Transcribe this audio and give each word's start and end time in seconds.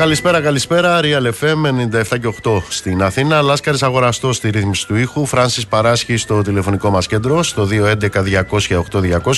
Καλησπέρα, 0.00 0.40
καλησπέρα. 0.40 1.00
Real 1.02 1.30
FM 1.40 1.66
97 1.66 2.18
και 2.20 2.32
8 2.42 2.62
στην 2.68 3.02
Αθήνα. 3.02 3.42
Λάσκαρης 3.42 3.82
αγοραστός 3.82 4.36
στη 4.36 4.50
ρύθμιση 4.50 4.86
του 4.86 4.96
ήχου. 4.96 5.26
Φράνσις 5.26 5.66
Παράσχη 5.66 6.16
στο 6.16 6.42
τηλεφωνικό 6.42 6.90
μας 6.90 7.06
κέντρο 7.06 7.42
στο 7.42 7.68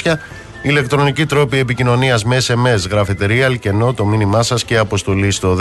211-200-8200. 0.03 0.19
Ηλεκτρονική 0.63 1.27
τρόπη 1.27 1.59
επικοινωνίας 1.59 2.25
με 2.25 2.37
SMS 2.47 2.89
γράφετε 2.91 3.27
Real 3.29 3.59
και 3.59 3.69
ενώ 3.69 3.95
το 3.95 4.05
μήνυμά 4.05 4.43
σας 4.43 4.65
και 4.65 4.79
αποστολή 4.79 5.31
στο 5.31 5.57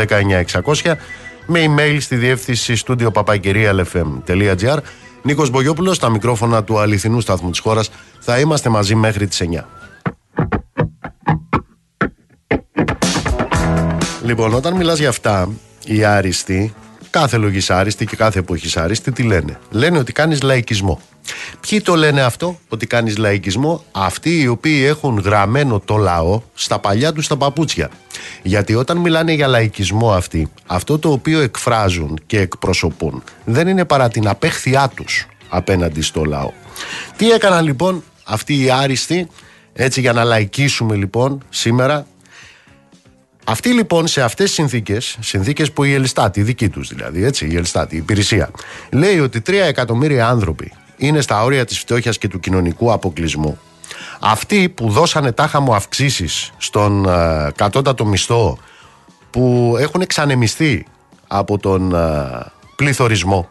19600 0.84 0.98
με 1.46 1.66
email 1.66 1.98
στη 2.00 2.16
διεύθυνση 2.16 2.82
studio 2.88 3.08
papakirialfm.gr. 3.14 4.78
Νίκος 5.22 5.50
Μπογιόπουλος, 5.50 5.96
στα 5.96 6.10
μικρόφωνα 6.10 6.64
του 6.64 6.80
αληθινού 6.80 7.20
σταθμού 7.20 7.50
της 7.50 7.60
χώρας. 7.60 7.90
Θα 8.20 8.40
είμαστε 8.40 8.70
μαζί 8.70 8.96
μέχρι 8.96 9.28
τις 9.28 9.42
9. 9.42 9.81
Λοιπόν, 14.32 14.54
όταν 14.54 14.74
μιλάς 14.74 15.00
για 15.00 15.10
αυτά, 15.10 15.50
οι 15.86 16.04
άριστοι, 16.04 16.74
κάθε 17.10 17.38
λογής 17.38 17.70
άριστη 17.70 18.06
και 18.06 18.16
κάθε 18.16 18.40
εποχής 18.40 18.78
άριστη, 18.78 19.12
τι 19.12 19.24
λένε; 19.24 19.60
Λένε 19.70 19.98
ότι 19.98 20.12
κάνεις 20.12 20.42
λαϊκισμό. 20.42 21.00
Ποιοι 21.60 21.82
το 21.82 21.96
λένε 21.96 22.22
αυτό, 22.22 22.60
ότι 22.70 22.88
κάνεις 22.88 23.18
λαϊκισμό, 23.18 23.84
αυτοί 23.92 24.42
οι 24.42 24.48
οποίοι 24.48 24.84
έχουν 24.88 25.20
γραμμένο 25.20 25.80
το 25.80 25.96
λαό 25.98 26.42
στα 26.54 26.80
παλιά 26.80 27.14
τους 27.14 27.28
τα 27.28 27.38
παπούτσια. 27.38 27.90
Γιατί 28.44 28.76
όταν 28.76 28.98
μιλάνε 28.98 29.34
για 29.34 29.48
λαϊκισμό 29.48 30.12
αυτοί, 30.12 30.52
αυτό 30.68 31.00
το 31.00 31.12
οποίο 31.12 31.40
εκφράζουν 31.40 32.20
και 32.26 32.40
εκπροσωπούν 32.40 33.24
δεν 33.46 33.68
είναι 33.68 33.86
παρά 33.86 34.08
την 34.08 34.28
απέχθειά 34.28 34.92
τους 34.96 35.28
απέναντι 35.50 36.02
στο 36.02 36.24
λαό. 36.24 36.52
Τι 37.18 37.32
έκαναν 37.32 37.66
λοιπόν 37.66 38.04
αυτοί 38.24 38.64
οι 38.64 38.72
άριστοι, 38.72 39.28
έτσι 39.74 40.00
για 40.00 40.14
να 40.14 40.24
λαϊκίσουμε 40.24 40.96
λοιπόν 40.96 41.44
σήμερα 41.50 42.06
αυτοί 43.44 43.70
λοιπόν 43.70 44.08
σε 44.08 44.22
αυτές 44.22 44.46
τις 44.46 44.54
συνθήκες, 44.54 45.18
συνθήκες 45.20 45.72
που 45.72 45.84
η 45.84 45.94
Ελστάτη, 45.94 46.40
η 46.40 46.44
δική 46.44 46.70
τους 46.70 46.88
δηλαδή, 46.88 47.24
έτσι, 47.24 47.48
η 47.48 47.56
Ελστάτη, 47.56 47.96
η 47.96 47.98
υπηρεσία, 47.98 48.52
λέει 48.92 49.20
ότι 49.20 49.42
3 49.46 49.54
εκατομμύρια 49.54 50.28
άνθρωποι 50.28 50.72
είναι 50.98 51.22
στα 51.22 51.44
όρια 51.44 51.66
της 51.66 51.80
φτώχειας 51.80 52.18
και 52.18 52.28
του 52.28 52.40
κοινωνικού 52.40 52.92
αποκλεισμού. 52.92 53.60
Αυτοί 54.20 54.70
που 54.70 54.90
δώσανε 54.90 55.32
τάχα 55.32 55.60
μου 55.60 55.76
αυξήσεις 55.76 56.52
στον 56.58 57.06
uh, 57.08 57.50
κατώτατο 57.56 58.06
μισθό, 58.06 58.58
που 59.30 59.76
έχουν 59.80 60.02
εξανεμιστεί 60.02 60.86
από 61.28 61.58
τον 61.58 61.92
uh, 61.96 62.42
πληθωρισμό, 62.76 63.50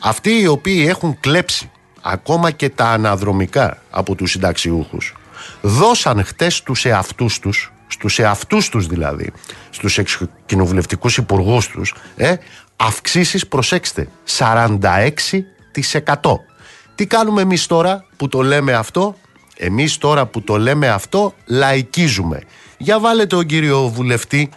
αυτοί 0.00 0.40
οι 0.40 0.46
οποίοι 0.46 0.84
έχουν 0.88 1.16
κλέψει 1.20 1.70
ακόμα 2.02 2.50
και 2.50 2.68
τα 2.68 2.84
αναδρομικά 2.84 3.78
από 3.90 4.14
τους 4.14 4.30
συνταξιούχους, 4.30 5.14
δώσαν 5.60 6.24
χτες 6.24 6.62
τους 6.62 6.84
εαυτούς 6.84 7.38
τους 7.38 7.71
στους 7.92 8.18
εαυτούς 8.18 8.68
τους 8.68 8.86
δηλαδή, 8.86 9.32
στους 9.70 10.00
κοινοβουλευτικούς 10.46 11.16
υπουργούς 11.16 11.68
τους, 11.68 11.94
ε, 12.16 12.34
αυξήσεις, 12.76 13.46
προσέξτε, 13.46 14.08
46%. 14.24 16.44
Τι 16.94 17.06
κάνουμε 17.06 17.42
εμείς 17.42 17.66
τώρα 17.66 18.04
που 18.16 18.28
το 18.28 18.42
λέμε 18.42 18.72
αυτό, 18.72 19.16
εμείς 19.56 19.98
τώρα 19.98 20.26
που 20.26 20.42
το 20.42 20.58
λέμε 20.58 20.88
αυτό, 20.88 21.34
λαϊκίζουμε. 21.46 22.40
Για 22.78 23.00
βάλετε 23.00 23.36
τον 23.36 23.46
κύριο 23.46 23.88
βουλευτή, 23.88 24.50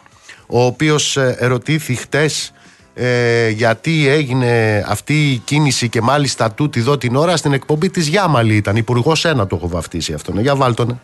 ο 0.48 0.64
οποίος 0.64 1.18
ε, 1.18 1.36
ερωτήθη 1.40 1.96
χτες 1.96 2.54
ε, 2.98 3.50
γιατί 3.50 4.08
έγινε 4.08 4.84
αυτή 4.88 5.32
η 5.32 5.38
κίνηση 5.38 5.90
και 5.90 6.02
μάλιστα 6.02 6.52
τούτη 6.52 6.80
εδώ 6.80 6.98
την 6.98 7.16
ώρα 7.16 7.38
στην 7.38 7.54
εκπομπή 7.54 7.90
της 7.90 8.08
Γιάμαλη 8.08 8.56
ήταν. 8.56 8.76
Υπουργός 8.76 9.26
ένα 9.26 9.48
το 9.48 9.56
έχω 9.56 9.68
βαφτίσει 9.68 10.14
αυτόν. 10.14 10.40
Για 10.40 10.56
βάλτον. 10.56 11.02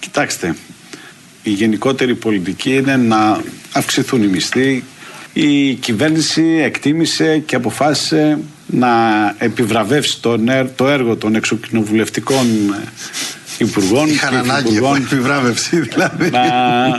Κοιτάξτε, 0.00 0.56
η 1.48 1.52
γενικότερη 1.52 2.14
πολιτική 2.14 2.74
είναι 2.74 2.96
να 2.96 3.40
αυξηθούν 3.72 4.22
οι 4.22 4.26
μισθοί. 4.26 4.84
Η 5.32 5.74
κυβέρνηση 5.74 6.60
εκτίμησε 6.62 7.38
και 7.38 7.56
αποφάσισε 7.56 8.38
να 8.66 8.88
επιβραβεύσει 9.38 10.20
το 10.76 10.88
έργο 10.88 11.16
των 11.16 11.34
εξοκοινοβουλευτικών 11.34 12.46
υπουργών 13.58 14.08
Είχαν 14.08 14.34
ανάγκη 14.34 14.78
από 14.78 14.94
επιβράβευση 14.94 15.80
δηλαδή. 15.80 16.30
Να 16.30 16.40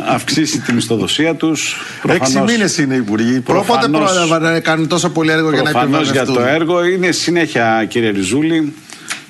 αυξήσει 0.07 0.59
τη 0.59 0.73
μισθοδοσία 0.73 1.35
τους. 1.35 1.75
Έξι 2.07 2.39
μήνες 2.39 2.77
είναι 2.77 2.95
υπουργοί. 2.95 3.39
Πότε 3.39 3.87
πρόλαβαν 3.91 4.41
να 4.41 4.59
κάνουν 4.59 4.87
τόσο 4.87 5.09
πολύ 5.09 5.31
έργο 5.31 5.51
για 5.53 5.61
να 5.61 5.69
επιβραβευτούν. 5.69 6.13
για 6.13 6.25
το 6.25 6.41
έργο 6.41 6.85
είναι 6.85 7.11
συνέχεια 7.11 7.85
κύριε 7.89 8.09
Ριζούλη. 8.09 8.73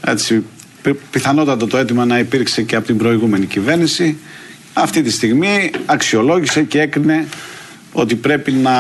Έτσι, 0.02 0.44
πιθανότατα 1.12 1.68
το 1.68 1.78
αίτημα 1.78 2.06
να 2.06 2.20
υπήρξε 2.20 2.62
και 2.62 2.76
από 2.76 2.86
την 2.86 2.98
προηγούμενη 2.98 3.46
κυβέρνηση 3.46 4.18
αυτή 4.82 5.02
τη 5.02 5.12
στιγμή 5.12 5.72
αξιολόγησε 5.86 6.64
και 6.64 6.82
έκρινε 6.82 7.28
ότι 7.94 8.16
πρέπει 8.16 8.52
να 8.52 8.72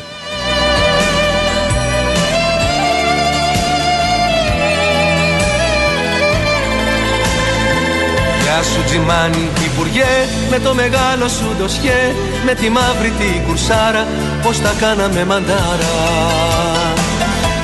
Γεια 8.55 8.63
σου 8.63 8.85
Τζιμάνι, 8.85 9.49
Υπουργέ, 9.69 10.15
με 10.51 10.59
το 10.59 10.75
μεγάλο 10.75 11.29
σου 11.37 11.47
ντοσιέ, 11.57 12.03
με 12.47 12.55
τη 12.55 12.67
μαύρη 12.77 13.11
την 13.21 13.43
κουρσάρα, 13.47 14.07
πώς 14.43 14.57
τα 14.65 14.73
κάναμε 14.83 15.25
μαντάρα. 15.25 15.95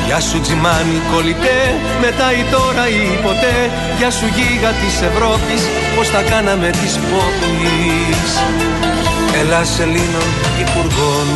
Γεια 0.07 0.21
σου 0.21 0.41
Τζιμάνι, 0.41 0.99
κολλητέ, 1.13 1.61
μετά 2.05 2.27
ή 2.41 2.43
τώρα 2.55 2.85
ή 3.01 3.03
ποτέ, 3.27 3.57
γεια 3.99 4.11
σου 4.11 4.27
γίγα 4.37 4.71
της 4.81 4.95
Ευρώπης, 5.11 5.63
πώς 5.97 6.07
τα 6.15 6.23
κάναμε 6.31 6.69
της 6.81 6.93
πόλης. 7.11 8.31
Ελλάς 9.41 9.71
Ελλήνων 9.85 10.31
Υπουργών 10.65 11.29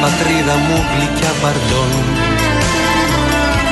Πατρίδα 0.00 0.56
μου 0.66 0.78
γλυκιά 0.90 1.32
παρδόν 1.42 1.92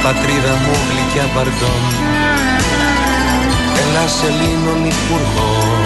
πατρίδα 0.02 0.54
μου 0.62 0.74
γλυκιά 0.88 1.26
παρδόν 1.34 1.82
Ελλάς 3.96 4.22
Ελλήνων 4.22 4.84
υπουργών 4.84 5.85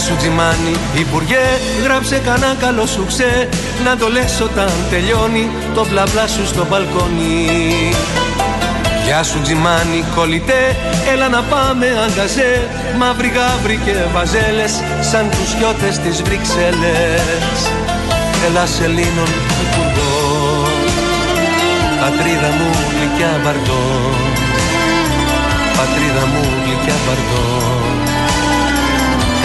σου 0.00 0.16
Τζιμάνι. 0.16 0.74
Υπουργέ 0.94 1.44
γράψε 1.84 2.16
κανένα 2.24 2.54
καλό 2.54 2.86
σου 2.86 3.04
ξέ. 3.06 3.48
Να 3.84 3.96
το 3.96 4.08
λες 4.08 4.40
όταν 4.40 4.70
τελειώνει 4.90 5.50
το 5.74 5.86
μπλα 5.88 6.04
μπλα 6.12 6.26
σου 6.26 6.46
στο 6.46 6.66
μπαλκόνι. 6.68 7.94
Γεια 9.04 9.22
σου 9.22 9.40
Τζιμάνι 9.42 10.04
κολλητέ. 10.14 10.76
Έλα 11.12 11.28
να 11.28 11.42
πάμε 11.42 11.86
αγκαζέ. 12.06 12.52
Μαύροι 12.98 13.32
γάβροι 13.36 13.80
και 13.84 13.94
βαζέλες 14.14 14.72
Σαν 15.10 15.30
τους 15.30 15.50
γιώτες 15.58 15.98
της 15.98 16.22
Βρυξέλλες. 16.22 17.58
Έλα 18.46 18.64
Ελλήνων 18.84 19.30
υπουργό. 19.64 20.12
Πατρίδα 22.00 22.50
μου 22.58 22.68
γλυκιά 22.90 23.32
βαρδό. 23.44 23.84
Πατρίδα 25.76 26.24
μου 26.32 26.42
γλυκιά 26.64 26.96
βαρδό 27.06 27.89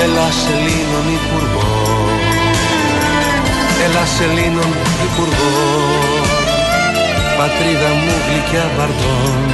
Ελλάς 0.03 0.47
Ελλήνων 0.47 1.05
Υπουργό 1.17 2.09
Ελλάς 3.85 4.19
Ελλήνων 4.19 4.73
Υπουργό 5.05 5.51
Πατρίδα 7.37 7.89
μου 7.89 8.11
γλυκιά 8.27 8.71
βαρδόν 8.77 9.53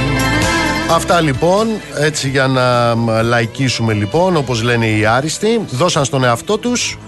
Αυτά 0.90 1.20
λοιπόν, 1.20 1.66
έτσι 2.00 2.28
για 2.28 2.46
να 2.46 2.94
λαϊκίσουμε 3.22 3.92
λοιπόν, 3.92 4.36
όπως 4.36 4.62
λένε 4.62 4.86
οι 4.86 5.06
άριστοι, 5.06 5.60
δώσαν 5.70 6.04
στον 6.04 6.24
εαυτό 6.24 6.58
τους 6.58 6.98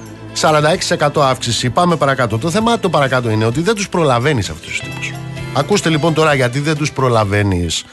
46% 0.40 1.08
αύξηση. 1.22 1.70
Πάμε 1.70 1.96
παρακάτω. 1.96 2.38
Το 2.38 2.50
θέμα 2.50 2.78
το 2.78 2.88
παρακάτω 2.88 3.30
είναι 3.30 3.44
ότι 3.44 3.60
δεν 3.60 3.74
τους 3.74 3.88
προλαβαίνεις 3.88 4.50
αυτούς 4.50 4.66
τους 4.66 4.80
τύπους. 4.80 5.12
Ακούστε 5.54 5.88
λοιπόν 5.88 6.14
τώρα 6.14 6.34
γιατί 6.34 6.60
δεν 6.60 6.76
τους 6.76 6.92
προλαβαίνεις. 6.92 7.84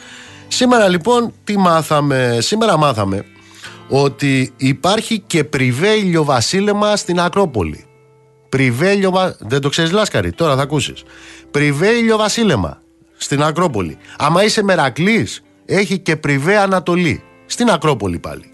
Σήμερα 0.48 0.88
λοιπόν 0.88 1.32
τι 1.44 1.58
μάθαμε. 1.58 2.36
Σήμερα 2.40 2.78
μάθαμε 2.78 3.24
ότι 3.94 4.52
υπάρχει 4.56 5.18
και 5.18 5.44
πριβέ 5.44 5.88
ηλιοβασίλεμα 5.88 6.96
στην 6.96 7.20
Ακρόπολη. 7.20 7.84
Πριβέ 8.48 8.90
ηλιοβα... 8.90 9.36
Δεν 9.38 9.60
το 9.60 9.68
ξέρεις 9.68 9.90
Λάσκαρη, 9.90 10.32
τώρα 10.32 10.56
θα 10.56 10.62
ακούσεις. 10.62 11.02
Πριβέ 11.50 11.88
ηλιοβασίλεμα 11.88 12.82
στην 13.16 13.42
Ακρόπολη. 13.42 13.98
Άμα 14.18 14.44
είσαι 14.44 14.62
μερακλής, 14.62 15.42
έχει 15.64 15.98
και 15.98 16.16
πριβέ 16.16 16.58
Ανατολή. 16.58 17.22
Στην 17.46 17.70
Ακρόπολη 17.70 18.18
πάλι. 18.18 18.44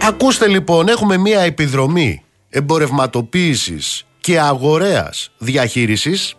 Ακούστε 0.00 0.46
λοιπόν, 0.46 0.88
έχουμε 0.88 1.16
μία 1.16 1.40
επιδρομή 1.40 2.22
εμπορευματοποίησης 2.48 4.06
και 4.20 4.40
αγορέας 4.40 5.32
διαχείρισης 5.38 6.34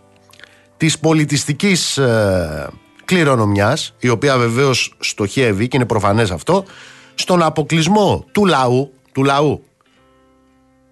της 0.76 0.98
πολιτιστικής 0.98 1.98
ε, 1.98 2.68
κληρονομιάς, 3.12 3.94
η 3.98 4.08
οποία 4.08 4.38
βεβαίως 4.38 4.94
στοχεύει 4.98 5.68
και 5.68 5.76
είναι 5.76 5.86
προφανές 5.86 6.30
αυτό, 6.30 6.64
στον 7.14 7.42
αποκλεισμό 7.42 8.24
του 8.32 8.46
λαού, 8.46 8.92
του 9.12 9.24
λαού. 9.24 9.64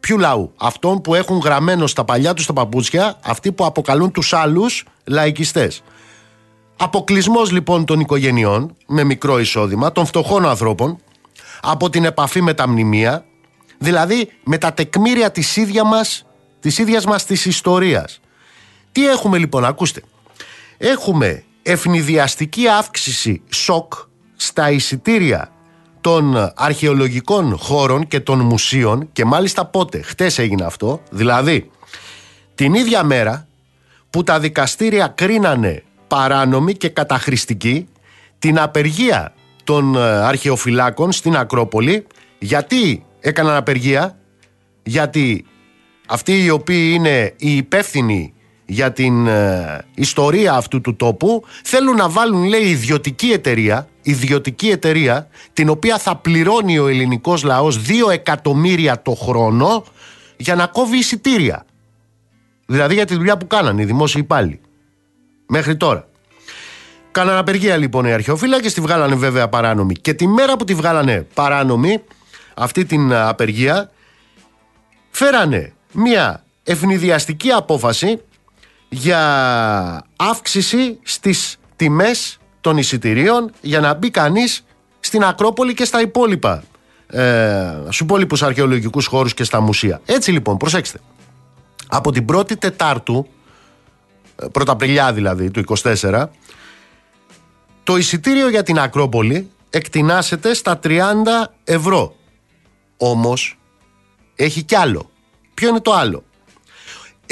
Ποιου 0.00 0.18
λαού, 0.18 0.52
αυτών 0.56 1.00
που 1.00 1.14
έχουν 1.14 1.38
γραμμένο 1.38 1.86
στα 1.86 2.04
παλιά 2.04 2.34
τους 2.34 2.46
τα 2.46 2.52
παπούτσια, 2.52 3.18
αυτοί 3.24 3.52
που 3.52 3.64
αποκαλούν 3.64 4.10
τους 4.10 4.32
άλλους 4.32 4.84
λαϊκιστές. 5.04 5.82
Αποκλεισμός 6.76 7.50
λοιπόν 7.50 7.84
των 7.84 8.00
οικογενειών 8.00 8.76
με 8.86 9.04
μικρό 9.04 9.38
εισόδημα, 9.38 9.92
των 9.92 10.06
φτωχών 10.06 10.46
ανθρώπων, 10.46 10.98
από 11.62 11.90
την 11.90 12.04
επαφή 12.04 12.40
με 12.40 12.54
τα 12.54 12.68
μνημεία, 12.68 13.24
δηλαδή 13.78 14.28
με 14.44 14.58
τα 14.58 14.72
τεκμήρια 14.72 15.30
της 15.30 15.56
ίδια 15.56 15.84
μας, 15.84 16.26
της 16.60 16.78
ίδιας 16.78 17.04
μας 17.04 17.24
της 17.24 17.44
ιστορίας. 17.44 18.20
Τι 18.92 19.08
έχουμε 19.08 19.38
λοιπόν, 19.38 19.64
ακούστε. 19.64 20.02
Έχουμε 20.78 21.44
ευνηδιαστική 21.62 22.68
αύξηση 22.68 23.42
σοκ 23.48 23.92
στα 24.36 24.70
εισιτήρια 24.70 25.52
των 26.00 26.52
αρχαιολογικών 26.56 27.56
χώρων 27.56 28.06
και 28.06 28.20
των 28.20 28.40
μουσείων 28.40 29.08
και 29.12 29.24
μάλιστα 29.24 29.66
πότε, 29.66 30.02
χτες 30.02 30.38
έγινε 30.38 30.64
αυτό, 30.64 31.02
δηλαδή 31.10 31.70
την 32.54 32.74
ίδια 32.74 33.02
μέρα 33.04 33.46
που 34.10 34.22
τα 34.22 34.40
δικαστήρια 34.40 35.06
κρίνανε 35.06 35.82
παράνομη 36.06 36.74
και 36.74 36.88
καταχρηστική 36.88 37.88
την 38.38 38.58
απεργία 38.58 39.34
των 39.64 39.94
ε, 39.94 40.00
αρχαιοφυλάκων 40.00 41.12
στην 41.12 41.36
Ακρόπολη. 41.36 42.06
Γιατί 42.38 43.04
έκαναν 43.20 43.56
απεργία; 43.56 44.18
Γιατί 44.82 45.44
αυτοί 46.08 46.44
οι 46.44 46.50
οποίοι 46.50 46.92
είναι 46.94 47.34
οι 47.36 47.56
υπεύθυνοι 47.56 48.34
για 48.70 48.92
την 48.92 49.26
ε, 49.26 49.84
ιστορία 49.94 50.54
αυτού 50.54 50.80
του 50.80 50.96
τόπου 50.96 51.44
θέλουν 51.64 51.96
να 51.96 52.08
βάλουν 52.08 52.44
λέει 52.44 52.62
ιδιωτική 52.62 53.26
εταιρεία 53.26 53.88
ιδιωτική 54.02 54.68
εταιρεία 54.68 55.28
την 55.52 55.68
οποία 55.68 55.98
θα 55.98 56.16
πληρώνει 56.16 56.78
ο 56.78 56.86
ελληνικός 56.86 57.42
λαός 57.42 57.80
2 58.06 58.12
εκατομμύρια 58.12 59.02
το 59.02 59.10
χρόνο 59.10 59.84
για 60.36 60.54
να 60.54 60.66
κόβει 60.66 60.98
εισιτήρια. 60.98 61.64
Δηλαδή 62.66 62.94
για 62.94 63.04
τη 63.04 63.14
δουλειά 63.14 63.36
που 63.36 63.46
κάνανε 63.46 63.82
οι 63.82 63.84
δημόσιοι 63.84 64.20
υπάλληλοι. 64.24 64.60
Μέχρι 65.46 65.76
τώρα. 65.76 66.08
Κάναν 67.10 67.36
απεργία 67.36 67.76
λοιπόν 67.76 68.04
οι 68.04 68.12
αρχαιοφύλακες, 68.12 68.74
τη 68.74 68.80
βγάλανε 68.80 69.14
βέβαια 69.14 69.48
παράνομη. 69.48 69.94
Και 69.94 70.14
τη 70.14 70.26
μέρα 70.28 70.56
που 70.56 70.64
τη 70.64 70.74
βγάλανε 70.74 71.26
παράνομη, 71.34 72.02
αυτή 72.54 72.84
την 72.84 73.10
ε, 73.10 73.20
απεργία, 73.20 73.90
φέρανε 75.10 75.72
μια 75.92 76.44
ευνηδιαστική 76.62 77.50
απόφαση 77.50 78.20
για 78.92 80.04
αύξηση 80.16 80.98
στις 81.02 81.56
τιμές 81.76 82.38
των 82.60 82.76
εισιτηρίων 82.76 83.52
για 83.60 83.80
να 83.80 83.94
μπει 83.94 84.10
κανείς 84.10 84.64
στην 85.00 85.24
Ακρόπολη 85.24 85.74
και 85.74 85.84
στα 85.84 86.00
υπόλοιπα 86.00 86.62
ε, 87.12 87.72
στους 87.82 88.00
υπόλοιπους 88.00 88.42
αρχαιολογικούς 88.42 89.06
χώρους 89.06 89.34
και 89.34 89.44
στα 89.44 89.60
μουσεία. 89.60 90.00
Έτσι 90.06 90.32
λοιπόν, 90.32 90.56
προσέξτε. 90.56 91.00
Από 91.88 92.12
την 92.12 92.24
πρώτη 92.24 92.56
Τετάρτου, 92.56 93.26
ε, 94.36 94.46
πρωταπριλιά 94.52 95.12
δηλαδή 95.12 95.50
του 95.50 95.64
24, 95.82 96.24
το 97.82 97.96
εισιτήριο 97.96 98.48
για 98.48 98.62
την 98.62 98.78
Ακρόπολη 98.78 99.50
εκτινάσεται 99.70 100.54
στα 100.54 100.78
30 100.82 100.98
ευρώ. 101.64 102.14
Όμως 102.96 103.58
έχει 104.34 104.62
κι 104.62 104.74
άλλο. 104.74 105.10
Ποιο 105.54 105.68
είναι 105.68 105.80
το 105.80 105.92
άλλο; 105.92 106.24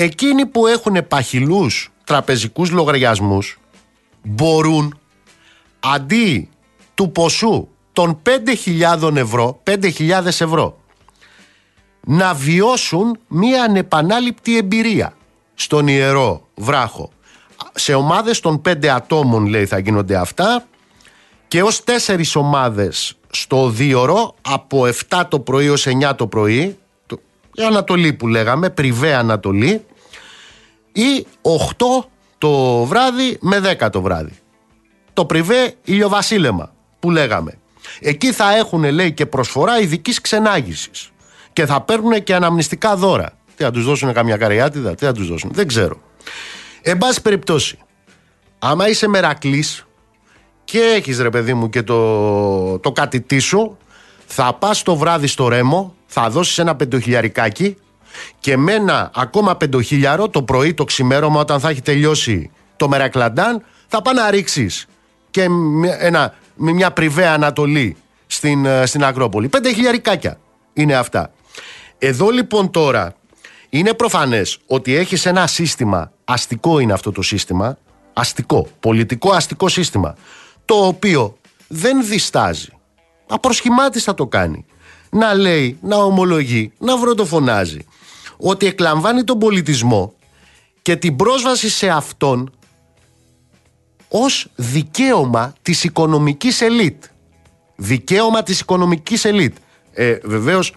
Εκείνοι 0.01 0.47
που 0.47 0.67
έχουν 0.67 1.07
παχυλούς 1.09 1.91
τραπεζικούς 2.05 2.71
λογαριασμούς 2.71 3.59
μπορούν 4.23 4.99
αντί 5.81 6.49
του 6.95 7.13
ποσού 7.13 7.69
των 7.93 8.23
5.000 9.01 9.17
ευρώ, 9.17 9.61
5.000 9.65 10.27
ευρώ 10.27 10.81
να 12.01 12.35
βιώσουν 12.35 13.19
μία 13.29 13.63
ανεπανάληπτη 13.63 14.57
εμπειρία 14.57 15.13
στον 15.55 15.89
Ιερό 15.89 16.47
Βράχο. 16.55 17.11
Σε 17.75 17.95
ομάδες 17.95 18.41
των 18.41 18.63
5 18.69 18.87
ατόμων 18.87 19.47
λέει 19.47 19.67
θα 19.67 19.79
γίνονται 19.79 20.17
αυτά 20.17 20.65
και 21.49 21.63
ως 21.63 21.85
τέσσερις 21.85 22.37
ομάδες 22.37 23.17
στο 23.31 23.69
δίωρο 23.69 24.35
από 24.41 24.87
7 25.11 25.23
το 25.29 25.41
πρωί 25.41 25.69
ως 25.69 25.87
9 25.87 26.13
το 26.17 26.27
πρωί 26.27 26.79
η 27.59 27.63
Ανατολή 27.63 28.13
που 28.13 28.29
λέγαμε, 28.29 28.71
πριβέ 28.71 29.15
Ανατολή 29.15 29.85
ή 30.93 31.27
8 31.43 31.51
το 32.39 32.85
βράδυ 32.85 33.39
με 33.41 33.77
10 33.81 33.89
το 33.91 34.01
βράδυ. 34.03 34.39
Το 35.13 35.25
πριβέ 35.25 35.75
ηλιοβασίλεμα 35.85 36.73
που 37.01 37.11
λέγαμε. 37.11 37.59
Εκεί 38.01 38.33
θα 38.33 38.57
έχουν 38.57 38.85
λέει 38.85 39.13
και 39.13 39.27
προσφορά 39.27 39.81
ειδικής 39.81 40.21
ξενάγησης. 40.21 41.11
Και 41.53 41.67
θα 41.67 41.81
παίρνουν 41.81 42.23
και 42.23 42.35
αναμνηστικά 42.35 42.97
δώρα. 42.97 43.33
Τι 43.57 43.65
θα 43.65 43.71
τους 43.71 43.85
δώσουν 43.85 44.13
καμιά 44.13 44.37
καριάτιδα, 44.37 44.95
τι 44.95 45.05
θα 45.05 45.13
τους 45.13 45.29
δώσουν, 45.29 45.51
δεν 45.55 45.67
ξέρω. 45.67 46.01
Εν 46.83 46.99
πάση 46.99 47.23
περιπτώσει, 47.23 47.79
άμα 48.59 48.89
είσαι 48.89 49.09
μερακλής 49.09 49.87
και 50.65 50.79
έχεις 50.79 51.19
ρε 51.19 51.31
παιδί 51.31 51.55
μου 51.55 51.69
και 51.69 51.83
το, 51.83 52.79
το 52.79 52.93
κάτι 52.93 53.39
σου, 53.39 53.77
θα 54.27 54.55
πας 54.55 54.83
το 54.83 54.97
βράδυ 54.97 55.27
στο 55.27 55.49
ρέμο, 55.49 55.95
θα 56.07 56.31
δώσεις 56.31 56.59
ένα 56.59 56.77
πεντοχιλιαρικάκι 56.77 57.77
και 58.41 58.57
με 58.57 58.73
ένα 58.73 59.11
ακόμα 59.15 59.57
πεντοχίλιαρο 59.57 60.29
το 60.29 60.43
πρωί 60.43 60.75
το 60.75 60.85
ξημέρωμα 60.85 61.41
όταν 61.41 61.61
θα 61.61 61.69
έχει 61.69 61.83
τελειώσει 61.83 62.51
το 62.77 62.89
Μερακλαντάν, 62.89 63.65
θα 63.87 64.03
πάει 64.03 64.15
να 64.15 64.31
ρίξεις 64.31 64.87
και 65.31 65.47
ένα, 65.99 66.35
με 66.55 66.73
μια 66.73 66.91
πριβέ 66.91 67.27
Ανατολή 67.27 67.97
στην, 68.27 68.65
ε, 68.65 68.87
στην 68.87 69.05
Ακρόπολη. 69.05 69.49
Πέντε 69.49 69.73
χιλιαρικάκια 69.73 70.39
είναι 70.73 70.95
αυτά. 70.95 71.33
Εδώ 71.99 72.31
λοιπόν 72.31 72.71
τώρα 72.71 73.15
είναι 73.69 73.95
προφανές 73.95 74.59
ότι 74.67 74.95
έχεις 74.95 75.27
ένα 75.27 75.47
σύστημα, 75.47 76.13
αστικό 76.25 76.79
είναι 76.79 76.93
αυτό 76.93 77.13
το 77.13 77.23
σύστημα, 77.23 77.79
αστικό, 78.13 78.67
πολιτικό 78.81 79.31
αστικό 79.31 79.69
σύστημα, 79.69 80.15
το 80.65 80.75
οποίο 80.75 81.37
δεν 81.69 82.05
διστάζει, 82.07 82.69
απροσχημάτιστα 83.27 84.15
το 84.15 84.27
κάνει, 84.27 84.65
να 85.11 85.35
λέει, 85.35 85.79
να 85.81 85.97
ομολογεί, 85.97 86.73
να 86.79 86.97
βροντοφωνάζει, 86.97 87.87
ότι 88.39 88.67
εκλαμβάνει 88.67 89.25
τον 89.25 89.39
πολιτισμό 89.39 90.13
και 90.83 90.97
την 90.97 91.17
πρόσβαση 91.17 91.69
σε 91.69 91.89
αυτόν 91.89 92.53
ως 94.09 94.47
δικαίωμα 94.55 95.55
της 95.63 95.85
οικονομικής 95.85 96.61
ελίτ. 96.61 97.05
Δικαίωμα 97.77 98.43
της 98.43 98.61
οικονομικής 98.61 99.25
ελίτ. 99.25 99.57
Ε, 99.93 100.19
βεβαίως 100.23 100.75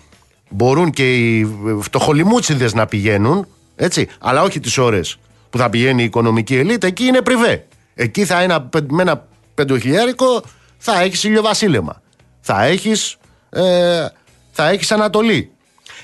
μπορούν 0.49 0.91
και 0.91 1.15
οι 1.15 1.55
φτωχολιμούτσιδες 1.81 2.73
να 2.73 2.85
πηγαίνουν, 2.85 3.47
έτσι, 3.75 4.07
αλλά 4.19 4.41
όχι 4.41 4.59
τις 4.59 4.77
ώρες 4.77 5.17
που 5.49 5.57
θα 5.57 5.69
πηγαίνει 5.69 6.01
η 6.01 6.05
οικονομική 6.05 6.55
ελίτ, 6.55 6.83
εκεί 6.83 7.03
είναι 7.03 7.21
πριβέ. 7.21 7.67
Εκεί 7.93 8.25
θα 8.25 8.43
είναι 8.43 8.69
με 8.89 9.01
ένα 9.01 9.27
πεντοχιλιάρικο 9.53 10.41
θα 10.77 11.01
έχεις 11.01 11.23
ηλιοβασίλεμα. 11.23 12.01
Θα 12.41 12.63
έχεις, 12.63 13.17
ε, 13.49 14.07
θα 14.51 14.69
έχεις 14.69 14.91
Ανατολή. 14.91 15.50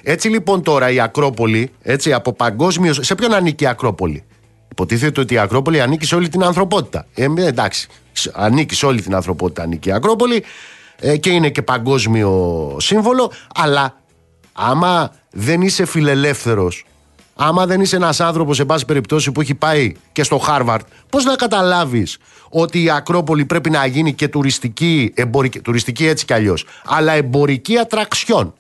Έτσι 0.10 0.30
λοιπόν 0.30 0.64
τώρα 0.64 0.92
η 0.92 1.00
Ακρόπολη, 1.00 1.72
έτσι 1.82 2.14
από 2.14 2.34
παγκόσμιο. 2.34 2.94
Σε 2.94 3.16
ποιον 3.16 3.34
ανήκει 3.34 3.64
η 3.64 3.68
Ακρόπολη, 3.68 4.24
Υποτίθεται 4.72 5.22
ότι 5.22 5.34
η 5.34 5.38
Ακρόπολη 5.38 5.82
ανήκει 5.82 6.06
σε 6.06 6.16
όλη 6.16 6.30
την 6.30 6.44
ανθρωπότητα. 6.44 7.06
Ε, 7.14 7.28
εντάξει, 7.38 7.88
ανήκει 8.34 8.76
σε 8.76 8.86
όλη 8.86 9.02
την 9.02 9.16
ανθρωπότητα 9.16 9.64
ανήκει 9.64 9.90
η 9.90 9.92
Ακρόπολη 9.92 10.44
ε, 11.00 11.18
και 11.18 11.30
είναι 11.30 11.50
και 11.50 11.62
παγκόσμιο 11.62 12.76
σύμβολο, 12.80 13.32
αλλά 13.56 14.02
άμα 14.54 15.12
δεν 15.32 15.62
είσαι 15.62 15.86
φιλελεύθερος 15.86 16.86
Άμα 17.36 17.66
δεν 17.66 17.82
είσαι 17.82 17.96
ένας 17.96 18.20
άνθρωπος, 18.20 18.56
σε 18.56 18.66
πάση 18.66 18.86
περιπτώσει, 18.86 19.32
που 19.32 19.42
έχει 19.42 19.56
πάει 19.56 19.94
και 20.12 20.24
στο 20.24 20.38
Χάρβαρτ, 20.38 20.88
πώς 21.10 21.24
να 21.24 21.36
καταλάβεις 21.36 22.18
ότι 22.50 22.84
η 22.84 22.90
Ακρόπολη 22.90 23.46
πρέπει 23.46 23.70
να 23.70 23.86
γίνει 23.86 24.14
και 24.14 24.28
τουριστική, 24.28 25.12
εμπορική, 25.16 25.60
τουριστική 25.60 26.06
έτσι 26.08 26.26
κι 26.26 26.34
αλλιώς, 26.34 26.66
αλλά 26.86 27.12
εμπορική 27.12 27.78
ατραξιόν; 27.78 28.54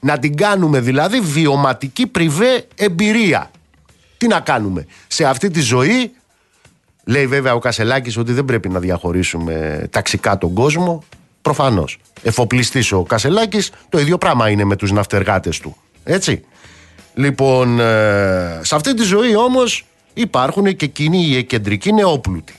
Να 0.00 0.18
την 0.18 0.36
κάνουμε 0.36 0.80
δηλαδή 0.80 1.20
βιωματική 1.20 2.06
πριβέ 2.06 2.66
εμπειρία. 2.74 3.50
Τι 4.16 4.26
να 4.26 4.40
κάνουμε. 4.40 4.86
Σε 5.06 5.24
αυτή 5.24 5.50
τη 5.50 5.60
ζωή, 5.60 6.12
λέει 7.04 7.26
βέβαια 7.26 7.54
ο 7.54 7.58
Κασελάκης 7.58 8.16
ότι 8.16 8.32
δεν 8.32 8.44
πρέπει 8.44 8.68
να 8.68 8.78
διαχωρίσουμε 8.78 9.86
ταξικά 9.90 10.38
τον 10.38 10.54
κόσμο. 10.54 11.02
Προφανώς. 11.42 11.98
Εφοπλιστής 12.22 12.92
ο 12.92 13.02
Κασελάκης, 13.02 13.72
το 13.88 13.98
ίδιο 13.98 14.18
πράγμα 14.18 14.50
είναι 14.50 14.64
με 14.64 14.76
τους 14.76 14.92
ναυτεργάτες 14.92 15.58
του. 15.58 15.76
Έτσι. 16.04 16.44
Λοιπόν, 17.14 17.80
ε, 17.80 18.60
σε 18.62 18.74
αυτή 18.74 18.94
τη 18.94 19.02
ζωή 19.02 19.36
όμως 19.36 19.84
υπάρχουν 20.14 20.76
και 20.76 20.84
εκείνοι 20.84 21.18
οι 21.18 21.44
κεντρικοί 21.44 21.92
νεόπλουτοι. 21.92 22.54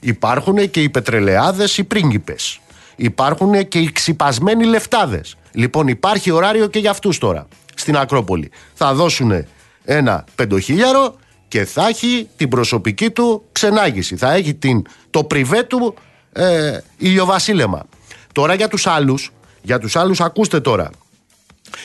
Υπάρχουν 0.00 0.70
και 0.70 0.82
οι 0.82 0.88
πετρελαιάδες, 0.88 1.78
οι 1.78 1.84
πρίγκιπες. 1.84 2.60
Υπάρχουν 2.96 3.68
και 3.68 3.78
οι 3.78 3.92
ξυπασμένοι 3.92 4.64
λεφτάδες. 4.64 5.36
Λοιπόν, 5.54 5.88
υπάρχει 5.88 6.30
ωράριο 6.30 6.66
και 6.66 6.78
για 6.78 6.90
αυτούς 6.90 7.18
τώρα 7.18 7.46
στην 7.74 7.96
Ακρόπολη. 7.96 8.50
Θα 8.74 8.94
δώσουν 8.94 9.46
ένα 9.84 10.24
πεντοχίλιαρο 10.34 11.14
και 11.48 11.64
θα 11.64 11.88
έχει 11.88 12.28
την 12.36 12.48
προσωπική 12.48 13.10
του 13.10 13.44
ξενάγηση. 13.52 14.16
Θα 14.16 14.32
έχει 14.32 14.54
την, 14.54 14.82
το 15.10 15.24
πριβέ 15.24 15.62
του 15.62 15.94
ε, 16.32 16.78
ηλιοβασίλεμα. 16.96 17.86
Τώρα 18.32 18.54
για 18.54 18.68
τους 18.68 18.86
άλλους, 18.86 19.32
για 19.62 19.78
τους 19.78 19.96
άλλους 19.96 20.20
ακούστε 20.20 20.60
τώρα. 20.60 20.90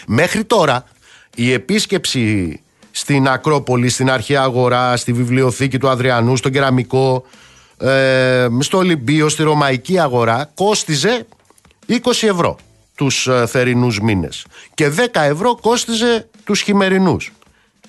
Μέχρι 0.08 0.44
τώρα 0.44 0.84
η 1.36 1.52
επίσκεψη 1.52 2.60
στην 2.92 3.28
Ακρόπολη, 3.28 3.90
στην 3.90 4.10
Αρχαία 4.12 4.42
Αγορά, 4.42 4.98
στη 4.98 5.14
βιβλιοθήκη 5.14 5.78
του 5.78 5.90
Αδριανού, 5.90 6.36
στον 6.36 6.52
Κεραμικό, 6.52 7.26
ε, 7.78 8.48
στο 8.60 8.78
Ολυμπίο, 8.78 9.30
στη 9.30 9.44
Ρωμαϊκή 9.44 10.00
Αγορά, 10.00 10.52
κόστιζε 10.56 11.26
20 11.88 11.98
ευρώ 12.22 12.58
τους 13.00 13.28
ε, 13.28 13.46
θερινούς 13.46 14.00
μήνες 14.02 14.46
και 14.74 14.92
10 14.98 15.08
ευρώ 15.14 15.56
κόστιζε 15.56 16.30
τους 16.44 16.62
χειμερινούς. 16.62 17.32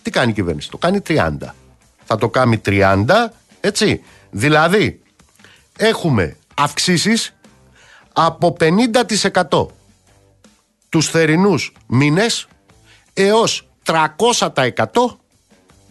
Τι 0.03 0.11
κάνει 0.11 0.31
η 0.31 0.35
κυβέρνηση, 0.35 0.71
το 0.71 0.79
κάνει 0.79 1.01
30. 1.07 1.31
Θα 2.05 2.17
το 2.17 2.29
κάνει 2.29 2.61
30, 2.65 3.05
έτσι. 3.61 4.03
Δηλαδή, 4.31 5.03
έχουμε 5.77 6.37
αυξήσεις 6.55 7.35
από 8.13 8.57
50% 8.61 9.67
τους 10.89 11.09
θερινούς 11.09 11.73
μήνες 11.87 12.49
έως 13.15 13.69
300% 13.85 15.19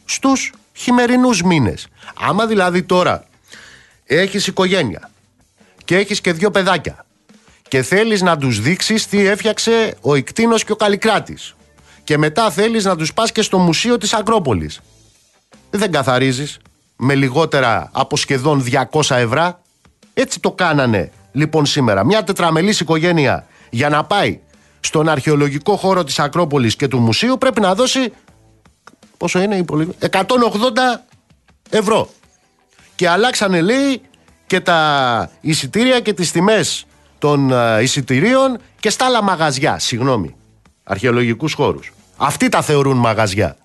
στους 0.05 0.53
χειμερινούς 0.73 1.41
μήνες. 1.43 1.87
Άμα 2.19 2.45
δηλαδή 2.45 2.83
τώρα 2.83 3.27
έχεις 4.05 4.47
οικογένεια 4.47 5.09
και 5.85 5.97
έχεις 5.97 6.21
και 6.21 6.33
δύο 6.33 6.51
παιδάκια 6.51 7.05
και 7.69 7.81
θέλεις 7.81 8.21
να 8.21 8.37
τους 8.37 8.61
δείξεις 8.61 9.07
τι 9.07 9.27
έφτιαξε 9.27 9.95
ο 10.01 10.15
Ικτίνος 10.15 10.63
και 10.63 10.71
ο 10.71 10.75
Καλλικράτης. 10.75 11.55
Και 12.03 12.17
μετά 12.17 12.51
θέλεις 12.51 12.85
να 12.85 12.95
τους 12.95 13.13
πας 13.13 13.31
και 13.31 13.41
στο 13.41 13.57
μουσείο 13.57 13.97
της 13.97 14.13
Ακρόπολης. 14.13 14.79
Δεν 15.69 15.91
καθαρίζεις. 15.91 16.59
Με 16.95 17.15
λιγότερα 17.15 17.89
από 17.93 18.17
σχεδόν 18.17 18.63
200 18.91 19.15
ευρώ. 19.15 19.59
Έτσι 20.13 20.39
το 20.39 20.51
κάνανε 20.51 21.11
λοιπόν 21.31 21.65
σήμερα. 21.65 22.05
Μια 22.05 22.23
τετραμελής 22.23 22.79
οικογένεια 22.79 23.47
για 23.69 23.89
να 23.89 24.03
πάει 24.03 24.39
στον 24.79 25.09
αρχαιολογικό 25.09 25.75
χώρο 25.75 26.03
της 26.03 26.19
Ακρόπολης 26.19 26.75
και 26.75 26.87
του 26.87 26.99
μουσείου 26.99 27.37
πρέπει 27.37 27.61
να 27.61 27.75
δώσει 27.75 28.13
πόσο 29.17 29.41
είναι 29.41 29.65
180 29.99 30.15
ευρώ. 31.69 32.09
Και 32.95 33.09
αλλάξανε 33.09 33.61
λέει 33.61 34.01
και 34.47 34.59
τα 34.59 35.31
εισιτήρια 35.41 35.99
και 35.99 36.13
τις 36.13 36.31
τιμές 36.31 36.85
των 37.19 37.51
ε, 37.51 37.81
εισιτηρίων 37.81 38.57
και 38.79 38.89
στα 38.89 39.05
άλλα 39.05 39.23
μαγαζιά, 39.23 39.79
συγγνώμη, 39.79 40.35
αρχαιολογικούς 40.83 41.53
χώρους. 41.53 41.93
Αυτοί 42.17 42.49
τα 42.49 42.61
θεωρούν 42.61 42.97
μαγαζιά. 42.97 43.57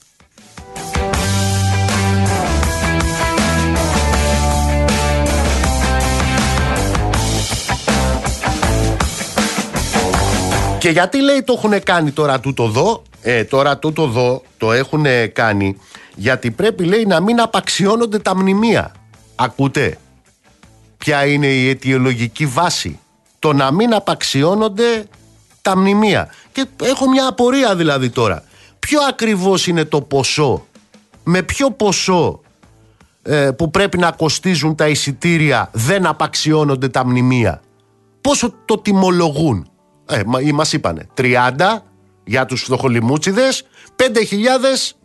Και 10.79 10.91
γιατί 10.91 11.23
λέει 11.23 11.43
το 11.43 11.55
έχουν 11.57 11.83
κάνει 11.83 12.11
τώρα 12.11 12.41
τούτο 12.41 12.65
εδώ, 12.65 13.03
ε, 13.23 13.45
τώρα 13.45 13.79
τούτο 13.79 14.03
εδώ 14.03 14.43
το 14.59 14.73
έχουν 14.73 15.05
κάνει 15.33 15.77
γιατί 16.15 16.51
πρέπει 16.51 16.85
λέει 16.85 17.05
να 17.05 17.21
μην 17.21 17.41
απαξιώνονται 17.41 18.19
τα 18.19 18.37
μνημεία. 18.37 18.93
Ακούτε; 19.35 19.99
Ποια 20.99 21.27
είναι 21.27 21.47
η 21.47 21.69
αιτιολογική 21.69 22.47
βάση; 22.47 22.99
Το 23.45 23.53
να 23.53 23.73
μην 23.73 23.95
απαξιώνονται 23.95 25.07
τα 25.63 25.77
μνημεία. 25.77 26.29
Και 26.53 26.67
έχω 26.83 27.09
μια 27.09 27.29
απορία 27.29 27.77
δηλαδή 27.77 28.11
τώρα. 28.11 28.45
Ποιο 28.79 29.01
ακριβώς 29.09 29.67
είναι 29.67 29.85
το 29.85 30.01
ποσό, 30.01 30.67
με 31.25 31.43
ποιο 31.43 31.71
ποσό 31.71 32.41
ε, 33.23 33.51
που 33.51 33.71
πρέπει 33.71 33.99
να 33.99 34.11
κοστίζουν 34.11 34.75
τα 34.75 34.89
εισιτήρια 34.89 35.71
δεν 35.73 36.07
απαξιώνονται 36.07 36.89
τα 36.89 37.07
μνημεία; 37.07 37.63
Πόσο 38.21 38.55
το 38.65 38.79
τιμολογούν; 38.79 39.71
Ε, 40.07 40.23
μας 40.55 40.73
είπανε 40.73 41.07
30 41.15 41.33
για 42.25 42.47
τους 42.47 42.63
φτωχολιμούτσιδες, 42.63 43.67
5.000 43.97 44.97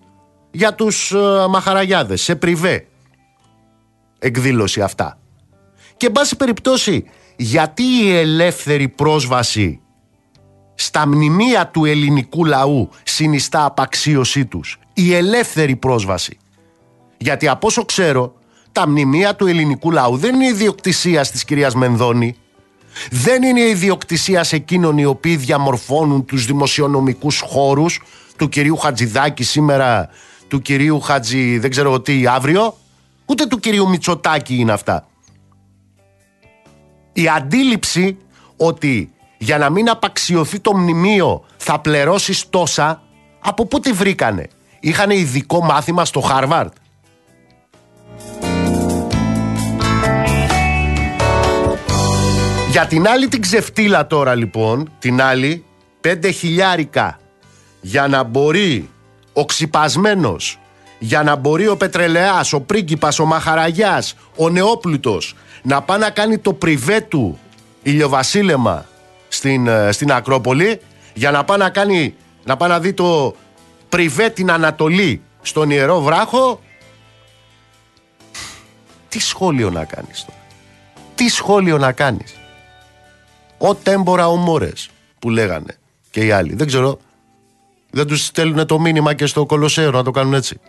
για 0.51 0.73
τους 0.73 1.11
ε, 1.11 1.17
μαχαραγιάδες, 1.49 2.21
σε 2.21 2.35
πριβέ 2.35 2.87
εκδήλωση 4.19 4.81
αυτά. 4.81 5.19
Και 5.97 6.05
εν 6.05 6.11
πάση 6.11 6.35
περιπτώσει, 6.35 7.05
γιατί 7.41 7.83
η 7.83 8.15
ελεύθερη 8.15 8.87
πρόσβαση 8.87 9.81
στα 10.75 11.07
μνημεία 11.07 11.67
του 11.67 11.85
ελληνικού 11.85 12.45
λαού 12.45 12.89
συνιστά 13.03 13.65
απαξίωσή 13.65 14.45
τους; 14.45 14.79
Η 14.93 15.13
ελεύθερη 15.13 15.75
πρόσβαση. 15.75 16.37
Γιατί 17.17 17.47
από 17.47 17.67
όσο 17.67 17.85
ξέρω, 17.85 18.33
τα 18.71 18.87
μνημεία 18.87 19.35
του 19.35 19.47
ελληνικού 19.47 19.91
λαού 19.91 20.17
δεν 20.17 20.35
είναι 20.35 20.47
ιδιοκτησία 20.47 21.21
της 21.21 21.43
κυρίας 21.43 21.75
Μενδώνη, 21.75 22.35
δεν 23.11 23.43
είναι 23.43 23.61
η 23.61 23.69
ιδιοκτησία 23.69 24.43
σε 24.43 24.55
εκείνων 24.55 24.97
οι 24.97 25.05
οποίοι 25.05 25.35
διαμορφώνουν 25.35 26.25
τους 26.25 26.45
δημοσιονομικούς 26.45 27.39
χώρους 27.39 28.01
του 28.37 28.49
κυρίου 28.49 28.77
Χατζηδάκη 28.77 29.43
σήμερα, 29.43 30.09
του 30.47 30.61
κυρίου 30.61 30.99
Χατζη 30.99 31.57
δεν 31.57 31.69
ξέρω 31.69 32.01
τι 32.01 32.27
αύριο, 32.27 32.77
ούτε 33.25 33.45
του 33.45 33.59
κυρίου 33.59 33.89
Μητσοτάκη 33.89 34.55
είναι 34.55 34.71
αυτά 34.71 35.07
η 37.21 37.27
αντίληψη 37.27 38.17
ότι 38.57 39.11
για 39.37 39.57
να 39.57 39.69
μην 39.69 39.89
απαξιωθεί 39.89 40.59
το 40.59 40.75
μνημείο 40.75 41.45
θα 41.57 41.79
πληρώσεις 41.79 42.49
τόσα, 42.49 43.01
από 43.39 43.65
πού 43.65 43.79
τη 43.79 43.91
βρήκανε; 43.91 44.47
Είχανε 44.79 45.15
ειδικό 45.15 45.63
μάθημα 45.63 46.05
στο 46.05 46.19
Χάρβαρτ; 46.19 46.73
Για 52.71 52.85
την 52.87 53.07
άλλη 53.07 53.27
την 53.27 53.41
ξεφτύλα 53.41 54.07
τώρα 54.07 54.35
λοιπόν, 54.35 54.91
την 54.99 55.21
άλλη, 55.21 55.63
πέντε 56.01 56.29
χιλιάρικα 56.29 57.19
για 57.81 58.07
να 58.07 58.23
μπορεί 58.23 58.89
ο 59.33 59.45
ξυπασμένος, 59.45 60.59
για 60.99 61.23
να 61.23 61.35
μπορεί 61.35 61.67
ο 61.67 61.77
Πετρελέας 61.77 62.53
ο 62.53 62.61
πρίγκιπας, 62.61 63.19
ο 63.19 63.25
μαχαραγιάς, 63.25 64.15
ο 64.35 64.49
νεόπλουτος 64.49 65.35
να 65.61 65.81
πάει 65.81 65.99
να 65.99 66.09
κάνει 66.09 66.37
το 66.37 66.53
πριβέ 66.53 67.01
του 67.01 67.39
ηλιοβασίλεμα 67.83 68.85
στην, 69.27 69.67
ε, 69.67 69.91
στην 69.91 70.11
Ακρόπολη 70.11 70.79
για 71.13 71.31
να 71.31 71.43
πάει 71.43 71.57
να 71.57 71.69
κάνει 71.69 72.15
να 72.43 72.57
πάει 72.57 72.69
να 72.69 72.79
δει 72.79 72.93
το 72.93 73.35
πριβέ 73.89 74.29
την 74.29 74.51
Ανατολή 74.51 75.21
στον 75.41 75.69
Ιερό 75.69 76.01
Βράχο. 76.01 76.61
Τι 79.09 79.19
σχόλιο 79.19 79.69
να 79.69 79.85
κάνεις 79.85 80.25
τώρα; 80.25 80.39
Τι 81.15 81.29
σχόλιο 81.29 81.77
να 81.77 81.91
κάνεις; 81.91 82.35
Ο 83.57 83.75
τέμπορα 83.75 84.27
ο 84.27 84.35
Μόρες 84.35 84.89
που 85.19 85.29
λέγανε 85.29 85.77
και 86.11 86.25
οι 86.25 86.31
άλλοι. 86.31 86.55
Δεν 86.55 86.67
ξέρω 86.67 86.99
δεν 87.91 88.07
τους 88.07 88.25
στέλνουν 88.25 88.65
το 88.65 88.79
μήνυμα 88.79 89.13
και 89.13 89.25
στο 89.25 89.45
Κολοσσέο 89.45 89.91
να 89.91 90.03
το 90.03 90.11
κάνουν 90.11 90.33
έτσι 90.33 90.59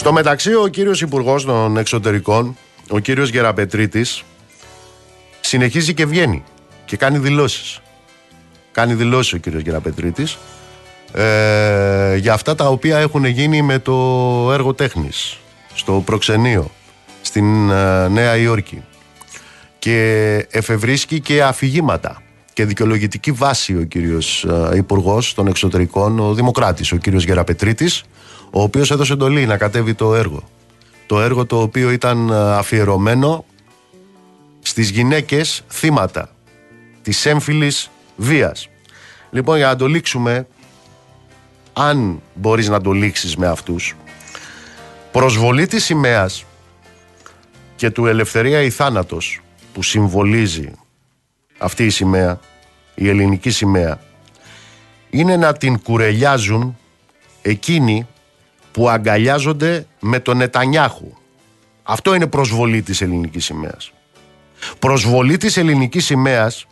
Στο 0.00 0.12
μεταξύ 0.12 0.54
ο 0.54 0.66
κύριος 0.66 1.00
Υπουργός 1.00 1.44
των 1.44 1.76
Εξωτερικών, 1.76 2.56
ο 2.88 2.98
κύριος 2.98 3.30
Γεραπετρίτης, 3.30 4.22
συνεχίζει 5.40 5.94
και 5.94 6.06
βγαίνει 6.06 6.44
και 6.84 6.96
κάνει 6.96 7.18
δηλώσεις. 7.18 7.80
Κάνει 8.72 8.94
δηλώσεις 8.94 9.32
ο 9.32 9.36
κύριος 9.36 9.62
Γεραπετρίτης 9.62 10.38
ε, 11.12 12.16
για 12.16 12.32
αυτά 12.32 12.54
τα 12.54 12.68
οποία 12.68 12.98
έχουν 12.98 13.24
γίνει 13.24 13.62
με 13.62 13.78
το 13.78 13.92
έργο 14.52 14.74
τέχνης 14.74 15.38
στο 15.74 16.02
προξενείο 16.04 16.70
στην 17.20 17.70
ε, 17.70 18.08
Νέα 18.08 18.36
Υόρκη 18.36 18.82
και 19.78 19.96
εφευρίσκει 20.50 21.20
και 21.20 21.42
αφηγήματα 21.42 22.22
και 22.52 22.64
δικαιολογητική 22.64 23.32
βάση 23.32 23.76
ο 23.76 23.82
κύριος 23.82 24.44
ε, 24.44 24.76
Υπουργός 24.76 25.34
των 25.34 25.46
Εξωτερικών, 25.46 26.18
ο 26.18 26.34
Δημοκράτης, 26.34 26.92
ο 26.92 26.96
κύριος 26.96 27.24
Γεραπετρίτης 27.24 28.04
ο 28.50 28.62
οποίος 28.62 28.90
έδωσε 28.90 29.12
εντολή 29.12 29.46
να 29.46 29.56
κατέβει 29.56 29.94
το 29.94 30.14
έργο. 30.14 30.48
Το 31.06 31.20
έργο 31.20 31.46
το 31.46 31.60
οποίο 31.60 31.90
ήταν 31.90 32.28
ε, 32.28 32.54
αφιερωμένο 32.56 33.44
στις 34.60 34.90
γυναίκες 34.90 35.64
θύματα 35.68 36.28
της 37.02 37.26
έμφυλης 37.26 37.90
βίας. 38.16 38.68
Λοιπόν, 39.30 39.56
για 39.56 39.66
να 39.66 39.76
το 39.76 39.86
λήξουμε, 39.86 40.46
αν 41.72 42.22
μπορείς 42.34 42.68
να 42.68 42.80
το 42.80 42.92
λήξεις 42.92 43.36
με 43.36 43.46
αυτούς, 43.46 43.96
προσβολή 45.12 45.66
της 45.66 45.84
σημαίας 45.84 46.44
και 47.76 47.90
του 47.90 48.06
ελευθερία 48.06 48.62
ή 48.62 48.70
θάνατος 48.70 49.40
που 49.72 49.82
συμβολίζει 49.82 50.70
αυτή 51.58 51.84
η 51.84 51.90
σημαία, 51.90 52.40
η 52.94 53.08
ελληνική 53.08 53.50
σημαία, 53.50 54.00
είναι 55.10 55.36
να 55.36 55.52
την 55.52 55.82
κουρελιάζουν 55.82 56.76
εκείνοι 57.42 58.06
που 58.72 58.88
αγκαλιάζονται 58.88 59.86
με 60.00 60.20
τον 60.20 60.36
Νετανιάχου. 60.36 61.12
Αυτό 61.82 62.14
είναι 62.14 62.26
προσβολή 62.26 62.82
της 62.82 63.00
ελληνικής 63.00 63.44
σημαίας. 63.44 63.92
Προσβολή 64.78 65.36
της 65.36 65.56
ελληνικής 65.56 66.04
σημαίας 66.04 66.66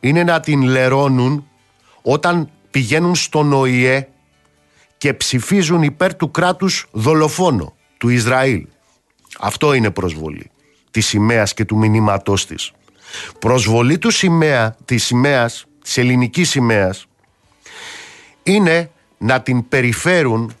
είναι 0.00 0.24
να 0.24 0.40
την 0.40 0.62
λερώνουν 0.62 1.48
όταν 2.02 2.50
πηγαίνουν 2.70 3.14
στον 3.14 3.52
ΟΗΕ 3.52 4.08
και 4.98 5.14
ψηφίζουν 5.14 5.82
υπέρ 5.82 6.14
του 6.14 6.30
κράτους 6.30 6.86
δολοφόνο, 6.90 7.74
του 7.98 8.08
Ισραήλ. 8.08 8.66
Αυτό 9.40 9.72
είναι 9.72 9.90
προσβολή 9.90 10.50
της 10.90 11.06
σημαίας 11.06 11.54
και 11.54 11.64
του 11.64 11.76
μηνύματός 11.76 12.46
της. 12.46 12.72
Προσβολή 13.38 13.98
του 13.98 14.10
σημαία, 14.10 14.76
της 14.84 15.04
σημαίας, 15.04 15.66
της 15.82 15.96
ελληνικής 15.96 16.50
σημαίας, 16.50 17.06
είναι 18.42 18.90
να 19.18 19.40
την 19.40 19.68
περιφέρουν 19.68 20.56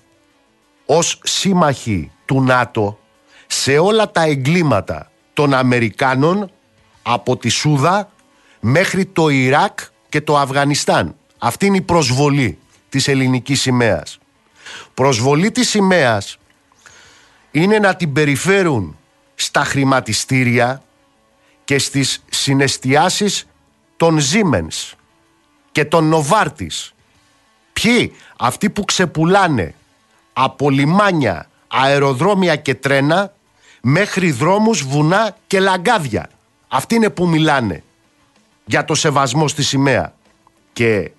ως 0.86 1.20
σύμμαχοι 1.22 2.10
του 2.24 2.42
ΝΑΤΟ 2.42 2.98
σε 3.46 3.78
όλα 3.78 4.10
τα 4.10 4.22
εγκλήματα 4.22 5.10
των 5.32 5.54
Αμερικάνων 5.54 6.50
από 7.02 7.36
τη 7.36 7.48
Σούδα 7.48 8.10
μέχρι 8.60 9.06
το 9.06 9.28
Ιράκ 9.28 9.78
και 10.08 10.20
το 10.20 10.38
Αφγανιστάν. 10.38 11.16
Αυτή 11.38 11.66
είναι 11.66 11.76
η 11.76 11.80
προσβολή 11.80 12.58
της 12.88 13.08
ελληνικής 13.08 13.60
σημαίας. 13.60 14.18
Προσβολή 14.94 15.50
της 15.50 15.68
σημαίας 15.68 16.38
είναι 17.50 17.78
να 17.78 17.96
την 17.96 18.12
περιφέρουν 18.12 18.98
στα 19.34 19.64
χρηματιστήρια 19.64 20.82
και 21.64 21.78
στις 21.78 22.24
συναισθιάσεις 22.30 23.46
των 23.96 24.18
Siemens 24.20 24.92
και 25.72 25.84
των 25.84 26.04
Νοβάρτης. 26.04 26.94
Ποιοι, 27.72 28.12
αυτοί 28.38 28.70
που 28.70 28.84
ξεπουλάνε 28.84 29.74
από 30.38 30.70
λιμάνια, 30.70 31.48
αεροδρόμια 31.68 32.56
και 32.56 32.74
τρένα 32.74 33.32
μέχρι 33.82 34.30
δρόμους, 34.30 34.82
βουνά 34.82 35.36
και 35.46 35.60
λαγκάδια. 35.60 36.30
Αυτοί 36.68 36.94
είναι 36.94 37.10
που 37.10 37.28
μιλάνε 37.28 37.82
για 38.64 38.84
το 38.84 38.94
σεβασμό 38.94 39.48
στη 39.48 39.62
σημαία. 39.62 40.14
Και 40.72 41.10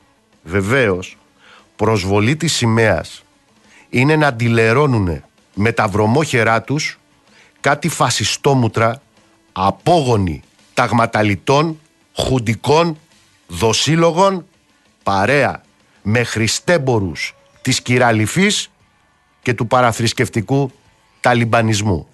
βεβαίως 0.43 1.17
προσβολή 1.75 2.35
της 2.35 2.53
σημαίας 2.53 3.23
είναι 3.89 4.15
να 4.15 4.27
αντιλερώνουν 4.27 5.23
με 5.53 5.71
τα 5.71 5.87
βρωμόχερά 5.87 6.61
τους 6.61 6.99
κάτι 7.59 7.89
φασιστόμουτρα 7.89 9.01
απόγονοι 9.51 10.41
ταγματαλιτών, 10.73 11.79
χουντικών, 12.13 12.97
δοσύλλογων, 13.47 14.45
παρέα 15.03 15.61
με 16.01 16.23
χριστέμπορους 16.23 17.35
της 17.61 17.81
κυραλυφής 17.81 18.69
και 19.47 19.53
του 19.53 19.67
παραθρησκευτικού 19.67 20.71
ταλιμπανισμού. 21.19 22.07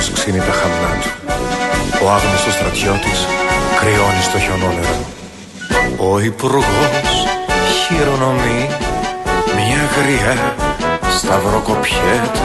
Ουρανός 0.00 0.20
ξύνει 0.20 0.38
τα 0.38 0.52
χαμνά 0.60 0.92
του. 1.02 1.10
Ο 2.04 2.10
άγνωστος 2.10 2.52
στρατιώτης 2.52 3.20
κρυώνει 3.80 4.22
στο 4.28 4.38
χιονόλερο. 4.38 4.96
Ο 6.10 6.20
υπουργός 6.20 7.12
χειρονομεί 7.80 8.60
μια 9.56 9.82
γριά 9.96 10.54
σταυροκοπιέται. 11.18 12.44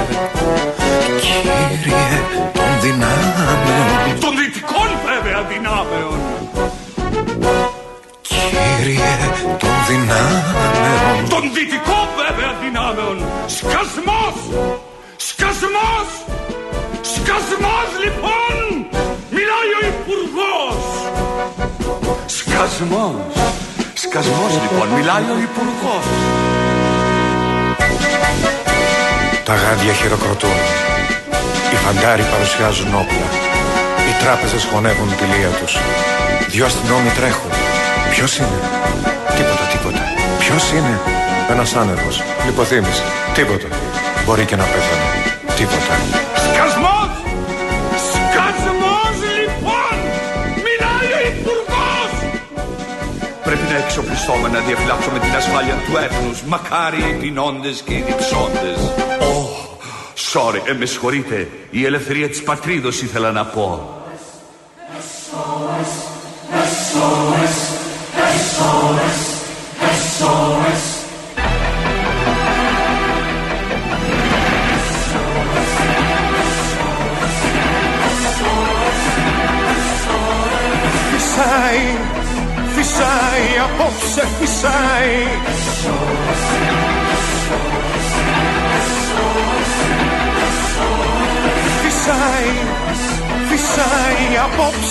Κύριε 1.21 2.17
των 2.53 2.71
δυνάμεων, 2.81 4.19
των 4.19 4.33
δυτικών 4.39 4.89
βέβαια 5.07 5.41
δυνάμεων. 5.51 6.19
Κύριε 8.21 9.15
των 9.61 9.75
δυνάμεων, 9.87 11.29
των 11.29 11.43
δυτικών 11.53 12.07
βέβαια 12.21 12.51
δυνάμεων, 12.63 13.17
σκασμός, 13.45 14.37
σκασμός. 15.15 16.07
Σκασμός 17.35 17.89
λοιπόν, 18.03 18.53
μιλάει 19.37 19.69
ο 19.79 19.81
Υπουργός. 19.93 20.79
Σκασμός, 22.25 23.33
σκασμός 23.93 24.53
λοιπόν, 24.63 24.87
μιλάει 24.87 25.27
ο 25.35 25.37
Υπουργός. 25.47 26.05
Τα 29.43 29.55
γάντια 29.55 29.93
χειροκροτούν. 29.93 30.59
Οι 31.71 31.75
φαντάροι 31.75 32.23
παρουσιάζουν 32.31 32.87
όπλα. 32.87 33.27
Οι 34.07 34.23
τράπεζες 34.23 34.63
χωνεύουν 34.71 35.09
τη 35.17 35.23
λία 35.23 35.51
τους. 35.59 35.73
Δυο 36.51 36.65
αστυνόμοι 36.65 37.09
τρέχουν. 37.09 37.51
Ποιος 38.11 38.37
είναι; 38.37 38.59
Τίποτα, 39.35 39.65
τίποτα. 39.71 40.03
Ποιος 40.39 40.71
είναι; 40.71 40.99
Ένας 41.49 41.75
άνεργος. 41.75 42.23
Λιποθύμης. 42.45 43.01
Τίποτα. 43.33 43.67
Μπορεί 44.25 44.45
και 44.45 44.55
να 44.55 44.63
πέθανε. 44.63 45.07
Τίποτα. 45.55 46.24
Πρέπει 53.95 54.09
να 54.09 54.15
εξοπλιστούμε 54.15 54.59
να 54.59 54.65
διαφυλάξουμε 54.65 55.19
την 55.19 55.35
ασφάλεια 55.35 55.73
του 55.73 55.97
έθνους. 55.97 56.43
Μακάρι 56.43 56.97
οι 56.97 57.13
πεινώντες 57.19 57.81
και 57.81 57.93
οι 57.93 58.01
διψώντες. 58.01 58.77
Oh, 59.19 59.47
sorry, 60.33 60.61
ε, 60.65 60.73
με 60.73 60.85
συγχωρείτε. 60.85 61.49
Η 61.69 61.85
ελευθερία 61.85 62.29
της 62.29 62.43
πατρίδος 62.43 63.01
ήθελα 63.01 63.31
να 63.31 63.45
πω. 63.45 63.95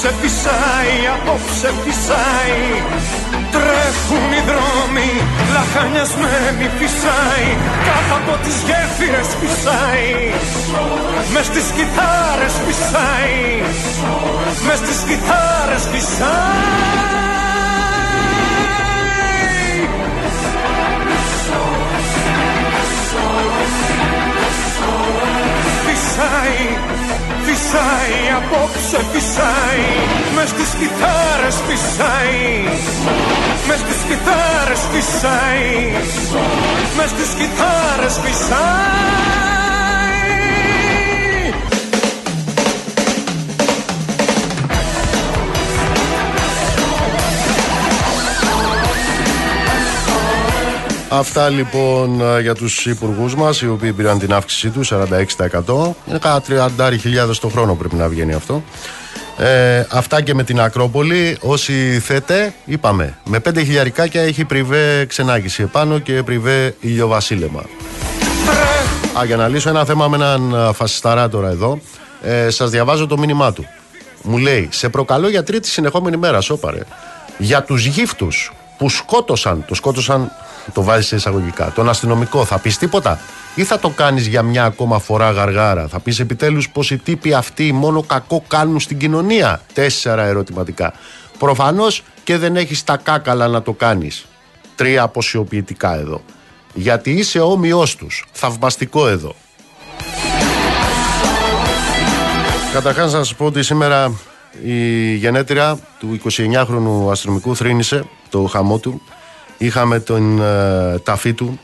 Απόψε 0.05 0.21
φυσάει, 0.23 0.97
απόψε 1.15 1.71
φυσάει 1.85 2.63
Τρέχουν 3.55 4.29
οι 4.37 4.43
δρόμοι, 4.51 5.11
λαχανιασμένοι 5.53 6.67
φυσάει 6.79 7.49
Κάτω 7.87 8.15
από 8.21 8.35
τις 8.45 8.57
γέφυρες 8.67 9.29
φυσάει 9.41 10.15
Μες 11.33 11.47
στις 11.47 11.67
κιθάρες 11.77 12.55
φυσάει 12.65 13.43
Μες 14.67 14.79
στις 14.79 14.99
κιθάρες 15.09 15.85
φυσάει 15.93 17.23
Φυσάει, 25.87 26.67
φυσάει, 27.65 28.21
απόψε 28.37 29.01
φυσάει 29.13 29.85
Μες 30.35 30.49
στις 30.49 30.71
κιθάρες 30.79 31.57
φυσάει 31.67 32.63
Μες 33.69 33.79
στις 33.79 34.01
κιθάρες 34.09 34.81
φυσάει 34.93 35.93
Μες 36.97 37.11
στις 37.11 37.31
κιθάρες 37.39 38.19
φυσάει 38.23 39.54
Αυτά 51.19 51.49
λοιπόν 51.49 52.21
ε, 52.21 52.41
για 52.41 52.55
τους 52.55 52.87
υπουργούς 52.87 53.35
μας 53.35 53.61
οι 53.61 53.69
οποίοι 53.69 53.93
πήραν 53.93 54.19
την 54.19 54.33
αύξησή 54.33 54.69
τους 54.69 54.93
46%. 54.93 55.93
Είναι 56.09 56.19
κάνα 56.21 56.43
30.000 56.49 57.37
το 57.41 57.49
χρόνο 57.49 57.75
πρέπει 57.75 57.95
να 57.95 58.09
βγαίνει 58.09 58.33
αυτό. 58.33 58.63
Ε, 59.39 59.87
αυτά 59.91 60.21
και 60.21 60.35
με 60.35 60.45
την 60.45 60.61
Ακρόπολη. 60.61 61.37
Όσοι 61.41 61.99
θέτε, 61.99 62.55
είπαμε, 62.65 63.19
με 63.25 63.41
5 63.49 63.57
χιλιαρικάκια 63.57 64.23
έχει 64.23 64.45
πριβέ 64.45 65.07
ξενάγηση 65.07 65.63
επάνω 65.63 65.99
και 65.99 66.23
πριβέ 66.23 66.75
ηλιοβασίλεμα. 66.81 67.65
Α, 69.19 69.25
για 69.25 69.37
να 69.37 69.49
λύσω 69.49 69.69
ένα 69.69 69.85
θέμα 69.85 70.09
με 70.09 70.17
έναν 70.17 70.55
ε, 70.55 70.73
φασισταρά 70.73 71.29
τώρα 71.29 71.49
εδώ. 71.49 71.79
Ε, 72.23 72.51
σας 72.51 72.71
διαβάζω 72.71 73.07
το 73.07 73.19
μήνυμά 73.19 73.53
του. 73.53 73.67
Μου 74.23 74.39
λέει, 74.39 74.69
σε 74.73 74.89
προκαλώ 74.89 75.29
για 75.29 75.43
τρίτη 75.43 75.69
συνεχόμενη 75.69 76.17
μέρα, 76.17 76.41
σώπαρε. 76.41 76.81
Για 77.39 77.63
τους 77.63 77.85
γύφτους 77.87 78.53
που 78.79 78.89
σκότωσαν, 78.89 79.65
το 79.69 79.75
σκότωσαν 79.75 80.31
το 80.73 80.83
βάζεις 80.83 81.07
σε 81.07 81.17
εισαγωγικά. 81.17 81.73
Τον 81.73 81.89
αστυνομικό 81.89 82.45
θα 82.45 82.59
πεις 82.59 82.79
τίποτα; 82.79 83.19
Ή 83.55 83.65
θα 83.65 83.79
το 83.79 83.89
κάνεις 83.89 84.27
για 84.27 84.43
μια 84.43 84.65
ακόμα 84.65 84.99
φορά 84.99 85.31
γαργάρα; 85.31 85.89
Θα 85.89 86.01
πεις 86.01 86.21
επιτέλους 86.21 86.71
πως 86.71 86.91
οι 86.91 86.99
τύποι 86.99 87.35
αυτοί 87.35 87.73
μόνο 87.73 88.03
κακό 88.03 88.45
κάνουν 88.49 88.81
στην 88.81 88.99
κοινωνία; 88.99 89.61
Τέσσερα 89.73 90.23
ερωτηματικά. 90.23 90.93
Προφανώς 91.39 92.03
και 92.25 92.37
δεν 92.37 92.57
έχεις 92.57 92.85
τα 92.85 92.97
κάκαλα 92.97 93.49
να 93.49 93.63
το 93.63 93.73
κάνεις. 93.73 94.27
Τρία 94.75 95.03
αποσιοποιητικά 95.03 95.95
εδώ. 95.95 96.21
Γιατί 96.75 97.11
είσαι 97.11 97.41
όμοιός 97.41 97.97
τους. 97.97 98.25
Θαυμαστικό 98.33 99.09
εδώ. 99.09 99.35
Καταρχάς 102.73 103.13
να 103.13 103.19
σας 103.19 103.35
πω 103.35 103.45
ότι 103.45 103.63
σήμερα 103.63 104.13
η 104.65 105.15
γενέτρια 105.15 105.79
του 105.99 106.21
29χρονου 106.25 107.11
αστυνομικού 107.11 107.57
θρύνησε 107.57 108.05
το 108.29 108.45
χαμό 108.45 108.79
του 108.79 109.03
είχαμε 109.59 110.01
τον 110.01 110.41
ε, 110.41 110.99
ταφή 110.99 111.33
του. 111.33 111.61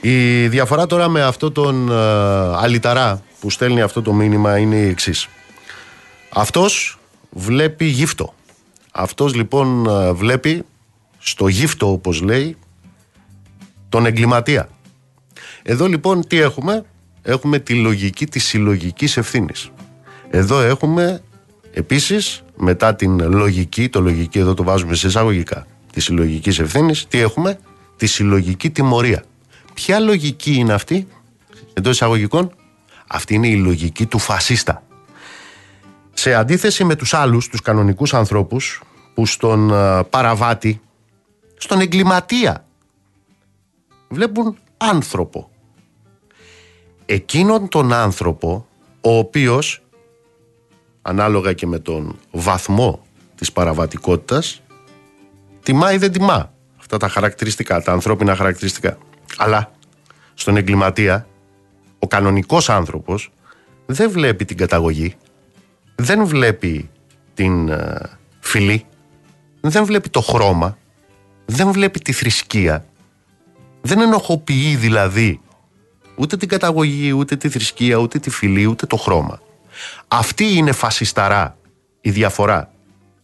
Η 0.00 0.48
διαφορά 0.48 0.86
τώρα 0.86 1.08
με 1.08 1.22
αυτό 1.22 1.50
τον 1.50 1.90
ε, 1.90 1.94
αλυταρά 2.56 3.22
που 3.40 3.50
στέλνει 3.50 3.80
αυτό 3.80 4.02
το 4.02 4.12
μήνυμα 4.12 4.58
είναι 4.58 4.76
η 4.76 4.88
εξής. 4.88 5.28
Αυτός 6.28 6.98
βλέπει 7.30 7.84
γύφτο. 7.84 8.34
Αυτός 8.92 9.34
λοιπόν 9.34 9.86
ε, 9.86 10.12
βλέπει 10.12 10.64
στο 11.18 11.48
γύφτο 11.48 11.92
όπως 11.92 12.20
λέει 12.20 12.56
τον 13.88 14.06
εγκληματία. 14.06 14.68
Εδώ 15.62 15.86
λοιπόν 15.86 16.26
τι 16.26 16.40
έχουμε; 16.40 16.84
Έχουμε 17.28 17.58
τη 17.58 17.74
λογική 17.74 18.26
της 18.26 18.44
συλλογικής 18.44 19.16
ευθύνης. 19.16 19.70
Εδώ 20.30 20.60
έχουμε 20.60 21.22
επίσης 21.72 22.42
μετά 22.56 22.94
την 22.94 23.30
λογική, 23.32 23.88
το 23.88 24.00
λογική 24.00 24.38
εδώ 24.38 24.54
το 24.54 24.62
βάζουμε 24.62 24.94
σε 24.94 25.06
εισαγωγικά, 25.06 25.66
της 25.92 26.04
συλλογικής 26.04 26.58
ευθύνης, 26.58 27.06
τι 27.06 27.18
έχουμε, 27.18 27.58
τη 27.96 28.06
συλλογική 28.06 28.70
τιμωρία. 28.70 29.24
Ποια 29.74 29.98
λογική 29.98 30.54
είναι 30.54 30.72
αυτή, 30.72 31.08
εντός 31.74 31.92
εισαγωγικών, 31.92 32.54
αυτή 33.06 33.34
είναι 33.34 33.48
η 33.48 33.56
λογική 33.56 34.06
του 34.06 34.18
φασίστα. 34.18 34.82
Σε 36.12 36.34
αντίθεση 36.34 36.84
με 36.84 36.94
τους 36.94 37.14
άλλους, 37.14 37.48
τους 37.48 37.60
κανονικούς 37.60 38.14
ανθρώπους, 38.14 38.82
που 39.14 39.26
στον 39.26 39.68
παραβάτη, 40.10 40.80
στον 41.56 41.80
εγκληματία, 41.80 42.64
βλέπουν 44.08 44.56
άνθρωπο. 44.76 45.50
Εκείνον 47.06 47.68
τον 47.68 47.92
άνθρωπο, 47.92 48.66
ο 49.00 49.16
οποίος, 49.18 49.82
ανάλογα 51.02 51.52
και 51.52 51.66
με 51.66 51.78
τον 51.78 52.18
βαθμό 52.30 53.06
της 53.34 53.52
παραβατικότητας, 53.52 54.62
τιμά 55.62 55.92
ή 55.92 55.96
δεν 55.96 56.12
τιμά 56.12 56.52
αυτά 56.78 56.96
τα 56.96 57.08
χαρακτηριστικά, 57.08 57.82
τα 57.82 57.92
ανθρώπινα 57.92 58.36
χαρακτηριστικά. 58.36 58.98
Αλλά 59.36 59.72
στον 60.34 60.56
εγκληματία, 60.56 61.26
ο 61.98 62.06
κανονικός 62.06 62.70
άνθρωπος 62.70 63.30
δεν 63.86 64.10
βλέπει 64.10 64.44
την 64.44 64.56
καταγωγή, 64.56 65.14
δεν 65.94 66.26
βλέπει 66.26 66.90
την 67.34 67.70
uh, 67.70 67.76
φυλή, 68.40 68.84
δεν 69.60 69.84
βλέπει 69.84 70.08
το 70.08 70.20
χρώμα, 70.20 70.78
δεν 71.46 71.72
βλέπει 71.72 72.00
τη 72.00 72.12
θρησκεία, 72.12 72.84
δεν 73.80 74.00
ενοχοποιεί 74.00 74.76
δηλαδή 74.76 75.40
ούτε 76.16 76.36
την 76.36 76.48
καταγωγή, 76.48 77.12
ούτε 77.12 77.36
τη 77.36 77.48
θρησκεία, 77.48 77.96
ούτε 77.96 78.18
τη 78.18 78.30
φυλή, 78.30 78.66
ούτε 78.66 78.86
το 78.86 78.96
χρώμα. 78.96 79.40
Αυτή 80.08 80.44
είναι 80.44 80.72
φασισταρά 80.72 81.56
η 82.00 82.10
διαφορά 82.10 82.70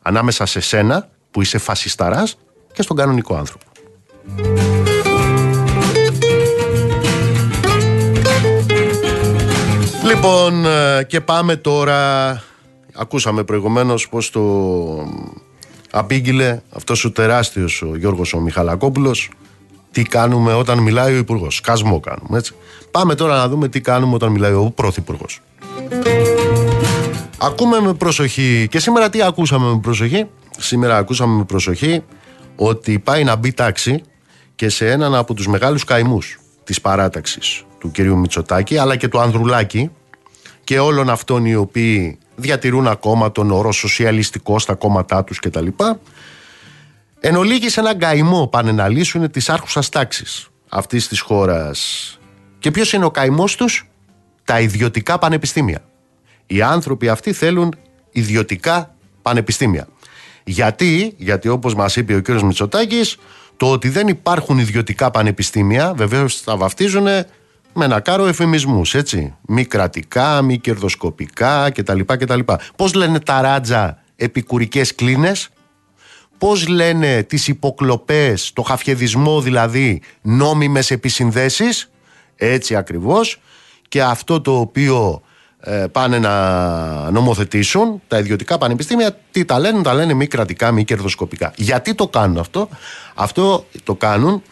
ανάμεσα 0.02 0.46
σε 0.46 0.60
σένα 0.60 1.08
που 1.34 1.42
είσαι 1.42 1.58
φασισταράς 1.58 2.38
και 2.72 2.82
στον 2.82 2.96
κανονικό 2.96 3.34
άνθρωπο. 3.34 3.64
Λοιπόν, 10.04 10.66
ε, 10.66 11.04
και 11.04 11.20
πάμε 11.20 11.56
τώρα. 11.56 12.42
Ακούσαμε 12.94 13.44
προηγουμένως 13.44 14.08
πως 14.08 14.30
το 14.30 14.42
απήγγειλε 15.90 16.60
αυτός 16.70 17.04
ο 17.04 17.12
τεράστιος 17.12 17.82
ο 17.82 17.96
Γιώργος 17.96 18.32
ο 18.32 18.40
Μιχαλακόπουλος 18.40 19.30
τι 19.90 20.02
κάνουμε 20.02 20.52
όταν 20.54 20.78
μιλάει 20.78 21.14
ο 21.14 21.16
Υπουργός. 21.18 21.54
Σκασμό 21.54 22.00
κάνουμε, 22.00 22.38
έτσι. 22.38 22.54
Πάμε 22.90 23.14
τώρα 23.14 23.36
να 23.36 23.48
δούμε 23.48 23.68
τι 23.68 23.80
κάνουμε 23.80 24.14
όταν 24.14 24.30
μιλάει 24.30 24.52
ο 24.52 24.72
Πρωθυπουργός. 24.74 25.40
Ακούμε 27.38 27.80
με 27.80 27.94
προσοχή 27.94 28.66
και 28.70 28.78
σήμερα 28.78 29.10
τι 29.10 29.22
ακούσαμε 29.22 29.70
με 29.70 29.78
προσοχή; 29.78 30.26
Σήμερα 30.58 30.96
ακούσαμε 30.96 31.36
με 31.36 31.44
προσοχή 31.44 32.02
ότι 32.56 32.98
πάει 32.98 33.24
να 33.24 33.36
μπει 33.36 33.52
τάξη 33.52 34.02
και 34.54 34.68
σε 34.68 34.90
έναν 34.90 35.14
από 35.14 35.34
τους 35.34 35.46
μεγάλους 35.46 35.84
καημούς 35.84 36.38
της 36.64 36.80
παράταξης 36.80 37.64
του 37.78 37.90
κυρίου 37.90 38.18
Μητσοτάκη 38.18 38.78
αλλά 38.78 38.96
και 38.96 39.08
του 39.08 39.20
Ανδρουλάκη 39.20 39.90
και 40.64 40.78
όλων 40.78 41.10
αυτών 41.10 41.44
οι 41.44 41.54
οποίοι 41.54 42.18
διατηρούν 42.36 42.86
ακόμα 42.86 43.32
τον 43.32 43.50
όρο 43.50 43.72
σοσιαλιστικό 43.72 44.58
στα 44.58 44.74
κόμματά 44.74 45.24
τους 45.24 45.38
κτλ. 45.38 45.66
Εν 47.20 47.36
ολίγη 47.36 47.68
σε 47.68 47.80
έναν 47.80 47.98
καημό 47.98 48.46
πάνε 48.46 48.72
να 48.72 48.88
λύσουν 48.88 49.30
τις 49.30 49.48
άρχουσας 49.48 49.88
τάξης 49.88 50.48
αυτής 50.68 51.08
της 51.08 51.20
χώρας. 51.20 52.18
Και 52.58 52.70
ποιος 52.70 52.92
είναι 52.92 53.04
ο 53.04 53.10
καημός 53.10 53.56
τους; 53.56 53.88
Τα 54.44 54.60
ιδιωτικά 54.60 55.18
πανεπιστήμια. 55.18 55.84
Οι 56.46 56.62
άνθρωποι 56.62 57.08
αυτοί 57.08 57.32
θέλουν 57.32 57.74
ιδιωτικά 58.10 58.94
πανεπιστήμια. 59.22 59.88
Γιατί, 60.44 61.14
γιατί 61.16 61.48
όπως 61.48 61.74
μας 61.74 61.96
είπε 61.96 62.14
ο 62.14 62.22
κ. 62.22 62.28
Μητσοτάκης, 62.28 63.16
το 63.56 63.70
ότι 63.70 63.88
δεν 63.88 64.08
υπάρχουν 64.08 64.58
ιδιωτικά 64.58 65.10
πανεπιστήμια, 65.10 65.94
βεβαίως 65.96 66.44
τα 66.44 66.56
βαφτίζουν 66.56 67.06
με 67.72 67.84
ένα 67.84 68.00
κάρο 68.00 68.26
εφημισμούς, 68.26 68.94
έτσι. 68.94 69.34
Μη 69.48 69.64
κρατικά, 69.64 70.42
μη 70.42 70.58
κερδοσκοπικά 70.58 71.70
κτλ. 71.70 72.00
κτλ. 72.00 72.40
Πώς 72.76 72.94
λένε 72.94 73.20
τα 73.20 73.40
ράτζα 73.40 74.02
επικουρικές 74.16 74.94
κλίνες, 74.94 75.48
πώς 76.38 76.68
λένε 76.68 77.22
τις 77.22 77.48
υποκλοπές, 77.48 78.52
το 78.52 78.62
χαφιεδισμό 78.62 79.40
δηλαδή, 79.40 80.02
νόμιμες 80.22 80.90
επισυνδέσεις, 80.90 81.90
έτσι 82.36 82.76
ακριβώς, 82.76 83.40
και 83.88 84.02
αυτό 84.02 84.40
το 84.40 84.58
οποίο 84.58 85.22
ε, 85.22 85.23
πάνε 85.92 86.18
να 86.18 87.10
νομοθετήσουν 87.10 88.02
τα 88.08 88.18
ιδιωτικά 88.18 88.58
πανεπιστήμια, 88.58 89.18
τι 89.30 89.44
τα 89.44 89.58
λένε, 89.58 89.82
τα 89.82 89.94
λένε 89.94 90.14
μη 90.14 90.26
κρατικά, 90.26 90.72
μη 90.72 90.84
κερδοσκοπικά. 90.84 91.52
Γιατί 91.56 91.94
το 91.94 92.08
κάνουν 92.08 92.38
αυτό, 92.38 92.68
αυτό 93.14 93.66
το 93.82 93.94
κάνουν 93.94 94.42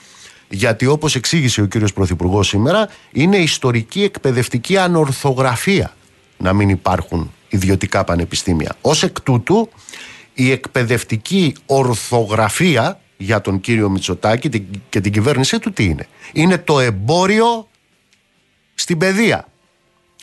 γιατί 0.48 0.86
όπως 0.86 1.14
εξήγησε 1.14 1.60
ο 1.60 1.66
κύριος 1.66 1.92
Πρωθυπουργός 1.92 2.48
σήμερα, 2.48 2.88
είναι 3.12 3.36
ιστορική 3.36 4.02
εκπαιδευτική 4.02 4.76
ανορθογραφία 4.76 5.92
να 6.38 6.52
μην 6.52 6.68
υπάρχουν 6.68 7.32
ιδιωτικά 7.48 8.04
πανεπιστήμια. 8.04 8.76
Ως 8.80 9.02
εκ 9.02 9.20
τούτου, 9.20 9.68
η 10.34 10.50
εκπαιδευτική 10.50 11.54
ορθογραφία 11.66 13.00
για 13.16 13.40
τον 13.40 13.60
κύριο 13.60 13.90
Μητσοτάκη 13.90 14.66
και 14.88 15.00
την 15.00 15.12
κυβέρνησή 15.12 15.58
του 15.58 15.72
τι 15.72 15.84
είναι; 15.84 16.06
Είναι 16.32 16.58
το 16.58 16.80
εμπόριο 16.80 17.68
στην 18.74 18.98
παιδεία. 18.98 19.46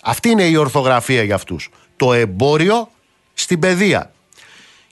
Αυτή 0.03 0.29
είναι 0.29 0.43
η 0.43 0.55
ορθογραφία 0.55 1.23
για 1.23 1.35
αυτούς. 1.35 1.69
Το 1.95 2.13
εμπόριο 2.13 2.89
στην 3.33 3.59
παιδεία. 3.59 4.11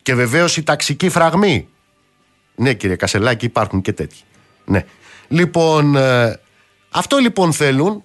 Και 0.02 0.16
βεβαίως 0.16 0.58
η 0.58 0.64
ταξική 0.64 1.10
φραγμή. 1.10 1.68
Ναι 2.56 2.74
κύριε 2.74 2.96
Κασελάκη 2.96 3.46
υπάρχουν 3.46 3.82
και 3.82 3.94
τέτοιοι. 3.94 4.22
Ναι. 4.66 4.86
Λοιπόν, 5.28 5.96
ε, 5.96 6.40
αυτό 6.90 7.18
λοιπόν 7.18 7.54
θέλουν 7.54 8.04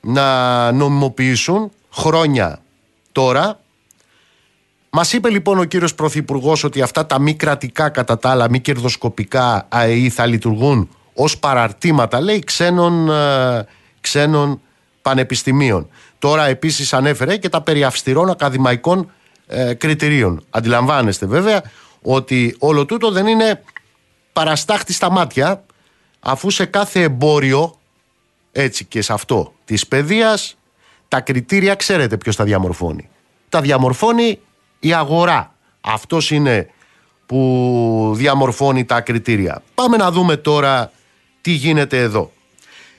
να 0.00 0.72
νομιμοποιήσουν 0.72 1.70
χρόνια 1.90 2.60
τώρα. 3.12 3.60
Μας 4.90 5.12
είπε 5.12 5.30
λοιπόν 5.30 5.58
ο 5.58 5.64
κύριος 5.64 5.94
Πρωθυπουργός 5.94 6.64
ότι 6.64 6.82
αυτά 6.82 7.06
τα 7.06 7.18
μη 7.18 7.34
κρατικά 7.34 7.88
κατά 7.88 8.18
τα 8.18 8.30
άλλα, 8.30 8.50
μη 8.50 8.60
κερδοσκοπικά 8.60 9.66
ΑΕΗ 9.68 10.08
θα 10.08 10.26
λειτουργούν 10.26 10.88
ως 11.14 11.38
παραρτήματα, 11.38 12.20
λέει, 12.20 12.38
ξένων, 12.38 13.10
ε, 13.10 13.66
ξένων 14.00 14.60
πανεπιστημίων. 15.04 15.88
Τώρα 16.18 16.46
επίσης 16.46 16.92
ανέφερε 16.92 17.36
και 17.36 17.48
τα 17.48 17.60
περί 17.60 17.84
αυστηρών 17.84 18.30
ακαδημαϊκών 18.30 19.10
ε, 19.46 19.74
κριτηρίων. 19.74 20.44
Αντιλαμβάνεστε 20.50 21.26
βέβαια 21.26 21.62
ότι 22.02 22.56
όλο 22.58 22.84
τούτο 22.84 23.10
δεν 23.10 23.26
είναι 23.26 23.62
παραστάχτη 24.32 24.92
στα 24.92 25.10
μάτια 25.10 25.64
αφού 26.20 26.50
σε 26.50 26.64
κάθε 26.64 27.02
εμπόριο 27.02 27.78
έτσι 28.52 28.84
και 28.84 29.02
σε 29.02 29.12
αυτό 29.12 29.54
της 29.64 29.86
παιδείας 29.86 30.56
τα 31.08 31.20
κριτήρια 31.20 31.74
ξέρετε 31.74 32.16
ποιος 32.16 32.36
τα 32.36 32.44
διαμορφώνει. 32.44 33.08
Τα 33.48 33.60
διαμορφώνει 33.60 34.38
η 34.78 34.92
αγορά. 34.92 35.54
Αυτός 35.80 36.30
είναι 36.30 36.70
που 37.26 38.12
διαμορφώνει 38.16 38.84
τα 38.84 39.00
κριτήρια. 39.00 39.62
Πάμε 39.74 39.96
να 39.96 40.10
δούμε 40.10 40.36
τώρα 40.36 40.92
τι 41.40 41.50
γίνεται 41.50 41.98
εδώ. 41.98 42.32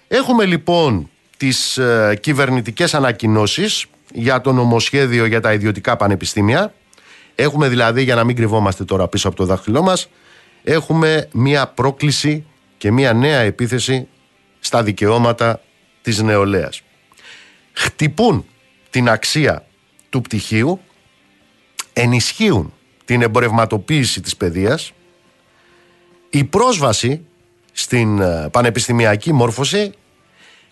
Έχουμε 0.07 0.45
λοιπόν 0.45 1.09
τις 1.37 1.77
ε, 1.77 2.17
κυβερνητικές 2.21 2.93
ανακοινώσεις 2.93 3.85
για 4.13 4.41
το 4.41 4.53
νομοσχέδιο 4.53 5.25
για 5.25 5.41
τα 5.41 5.53
ιδιωτικά 5.53 5.95
πανεπιστήμια. 5.95 6.73
Έχουμε 7.35 7.67
δηλαδή, 7.67 8.03
για 8.03 8.15
να 8.15 8.23
μην 8.23 8.35
κρυβόμαστε 8.35 8.83
τώρα 8.83 9.07
πίσω 9.07 9.27
από 9.27 9.37
το 9.37 9.45
δάχτυλό 9.45 9.81
μας, 9.81 10.09
έχουμε 10.63 11.29
μία 11.31 11.67
πρόκληση 11.67 12.45
και 12.77 12.91
μία 12.91 13.13
νέα 13.13 13.39
επίθεση 13.39 14.07
στα 14.59 14.83
δικαιώματα 14.83 15.61
της 16.01 16.21
νεολαίας. 16.21 16.81
Χτυπούν 17.73 18.45
την 18.89 19.09
αξία 19.09 19.65
του 20.09 20.21
πτυχίου, 20.21 20.79
ενισχύουν 21.93 22.73
την 23.05 23.21
εμπορευματοποίηση 23.21 24.21
της 24.21 24.37
παιδείας, 24.37 24.91
η 26.29 26.43
πρόσβαση 26.43 27.25
στην 27.71 28.19
ε, 28.19 28.49
πανεπιστημιακή 28.51 29.33
μόρφωση 29.33 29.93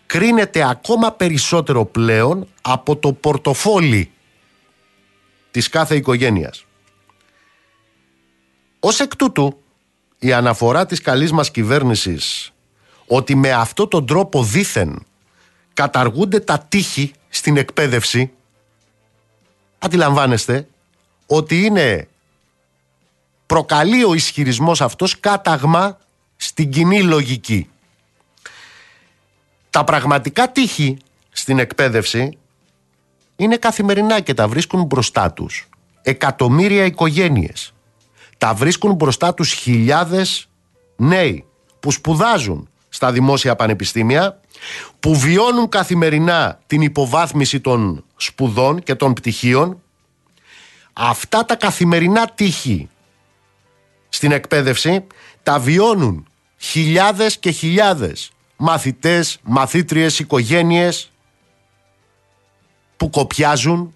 κρίνεται 0.06 0.70
ακόμα 0.70 1.12
περισσότερο 1.12 1.86
πλέον 1.86 2.48
από 2.62 2.96
το 2.96 3.14
πορτοφόλι 3.14 4.12
της 5.52 5.70
κάθε 5.70 5.96
οικογένειας. 5.96 6.66
Ως 8.80 9.00
εκ 9.00 9.16
τούτου, 9.16 9.58
η 10.20 10.34
αναφορά 10.34 10.86
της 10.86 11.02
καλής 11.02 11.32
μας 11.32 11.52
κυβέρνησης 11.52 12.54
ότι 13.08 13.36
με 13.36 13.52
αυτό 13.52 13.88
τον 13.88 14.06
τρόπο 14.06 14.44
δήθεν 14.44 15.06
καταργούνται 15.74 16.40
τα 16.40 16.60
τείχη 16.60 17.12
στην 17.30 17.58
εκπαίδευση 17.58 18.32
αντιλαμβάνεστε 19.80 20.68
ότι 21.26 21.62
είναι 21.66 22.08
προκαλεί 23.46 24.04
ο 24.04 24.14
ισχυρισμός 24.14 24.82
αυτός 24.82 25.20
κάταγμα 25.20 25.98
στην 26.36 26.70
κοινή 26.70 27.04
λογική. 27.04 27.70
Τα 29.74 29.84
πραγματικά 29.84 30.52
τείχη 30.52 30.98
στην 31.30 31.60
εκπαίδευση 31.60 32.38
είναι 33.36 33.58
καθημερινά 33.58 34.20
και 34.20 34.34
τα 34.34 34.48
βρίσκουν 34.48 34.84
μπροστά 34.84 35.32
τους. 35.32 35.70
Εκατομμύρια 36.02 36.86
οικογένειες. 36.86 37.74
Τα 38.38 38.54
βρίσκουν 38.54 38.94
μπροστά 38.94 39.34
τους 39.34 39.52
χιλιάδες 39.52 40.50
νέοι 40.96 41.46
που 41.80 41.92
σπουδάζουν 41.92 42.70
στα 42.90 43.12
δημόσια 43.12 43.56
πανεπιστήμια, 43.56 44.40
που 45.00 45.16
βιώνουν 45.16 45.70
καθημερινά 45.70 46.60
την 46.68 46.82
υποβάθμιση 46.82 47.60
των 47.60 48.06
σπουδών 48.16 48.84
και 48.84 48.96
των 48.96 49.14
πτυχίων. 49.14 49.82
Αυτά 50.94 51.46
τα 51.46 51.56
καθημερινά 51.56 52.28
τείχη 52.28 52.90
στην 54.10 54.32
εκπαίδευση 54.32 55.08
τα 55.44 55.60
βιώνουν 55.60 56.28
χιλιάδες 56.58 57.38
και 57.38 57.52
χιλιάδες 57.52 58.33
μαθητές, 58.64 59.40
μαθήτριες, 59.44 60.20
οικογένειες 60.20 61.12
που 62.98 63.10
κοπιάζουν, 63.10 63.96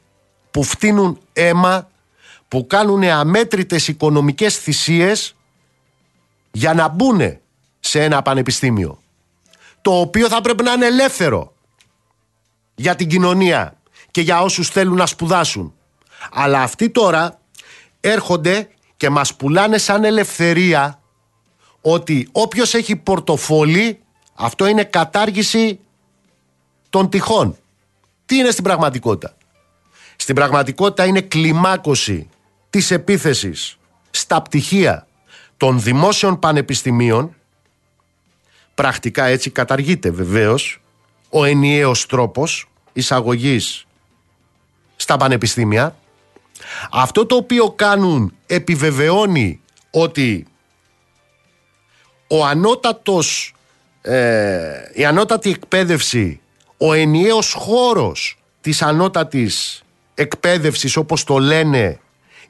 που 0.51 0.63
φτύνουν 0.63 1.19
αίμα, 1.33 1.89
που 2.47 2.67
κάνουν 2.67 3.03
αμέτρητες 3.03 3.87
οικονομικές 3.87 4.57
θυσίες 4.57 5.35
για 6.51 6.73
να 6.73 6.87
μπουν 6.87 7.37
σε 7.79 8.03
ένα 8.03 8.21
πανεπιστήμιο 8.21 9.01
το 9.81 9.99
οποίο 9.99 10.27
θα 10.27 10.41
πρέπει 10.41 10.63
να 10.63 10.71
είναι 10.71 10.85
ελεύθερο 10.85 11.53
για 12.75 12.95
την 12.95 13.07
κοινωνία 13.07 13.77
και 14.11 14.21
για 14.21 14.41
όσους 14.41 14.69
θέλουν 14.69 14.95
να 14.95 15.05
σπουδάσουν. 15.05 15.73
Αλλά 16.31 16.61
αυτοί 16.61 16.89
τώρα 16.89 17.39
έρχονται 17.99 18.69
και 18.97 19.09
μας 19.09 19.35
πουλάνε 19.35 19.77
σαν 19.77 20.03
ελευθερία 20.03 21.01
ότι 21.81 22.29
όποιος 22.31 22.73
έχει 22.73 22.95
πορτοφόλι 22.95 24.01
αυτό 24.39 24.67
είναι 24.67 24.83
κατάργηση 24.83 25.79
των 26.89 27.09
τυχών. 27.09 27.57
Τι 28.25 28.35
είναι 28.35 28.51
στην 28.51 28.63
πραγματικότητα; 28.63 29.35
Στην 30.15 30.35
πραγματικότητα 30.35 31.05
είναι 31.05 31.21
κλιμάκωση 31.21 32.29
της 32.69 32.91
επίθεσης 32.91 33.77
στα 34.09 34.41
πτυχία 34.41 35.07
των 35.57 35.81
δημόσιων 35.81 36.39
πανεπιστημίων 36.39 37.35
πρακτικά 38.75 39.25
έτσι 39.25 39.49
καταργείται 39.49 40.09
βεβαίως 40.09 40.81
ο 41.29 41.43
ενιαίος 41.43 42.05
τρόπος 42.05 42.69
εισαγωγής 42.93 43.85
στα 44.95 45.17
πανεπιστήμια 45.17 45.95
αυτό 46.91 47.25
το 47.25 47.35
οποίο 47.35 47.71
κάνουν 47.71 48.33
επιβεβαιώνει 48.45 49.61
ότι 49.91 50.47
ο 52.27 52.45
ανώτατος 52.45 53.55
ε, 54.07 54.91
η 54.93 55.05
ανώτατη 55.05 55.49
εκπαίδευση, 55.49 56.39
ο 56.77 56.93
ενιαίος 56.93 57.53
χώρος 57.53 58.37
της 58.61 58.81
ανώτατης 58.81 59.83
εκπαίδευσης 60.13 60.95
όπως 60.95 61.23
το 61.23 61.37
λένε 61.37 61.99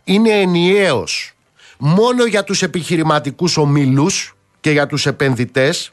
είναι 0.04 0.30
ενιαίος 0.30 1.34
μόνο 1.78 2.26
για 2.26 2.44
τους 2.44 2.62
επιχειρηματικούς 2.62 3.58
ομίλους 3.58 4.36
και 4.60 4.72
για 4.72 4.88
τους 4.88 5.06
επενδυτές 5.06 5.92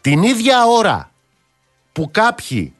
την 0.00 0.22
ίδια 0.22 0.66
ώρα 0.66 1.10
που 1.92 2.10
κάποιοι 2.10 2.74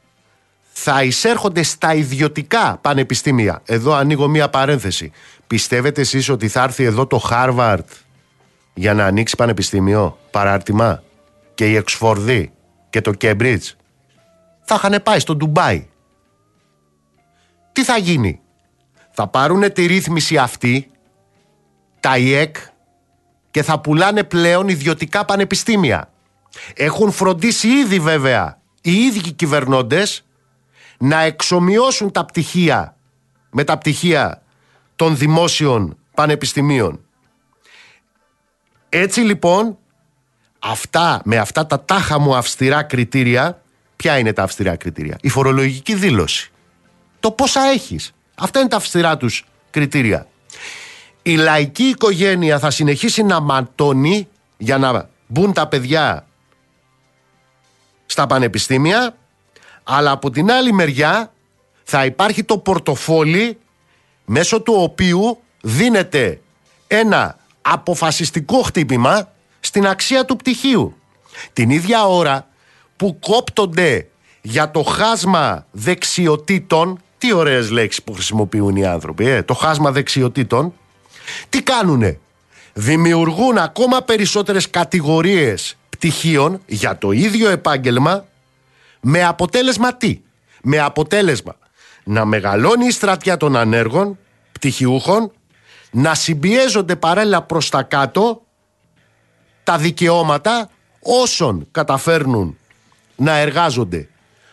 θα 0.71 1.03
εισέρχονται 1.03 1.63
στα 1.63 1.93
ιδιωτικά 1.93 2.77
πανεπιστήμια. 2.81 3.61
Εδώ 3.65 3.93
ανοίγω 3.93 4.27
μία 4.27 4.49
παρένθεση. 4.49 5.11
Πιστεύετε 5.47 6.01
εσείς 6.01 6.29
ότι 6.29 6.47
θα 6.47 6.63
έρθει 6.63 6.83
εδώ 6.83 7.07
το 7.07 7.17
Χάρβαρντ 7.17 7.89
για 8.77 8.93
να 8.93 9.05
ανοίξει 9.05 9.35
πανεπιστήμιο, 9.35 10.17
παράρτημα 10.31 11.03
και 11.53 11.69
η 11.69 11.75
Οξφόρδη 11.75 12.51
και 12.89 13.01
το 13.01 13.11
Κέμπριτζ. 13.11 13.71
Θα 14.61 14.75
είχαν 14.75 15.01
πάει 15.03 15.19
στο 15.19 15.35
Ντουμπάι. 15.35 15.87
Τι 17.71 17.83
θα 17.83 17.97
γίνει; 17.97 18.39
Θα 19.11 19.27
πάρουν 19.27 19.73
τη 19.73 19.85
ρύθμιση 19.85 20.37
αυτή, 20.37 20.91
τα 21.99 22.17
ΙΕΚ, 22.17 22.55
και 23.51 23.63
θα 23.63 23.79
πουλάνε 23.79 24.23
πλέον 24.23 24.67
ιδιωτικά 24.67 25.25
πανεπιστήμια. 25.25 26.09
Έχουν 26.73 27.11
φροντίσει 27.11 27.67
ήδη 27.67 27.99
βέβαια 27.99 28.61
οι 28.81 28.91
ίδιοι 28.91 29.31
κυβερνώντες 29.31 30.25
να 30.97 31.21
εξομοιώσουν 31.21 32.11
τα 32.11 32.25
πτυχία 32.25 32.97
με 33.49 33.63
τα 33.63 33.77
πτυχία 33.77 34.41
των 34.95 35.17
δημόσιων 35.17 35.97
πανεπιστημίων. 36.13 37.06
Έτσι 38.89 39.19
λοιπόν, 39.19 39.77
αυτά, 40.59 41.21
με 41.23 41.37
αυτά 41.37 41.65
τα 41.65 41.81
τάχα 41.81 42.19
μου 42.19 42.35
αυστηρά 42.35 42.83
κριτήρια, 42.83 43.61
ποια 43.95 44.17
είναι 44.17 44.33
τα 44.33 44.43
αυστηρά 44.43 44.75
κριτήρια, 44.75 45.17
η 45.21 45.29
φορολογική 45.29 45.95
δήλωση. 45.95 46.51
Το 47.19 47.31
πόσα 47.31 47.61
έχεις. 47.61 48.13
Αυτά 48.35 48.59
είναι 48.59 48.69
τα 48.69 48.75
αυστηρά 48.75 49.17
τους 49.17 49.45
κριτήρια. 49.69 50.27
Η 51.21 51.35
λαϊκή 51.35 51.83
οικογένεια 51.83 52.59
θα 52.59 52.69
συνεχίσει 52.69 53.23
να 53.23 53.39
ματώνει 53.39 54.27
για 54.57 54.77
να 54.77 55.09
μπουν 55.27 55.53
τα 55.53 55.67
παιδιά 55.67 56.27
στα 58.05 58.27
πανεπιστήμια, 58.27 59.15
αλλά 59.83 60.11
από 60.11 60.29
την 60.29 60.51
άλλη 60.51 60.71
μεριά 60.71 61.33
θα 61.83 62.05
υπάρχει 62.05 62.43
το 62.43 62.57
πορτοφόλι 62.57 63.57
μέσω 64.25 64.61
του 64.61 64.73
οποίου 64.77 65.39
δίνεται 65.61 66.41
ένα 66.87 67.36
αποφασιστικό 67.71 68.61
χτύπημα 68.61 69.31
στην 69.59 69.87
αξία 69.87 70.25
του 70.25 70.35
πτυχίου. 70.35 70.95
Την 71.53 71.69
ίδια 71.69 72.07
ώρα 72.07 72.47
που 72.95 73.19
κόπτονται 73.19 74.07
για 74.41 74.71
το 74.71 74.83
χάσμα 74.83 75.65
δεξιοτήτων, 75.71 77.01
τι 77.17 77.33
ωραίες 77.33 77.69
λέξεις 77.69 78.03
που 78.03 78.13
χρησιμοποιούν 78.13 78.75
οι 78.75 78.85
άνθρωποι, 78.85 79.27
ε, 79.27 79.43
το 79.43 79.53
χάσμα 79.53 79.91
δεξιοτήτων, 79.91 80.73
τι 81.49 81.63
κάνουνε; 81.63 82.19
Δημιουργούν 82.73 83.57
ακόμα 83.57 84.01
περισσότερες 84.01 84.69
κατηγορίες 84.69 85.77
πτυχίων 85.89 86.61
για 86.65 86.97
το 86.97 87.11
ίδιο 87.11 87.49
επάγγελμα 87.49 88.25
με 89.01 89.23
αποτέλεσμα 89.23 89.95
τι; 89.95 90.19
Με 90.63 90.79
αποτέλεσμα 90.79 91.55
να 92.03 92.25
μεγαλώνει 92.25 92.85
η 92.85 92.91
στρατιά 92.91 93.37
των 93.37 93.55
ανέργων, 93.55 94.17
πτυχιούχων, 94.51 95.31
να 95.91 96.15
συμπιέζονται 96.15 96.95
παράλληλα 96.95 97.41
προς 97.41 97.69
τα 97.69 97.83
κάτω 97.83 98.41
τα 99.63 99.77
δικαιώματα 99.77 100.69
όσων 100.99 101.67
καταφέρνουν 101.71 102.57
να 103.15 103.37
εργάζονται. 103.37 104.09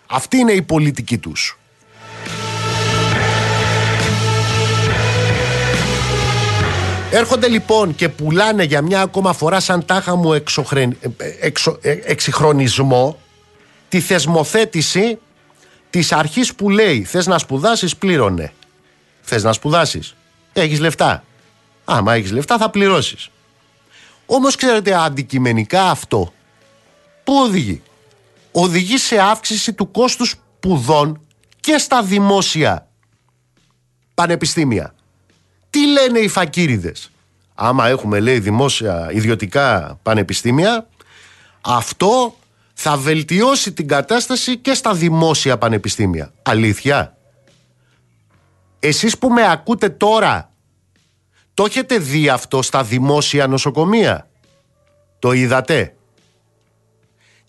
Αυτή 0.06 0.36
είναι 0.36 0.52
η 0.52 0.62
πολιτική 0.62 1.18
τους. 1.18 1.58
Έρχονται 7.10 7.48
λοιπόν 7.48 7.94
και 7.94 8.08
πουλάνε 8.08 8.62
για 8.62 8.82
μια 8.82 9.00
ακόμα 9.00 9.32
φορά 9.32 9.60
σαν 9.60 9.84
τάχα 9.84 10.16
μου 10.16 10.32
εξοχρεν... 10.32 10.96
εξο... 11.40 11.78
Ε, 11.80 11.90
εξυγχρονισμό 11.90 13.18
τη 13.88 14.00
θεσμοθέτηση 14.00 15.18
της 15.90 16.12
αρχής 16.12 16.54
που 16.54 16.70
λέει 16.70 17.04
θες 17.04 17.26
να 17.26 17.38
σπουδάσεις 17.38 17.96
πλήρωνε. 17.96 18.52
Θες 19.20 19.42
να 19.42 19.52
σπουδάσεις. 19.52 20.14
Έχεις 20.54 20.80
λεφτά. 20.80 21.24
Άμα 21.84 22.14
έχεις 22.14 22.32
λεφτά 22.32 22.58
θα 22.58 22.70
πληρώσεις. 22.70 23.28
Όμως 24.26 24.56
ξέρετε 24.56 24.94
αντικειμενικά 24.94 25.90
αυτό 25.90 26.32
που 27.24 27.34
οδηγεί; 27.34 27.82
Οδηγεί 28.52 28.96
σε 28.96 29.18
αύξηση 29.18 29.72
του 29.72 29.90
κόστους 29.90 30.30
σπουδών 30.30 31.20
και 31.60 31.78
στα 31.78 32.02
δημόσια 32.02 32.88
πανεπιστήμια. 34.14 34.94
Τι 35.70 35.86
λένε 35.86 36.18
οι 36.18 36.28
φακύριδες; 36.28 37.10
Άμα 37.54 37.88
έχουμε 37.88 38.20
λέει 38.20 38.38
δημόσια 38.38 39.08
ιδιωτικά 39.12 39.98
πανεπιστήμια 40.02 40.88
αυτό 41.60 42.36
θα 42.74 42.96
βελτιώσει 42.96 43.72
την 43.72 43.88
κατάσταση 43.88 44.56
και 44.56 44.74
στα 44.74 44.94
δημόσια 44.94 45.58
πανεπιστήμια. 45.58 46.32
Αλήθεια; 46.42 47.16
Εσείς 48.86 49.18
που 49.18 49.28
με 49.30 49.50
ακούτε 49.50 49.88
τώρα 49.88 50.50
το 51.54 51.64
έχετε 51.64 51.98
δει 51.98 52.28
αυτό 52.28 52.62
στα 52.62 52.82
δημόσια 52.82 53.46
νοσοκομεία; 53.46 54.28
Το 55.18 55.32
είδατε; 55.32 55.94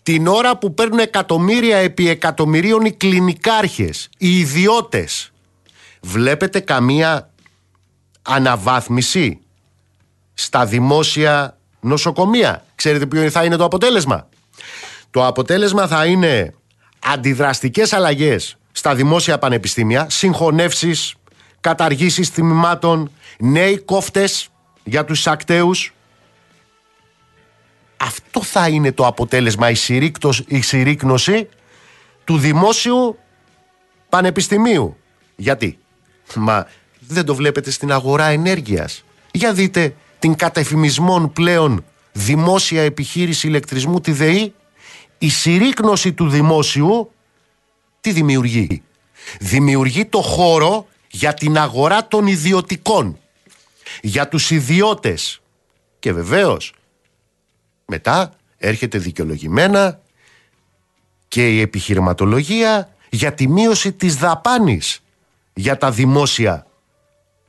Την 0.02 0.26
ώρα 0.26 0.58
που 0.58 0.74
παίρνουν 0.74 0.98
εκατομμύρια 0.98 1.76
επί 1.76 2.08
εκατομμυρίων 2.08 2.84
οι 2.84 2.92
κλινικάρχες, 2.92 4.08
οι 4.18 4.38
ιδιώτες. 4.38 5.32
Βλέπετε 6.00 6.60
καμία 6.60 7.30
αναβάθμιση 8.22 9.40
στα 10.34 10.66
δημόσια 10.66 11.58
νοσοκομεία; 11.80 12.64
Ξέρετε 12.74 13.06
ποιο 13.06 13.30
θα 13.30 13.44
είναι 13.44 13.56
το 13.56 13.64
αποτέλεσμα; 13.64 14.28
Το 15.10 15.26
αποτέλεσμα 15.26 15.86
θα 15.86 16.06
είναι 16.06 16.54
αντιδραστικές 16.98 17.92
αλλαγές 17.92 18.56
στα 18.72 18.94
δημόσια 18.94 19.38
πανεπιστήμια, 19.38 20.06
συγχωνεύσεις, 20.10 21.14
καταργήσεις 21.66 22.30
τμήματων, 22.30 23.10
νέοι 23.38 23.78
κόφτες 23.78 24.48
για 24.84 25.04
τους 25.04 25.26
ακταίους. 25.26 25.94
Αυτό 27.96 28.42
θα 28.42 28.68
είναι 28.68 28.92
το 28.92 29.06
αποτέλεσμα, 29.06 29.70
η, 29.70 29.76
η 30.46 30.60
συρρήκνωση 30.60 31.48
του 32.24 32.38
δημόσιου 32.38 33.18
πανεπιστημίου. 34.08 34.96
Γιατί, 35.36 35.78
μα 36.34 36.66
δεν 37.00 37.24
το 37.24 37.34
βλέπετε 37.34 37.70
στην 37.70 37.92
αγορά 37.92 38.26
ενέργειας. 38.26 39.04
Για 39.30 39.52
δείτε 39.52 39.94
την 40.18 40.34
κατεφημισμόν 40.34 41.32
πλέον 41.32 41.84
δημόσια 42.12 42.82
επιχείρηση 42.82 43.46
ηλεκτρισμού, 43.46 44.00
τη 44.00 44.12
ΔΕΗ, 44.12 44.54
η 45.18 45.28
συρρήκνωση 45.28 46.12
του 46.12 46.28
δημόσιου 46.28 47.10
τι 48.00 48.12
δημιουργεί. 48.12 48.82
Δημιουργεί 49.40 50.04
το 50.04 50.20
χώρο 50.20 50.86
για 51.16 51.34
την 51.34 51.58
αγορά 51.58 52.08
των 52.08 52.26
ιδιωτικών. 52.26 53.18
Για 54.00 54.28
τους 54.28 54.50
ιδιώτες. 54.50 55.40
Και 55.98 56.12
βεβαίως 56.12 56.72
μετά 57.86 58.32
έρχεται 58.56 58.98
δικαιολογημένα 58.98 60.00
και 61.28 61.48
η 61.48 61.60
επιχειρηματολογία 61.60 62.94
για 63.10 63.34
τη 63.34 63.48
μείωση 63.48 63.92
της 63.92 64.16
δαπάνης 64.16 65.02
για 65.54 65.78
τα 65.78 65.90
δημόσια 65.90 66.66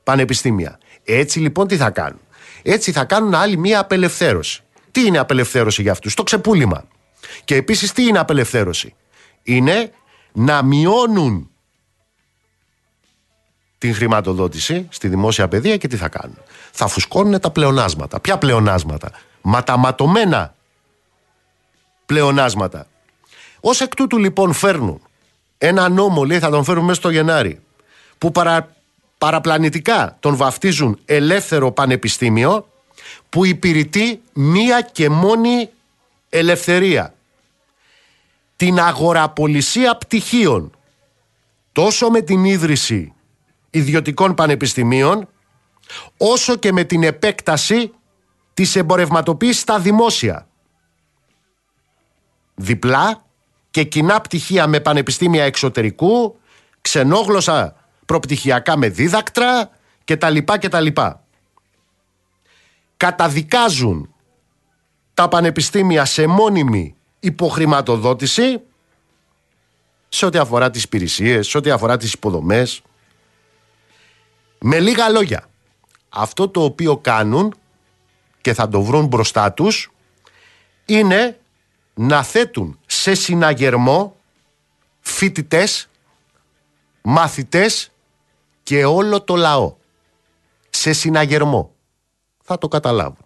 πανεπιστήμια. 0.04 0.78
Έτσι 1.04 1.38
λοιπόν 1.38 1.66
τι 1.66 1.76
θα 1.76 1.90
κάνουν; 1.90 2.20
Έτσι 2.62 2.92
θα 2.92 3.04
κάνουν 3.04 3.34
άλλη 3.34 3.56
μία 3.56 3.80
απελευθέρωση. 3.80 4.62
Τι 4.90 5.06
είναι 5.06 5.18
απελευθέρωση 5.18 5.82
για 5.82 5.92
αυτούς, 5.92 6.14
το 6.14 6.22
ξεπούλημα. 6.22 6.84
Και 7.44 7.54
επίσης 7.54 7.92
τι 7.92 8.02
είναι 8.06 8.18
απελευθέρωση; 8.18 8.94
Είναι 9.42 9.92
να 10.32 10.62
μειώνουν 10.62 11.50
την 13.78 13.94
χρηματοδότηση 13.94 14.86
στη 14.90 15.08
δημόσια 15.08 15.48
παιδεία 15.48 15.76
και 15.76 15.88
τι 15.88 15.96
θα 15.96 16.08
κάνουν. 16.08 16.38
Θα 16.72 16.86
φουσκώνουν 16.86 17.40
τα 17.40 17.50
πλεονάσματα. 17.50 18.20
Ποια 18.20 18.38
πλεονάσματα; 18.38 19.10
Ματαματωμένα 19.42 20.54
πλεονάσματα. 22.06 22.86
Ως 23.60 23.80
εκ 23.80 23.94
τούτου 23.94 24.18
λοιπόν 24.18 24.52
φέρνουν 24.52 25.00
ένα 25.58 25.88
νόμο, 25.88 26.24
λέει 26.24 26.38
θα 26.38 26.50
τον 26.50 26.64
φέρουν 26.64 26.84
μέσα 26.84 27.00
στο 27.00 27.10
Γενάρη, 27.10 27.60
που 28.18 28.32
παρα, 28.32 28.74
παραπλανητικά 29.18 30.16
τον 30.20 30.36
βαφτίζουν 30.36 30.98
ελεύθερο 31.04 31.70
πανεπιστήμιο, 31.70 32.68
που 33.28 33.44
υπηρετεί 33.44 34.20
μία 34.32 34.80
και 34.80 35.08
μόνη 35.08 35.70
ελευθερία. 36.28 37.14
Την 38.56 38.80
αγοραπολισία 38.80 39.96
πτυχίων, 39.96 40.72
τόσο 41.72 42.10
με 42.10 42.20
την 42.20 42.44
ίδρυση 42.44 43.12
ιδιωτικών 43.70 44.34
πανεπιστημίων, 44.34 45.28
όσο 46.16 46.56
και 46.56 46.72
με 46.72 46.84
την 46.84 47.02
επέκταση 47.02 47.92
της 48.54 48.76
εμπορευματοποίησης 48.76 49.60
στα 49.60 49.78
δημόσια. 49.78 50.48
Διπλά 52.54 53.24
και 53.70 53.84
κοινά 53.84 54.20
πτυχία 54.20 54.66
με 54.66 54.80
πανεπιστήμια 54.80 55.44
εξωτερικού, 55.44 56.38
ξενόγλωσσα 56.80 57.76
προπτυχιακά 58.06 58.76
με 58.76 58.88
δίδακτρα 58.88 59.70
και 60.04 60.16
τα 60.16 60.30
λοιπά 60.30 60.58
και 60.58 60.68
τα 60.68 60.80
λοιπά. 60.80 61.24
Καταδικάζουν 62.96 64.14
τα 65.14 65.28
πανεπιστήμια 65.28 66.04
σε 66.04 66.26
μόνιμη 66.26 66.96
υποχρηματοδότηση 67.20 68.60
σε 70.08 70.26
ό,τι 70.26 70.38
αφορά 70.38 70.70
τις 70.70 70.82
υπηρεσίες, 70.82 71.48
σε 71.48 71.58
ό,τι 71.58 71.70
αφορά 71.70 71.96
τις 71.96 72.12
υποδομές. 72.12 72.82
Με 74.60 74.80
λίγα 74.80 75.08
λόγια, 75.08 75.48
αυτό 76.08 76.48
το 76.48 76.62
οποίο 76.62 76.96
κάνουν 76.96 77.54
και 78.40 78.54
θα 78.54 78.68
το 78.68 78.82
βρουν 78.82 79.06
μπροστά 79.06 79.52
τους 79.52 79.90
είναι 80.86 81.38
να 81.94 82.22
θέτουν 82.22 82.78
σε 82.86 83.14
συναγερμό 83.14 84.16
φοιτητές, 85.00 85.88
μαθητές 87.02 87.90
και 88.62 88.84
όλο 88.84 89.22
το 89.22 89.36
λαό. 89.36 89.76
Σε 90.70 90.92
συναγερμό. 90.92 91.70
Θα 92.42 92.58
το 92.58 92.68
καταλάβουν. 92.68 93.24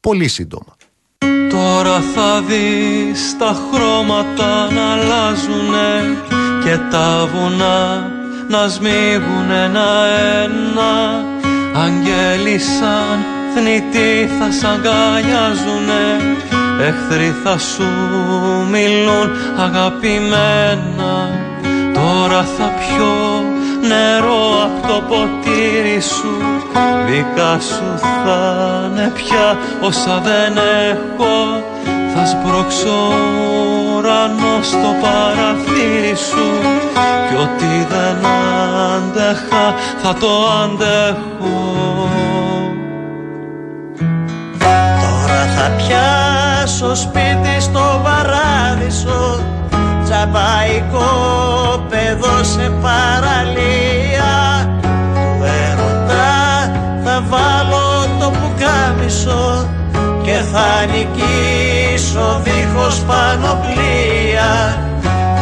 Πολύ 0.00 0.28
σύντομα. 0.28 0.76
Τώρα 1.50 2.00
θα 2.00 2.42
δεις 2.42 3.36
τα 3.38 3.56
χρώματα 3.70 4.72
να 4.72 4.92
αλλάζουνε 4.92 6.16
και 6.64 6.78
τα 6.90 7.26
βουνά 7.26 8.10
να 8.52 8.68
σμίγουν 8.68 9.50
ένα-ένα 9.50 11.24
Αγγέλοι 11.74 12.58
σαν 12.58 13.18
θνητοί 13.54 14.30
θα 14.38 14.50
σ' 14.50 14.64
αγκαλιάζουνε. 14.64 16.04
Εχθροί 16.80 17.34
θα 17.44 17.58
σου 17.58 17.88
μιλούν 18.70 19.30
αγαπημένα. 19.58 21.12
Τώρα 21.94 22.42
θα 22.42 22.64
πιω 22.64 23.44
νερό 23.88 24.44
από 24.64 24.86
το 24.88 25.02
ποτήρι 25.08 26.00
σου. 26.00 26.36
Δικά 27.06 27.58
σου 27.60 27.98
θα 27.98 28.90
είναι 28.90 29.12
πια 29.14 29.58
όσα 29.80 30.20
δεν 30.24 30.56
έχω. 30.90 31.64
Θα 32.14 32.26
σπρώξω 32.26 33.12
ουρανό 34.12 34.62
στο 34.62 34.90
παραθύρι 35.02 36.14
σου. 36.16 36.46
Κι 37.28 37.36
ό,τι 37.42 37.86
δεν 37.88 38.26
άντεχα 38.96 39.74
θα 40.02 40.14
το 40.14 40.28
αντέχω. 40.62 42.08
Τώρα 45.02 45.42
θα 45.56 45.70
πιάσω 45.76 46.94
σπίτι 46.94 47.60
στο 47.60 48.00
παράδεισο. 48.04 49.40
Τσαμπαϊκό 50.04 51.10
παιδό 51.88 52.44
σε 52.44 52.72
παραλία. 52.82 54.32
Του 55.12 55.44
έρωτα 55.44 56.30
θα 57.04 57.22
βάλω 57.28 58.06
το 58.20 58.30
πουκάμισο 58.30 59.68
Και 60.22 60.32
θα 60.52 60.86
νικήσω 60.92 61.81
δίχως 62.42 63.00
πανοπλία. 63.06 64.50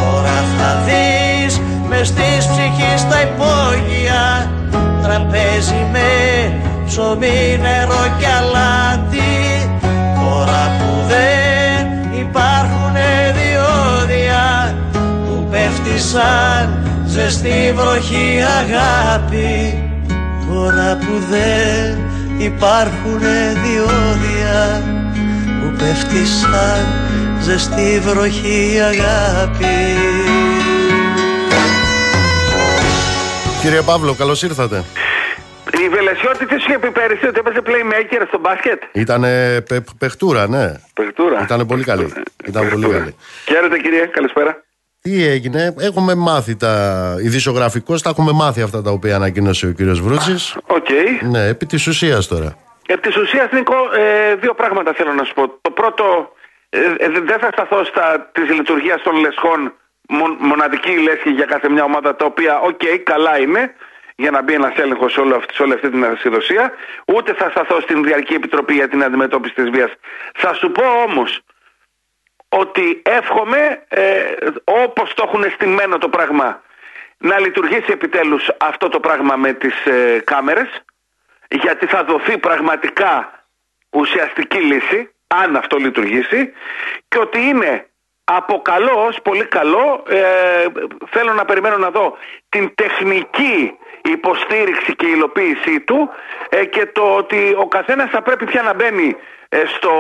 Τώρα 0.01 0.45
θα 0.59 0.83
δεις 0.87 1.61
μες 1.89 2.13
της 2.13 2.47
ψυχής 2.47 3.09
τα 3.09 3.21
υπόγεια. 3.21 4.51
Τραπέζι 5.03 5.87
με 5.93 6.11
ψωμί, 6.87 7.59
νερό 7.63 8.05
και 8.19 8.27
αλάτι. 8.39 9.71
Τώρα 10.15 10.63
που 10.79 11.07
δεν 11.09 11.87
υπάρχουν 12.21 12.95
διόδια 13.39 14.75
Που 14.93 15.47
πέφτει 15.51 15.99
σαν 15.99 16.79
ζεστή 17.07 17.75
βροχή 17.77 18.39
αγάπη. 18.61 19.85
Τώρα 20.49 20.97
που 21.01 21.13
δεν 21.31 21.99
υπάρχουν 22.39 23.21
διόδια. 23.63 24.83
Που 24.85 25.00
πέφτει 25.81 26.26
σαν 26.26 26.87
ζεστή 27.41 28.01
βροχή 28.01 28.78
αγάπη 28.81 29.66
Κύριε 33.62 33.81
Παύλο, 33.81 34.14
καλώς 34.14 34.43
ήρθατε. 34.43 34.85
Η 35.85 35.89
Βελεσιώτη 35.89 36.47
τι 36.47 36.61
σου 36.61 36.66
είχε 36.68 36.78
πει 36.78 36.91
πέρυσι 36.91 37.26
ότι 37.26 37.39
έπαιζε 37.39 37.62
playmaker 37.66 38.24
στο 38.28 38.39
μπάσκετ; 38.39 38.83
Ήτανε 38.93 39.61
πε, 39.61 39.81
παιχτούρα, 39.99 40.49
ναι. 40.49 40.72
Παιχτούρα. 40.95 41.43
Ήτανε 41.43 41.64
πολύ 41.64 41.85
καλή. 41.85 42.12
Ήταν 42.47 42.68
πολύ 42.68 42.74
Παιχτούρα. 42.74 42.99
καλή. 42.99 43.14
Χαίρετε 43.45 43.78
κύριε, 43.78 44.07
καλησπέρα. 44.07 44.62
Τι 45.03 45.24
έγινε, 45.26 45.74
έχουμε 45.78 46.14
μάθει 46.14 46.57
τα. 46.57 47.14
ειδησεογραφικώς 47.25 47.99
τα 47.99 48.11
έχουμε 48.11 48.33
μάθει 48.33 48.62
αυτά 48.62 48.83
τα 48.83 48.91
οποία 48.91 49.16
ανακοίνωσε 49.16 49.66
ο 49.66 49.70
κύριος 49.70 50.01
Βρούτση. 50.01 50.35
Οκ. 50.66 50.87
Ναι, 51.31 51.47
επί 51.47 51.66
της 51.66 51.87
ουσίας 51.87 52.26
τώρα. 52.26 52.57
Επί 52.93 53.01
της 53.01 53.16
ουσίας, 53.16 53.51
Νίκο, 53.51 53.91
ε, 53.95 54.34
δύο 54.34 54.55
πράγματα 54.55 54.93
θέλω 54.93 55.12
να 55.12 55.24
σου 55.24 55.34
πω. 55.34 55.49
Το 55.61 55.70
πρώτο, 55.70 56.32
ε, 56.68 56.95
ε, 56.99 57.09
δεν 57.09 57.38
θα 57.38 57.49
σταθώ 57.53 57.84
στα 57.84 58.30
της 58.32 58.51
λειτουργίας 58.51 59.03
των 59.03 59.16
λεσχών, 59.16 59.74
μον- 60.09 60.36
μοναδική 60.41 60.91
λέσχη 60.99 61.30
για 61.30 61.45
κάθε 61.45 61.68
μια 61.68 61.84
ομάδα, 61.84 62.16
τα 62.16 62.24
οποία, 62.24 62.61
οκ, 62.61 62.82
καλά 63.03 63.38
είναι, 63.38 63.74
για 64.16 64.30
να 64.30 64.43
μπει 64.43 64.55
ένας 64.55 64.76
έλεγχος 64.76 65.12
σε, 65.12 65.20
όλο 65.20 65.36
αυτή- 65.36 65.55
σε 65.55 65.62
όλη 65.62 65.72
αυτή 65.72 65.91
την 65.91 66.05
ασυδοσία. 66.05 66.72
Ούτε 67.07 67.34
θα 67.34 67.51
σταθώ 67.51 67.80
στην 67.80 68.05
Διαρκή 68.05 68.34
Επιτροπή 68.34 68.74
για 68.74 68.88
την 68.88 69.05
αντιμετώπιση 69.05 69.55
της 69.55 69.70
βίας. 69.70 69.93
Θα 70.34 70.55
σου 70.55 70.72
πω 70.72 70.84
όμως, 71.09 71.41
ότι 72.49 73.03
εύχομαι 73.05 73.82
ε, 73.88 74.22
όπως 74.64 75.14
το 75.14 75.24
έχουν 75.26 75.51
στημένο 75.51 75.99
το 75.99 76.09
πράγμα 76.09 76.62
να 77.18 77.41
λειτουργήσει 77.41 77.93
επιτέλους 77.93 78.51
αυτό 78.59 78.88
το 78.88 79.01
πράγμα 79.01 79.36
με 79.36 79.53
τις 79.53 79.86
ε, 79.86 80.20
κάμερες 80.24 80.82
γιατί 81.51 81.87
θα 81.87 82.05
δοθεί 82.05 82.39
πραγματικά 82.39 83.45
ουσιαστική 83.91 84.59
λύση 84.59 85.11
αν 85.27 85.57
αυτό 85.57 85.77
λειτουργήσει 85.77 86.53
και 87.09 87.19
ότι 87.19 87.41
είναι 87.41 87.91
από 88.25 88.63
καλό 88.63 89.05
ως 89.07 89.19
πολύ 89.23 89.45
καλό 89.45 90.03
ε, 90.09 90.65
θέλω 91.07 91.33
να 91.33 91.45
περιμένω 91.45 91.77
να 91.77 91.91
δω 91.91 92.17
την 92.49 92.75
τεχνική 92.75 93.79
υποστήριξη 94.03 94.97
και 94.97 95.07
υλοποίησή 95.07 95.81
του 95.81 96.11
ε, 96.49 96.65
και 96.65 96.87
το 96.87 97.15
ότι 97.17 97.55
ο 97.59 97.69
καθένας 97.69 98.11
θα 98.11 98.23
πρέπει 98.23 98.45
πια 98.45 98.63
να 98.63 98.75
μπαίνει 98.75 99.17
ε, 99.49 99.63
στο 99.67 99.93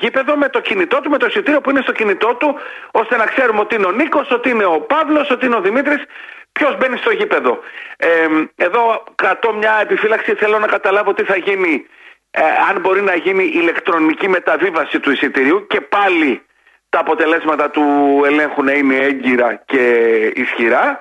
γήπεδο 0.00 0.36
με 0.36 0.48
το 0.48 0.60
κινητό 0.60 1.00
του, 1.00 1.10
με 1.10 1.18
το 1.18 1.26
εισιτήριο 1.26 1.60
που 1.60 1.70
είναι 1.70 1.80
στο 1.82 1.92
κινητό 1.92 2.34
του 2.34 2.54
ώστε 2.90 3.16
να 3.16 3.24
ξέρουμε 3.24 3.60
ότι 3.60 3.74
είναι 3.74 3.86
ο 3.86 3.90
Νίκος, 3.92 4.30
ότι 4.30 4.50
είναι 4.50 4.64
ο 4.64 4.80
Παύλος, 4.80 5.30
ότι 5.30 5.46
είναι 5.46 5.56
ο 5.56 5.60
Δημήτρης 5.60 6.04
ποιος 6.58 6.76
μπαίνει 6.76 6.96
στο 6.96 7.10
γήπεδο; 7.10 7.52
Ε, 7.96 8.08
εδώ 8.56 9.04
κρατώ 9.14 9.52
μια 9.52 9.78
επιφύλαξη, 9.82 10.34
θέλω 10.34 10.58
να 10.58 10.66
καταλάβω 10.66 11.14
τι 11.14 11.24
θα 11.24 11.36
γίνει 11.36 11.86
ε, 12.30 12.40
αν 12.70 12.80
μπορεί 12.80 13.02
να 13.02 13.14
γίνει 13.14 13.44
ηλεκτρονική 13.44 14.28
μεταβίβαση 14.28 15.00
του 15.00 15.10
εισιτηρίου 15.10 15.66
και 15.66 15.80
πάλι 15.80 16.42
τα 16.88 16.98
αποτελέσματα 16.98 17.70
του 17.70 17.84
ελέγχου 18.26 18.62
να 18.62 18.72
είναι 18.72 18.96
έγκυρα 18.96 19.62
και 19.66 19.82
ισχυρά. 20.34 20.98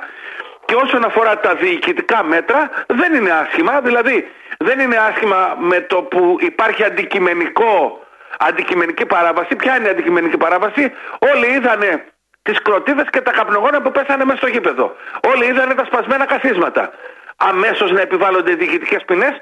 Και 0.65 0.75
όσον 0.75 1.05
αφορά 1.05 1.39
τα 1.39 1.55
διοικητικά 1.55 2.23
μέτρα 2.23 2.69
δεν 2.87 3.13
είναι 3.13 3.31
άσχημα, 3.31 3.81
δηλαδή 3.81 4.27
δεν 4.57 4.79
είναι 4.79 4.97
άσχημα 4.97 5.55
με 5.59 5.81
το 5.81 5.97
που 6.01 6.37
υπάρχει 6.39 6.83
αντικειμενικό, 6.83 8.05
αντικειμενική 8.39 9.05
παράβαση. 9.05 9.55
Ποια 9.55 9.77
είναι 9.77 9.87
η 9.87 9.89
αντικειμενική 9.89 10.37
παράβαση, 10.37 10.91
όλοι 11.19 11.47
είδανε 11.55 12.05
τις 12.47 12.61
κροτίδες 12.61 13.07
και 13.09 13.21
τα 13.21 13.31
καπνογόνα 13.31 13.81
που 13.81 13.91
πέσανε 13.91 14.25
μέσα 14.25 14.37
στο 14.37 14.47
γήπεδο. 14.47 14.95
Όλοι 15.31 15.45
είδανε 15.45 15.73
τα 15.73 15.85
σπασμένα 15.85 16.25
καθίσματα. 16.25 16.91
Αμέσως 17.37 17.91
να 17.91 18.01
επιβάλλονται 18.01 18.53
διοικητικές 18.53 19.03
ποινές 19.05 19.33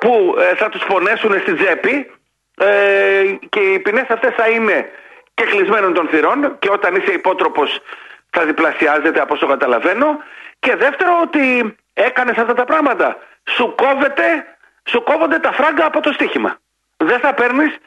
που 0.00 0.34
ε, 0.38 0.54
θα 0.54 0.68
τους 0.68 0.84
πονέσουν 0.84 1.40
στην 1.40 1.56
τσέπη 1.56 2.10
ε, 2.58 2.68
και 3.48 3.60
οι 3.60 3.78
ποινές 3.78 4.08
αυτές 4.08 4.34
θα 4.34 4.48
είναι 4.48 4.88
και 5.34 5.44
κλεισμένων 5.44 5.92
των 5.94 6.08
θυρών 6.08 6.58
και 6.58 6.70
όταν 6.70 6.94
είσαι 6.94 7.12
υπότροπος 7.12 7.80
θα 8.30 8.44
διπλασιάζεται 8.44 9.20
από 9.20 9.34
όσο 9.34 9.46
καταλαβαίνω 9.46 10.06
και 10.58 10.76
δεύτερο 10.76 11.12
ότι 11.22 11.76
έκανες 11.92 12.36
αυτά 12.36 12.54
τα 12.54 12.64
πράγματα 12.64 13.16
σου, 13.50 13.74
κόβεται, 13.82 14.26
σου 14.90 15.02
κόβονται 15.02 15.38
τα 15.38 15.52
φράγκα 15.52 15.84
από 15.86 16.00
το 16.00 16.12
στοίχημα 16.12 16.58
δεν 16.96 17.18
θα 17.20 17.34
παίρνεις 17.34 17.78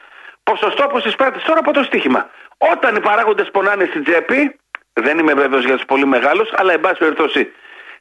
ποσοστό 0.42 0.86
που 0.86 0.98
εισπράττεις 0.98 1.42
τώρα 1.42 1.58
από 1.58 1.72
το 1.72 1.82
στοίχημα 1.82 2.30
όταν 2.72 2.96
οι 2.96 3.00
παράγοντες 3.00 3.50
πονάνε 3.50 3.84
στην 3.84 4.04
τσέπη 4.04 4.60
δεν 4.92 5.18
είμαι 5.18 5.34
βέβαιος 5.34 5.64
για 5.64 5.74
τους 5.74 5.84
πολύ 5.84 6.06
μεγάλους 6.06 6.48
αλλά 6.56 6.72
εν 6.72 6.80
πάση 6.80 6.98
περιπτώσει 6.98 7.48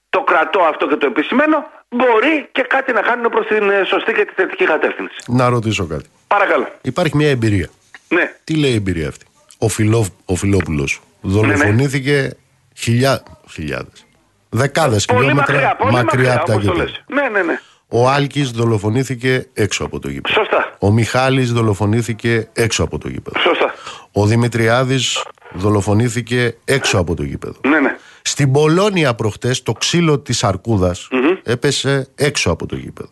το 0.09 0.21
κρατώ 0.23 0.59
αυτό 0.61 0.87
και 0.87 0.95
το 0.95 1.05
επισημαίνω 1.05 1.69
μπορεί 1.89 2.49
και 2.51 2.61
κάτι 2.61 2.91
να 2.93 3.01
κάνουν 3.01 3.29
προς 3.31 3.47
την 3.47 3.69
ε, 3.69 3.83
σωστή 3.85 4.13
και 4.13 4.25
τη 4.25 4.33
θετική 4.35 4.65
κατεύθυνση 4.65 5.15
Να 5.27 5.49
ρωτήσω 5.49 5.85
κάτι. 5.87 6.05
παρακαλώ 6.27 6.67
Υπάρχει 6.81 7.15
μια 7.17 7.29
εμπειρία. 7.29 7.69
ναι 8.09 8.31
Τι 8.43 8.55
λέει 8.55 8.71
η 8.71 8.75
εμπειρία 8.75 9.07
αυτή; 9.07 9.25
Ο, 9.57 9.67
Φιλό, 9.67 10.05
ο 10.25 10.35
Φιλόπουλος 10.35 11.01
δολοφονήθηκε 11.21 12.35
χιλιά, 12.75 13.23
χιλιάδες. 13.51 14.05
Δεκάδες 14.49 15.05
πολύ 15.05 15.19
χιλιόμετρα 15.19 15.53
μακριά, 15.53 15.75
πολύ 15.75 15.93
μακριά, 15.93 16.33
από 16.35 16.45
τα 16.45 16.53
όπως 16.53 16.65
το 16.65 16.71
γήπεδα. 16.71 16.89
λες. 16.89 17.03
ναι 17.07 17.29
ναι 17.29 17.41
ναι 17.43 17.59
Ο 17.93 18.09
Άλκης 18.09 18.51
δολοφονήθηκε 18.51 19.47
έξω 19.53 19.83
από 19.83 19.99
το 19.99 20.09
γήπεδο. 20.09 20.33
Σωστά. 20.33 20.75
Ο 20.79 20.91
Μιχάλης 20.91 21.51
δολοφονήθηκε 21.51 22.49
έξω 22.53 22.83
από 22.83 22.97
το 22.97 23.07
γήπεδο. 23.07 23.39
Σωστά. 23.39 23.73
Ο 24.11 24.25
Δημητριάδης 24.25 25.23
δολοφονήθηκε 25.53 26.57
έξω 26.65 26.97
από 26.97 27.15
το 27.15 27.23
γήπεδο. 27.23 27.59
Ναι, 27.67 27.79
ναι. 27.79 27.95
Στην 28.21 28.51
Πολώνια 28.51 29.13
προχτές 29.15 29.63
το 29.63 29.73
ξύλο 29.73 30.19
της 30.19 30.43
αρκουδας 30.43 31.07
έπεσε 31.43 32.07
έξω 32.15 32.51
από 32.51 32.65
το 32.65 32.75
γήπεδο. 32.75 33.09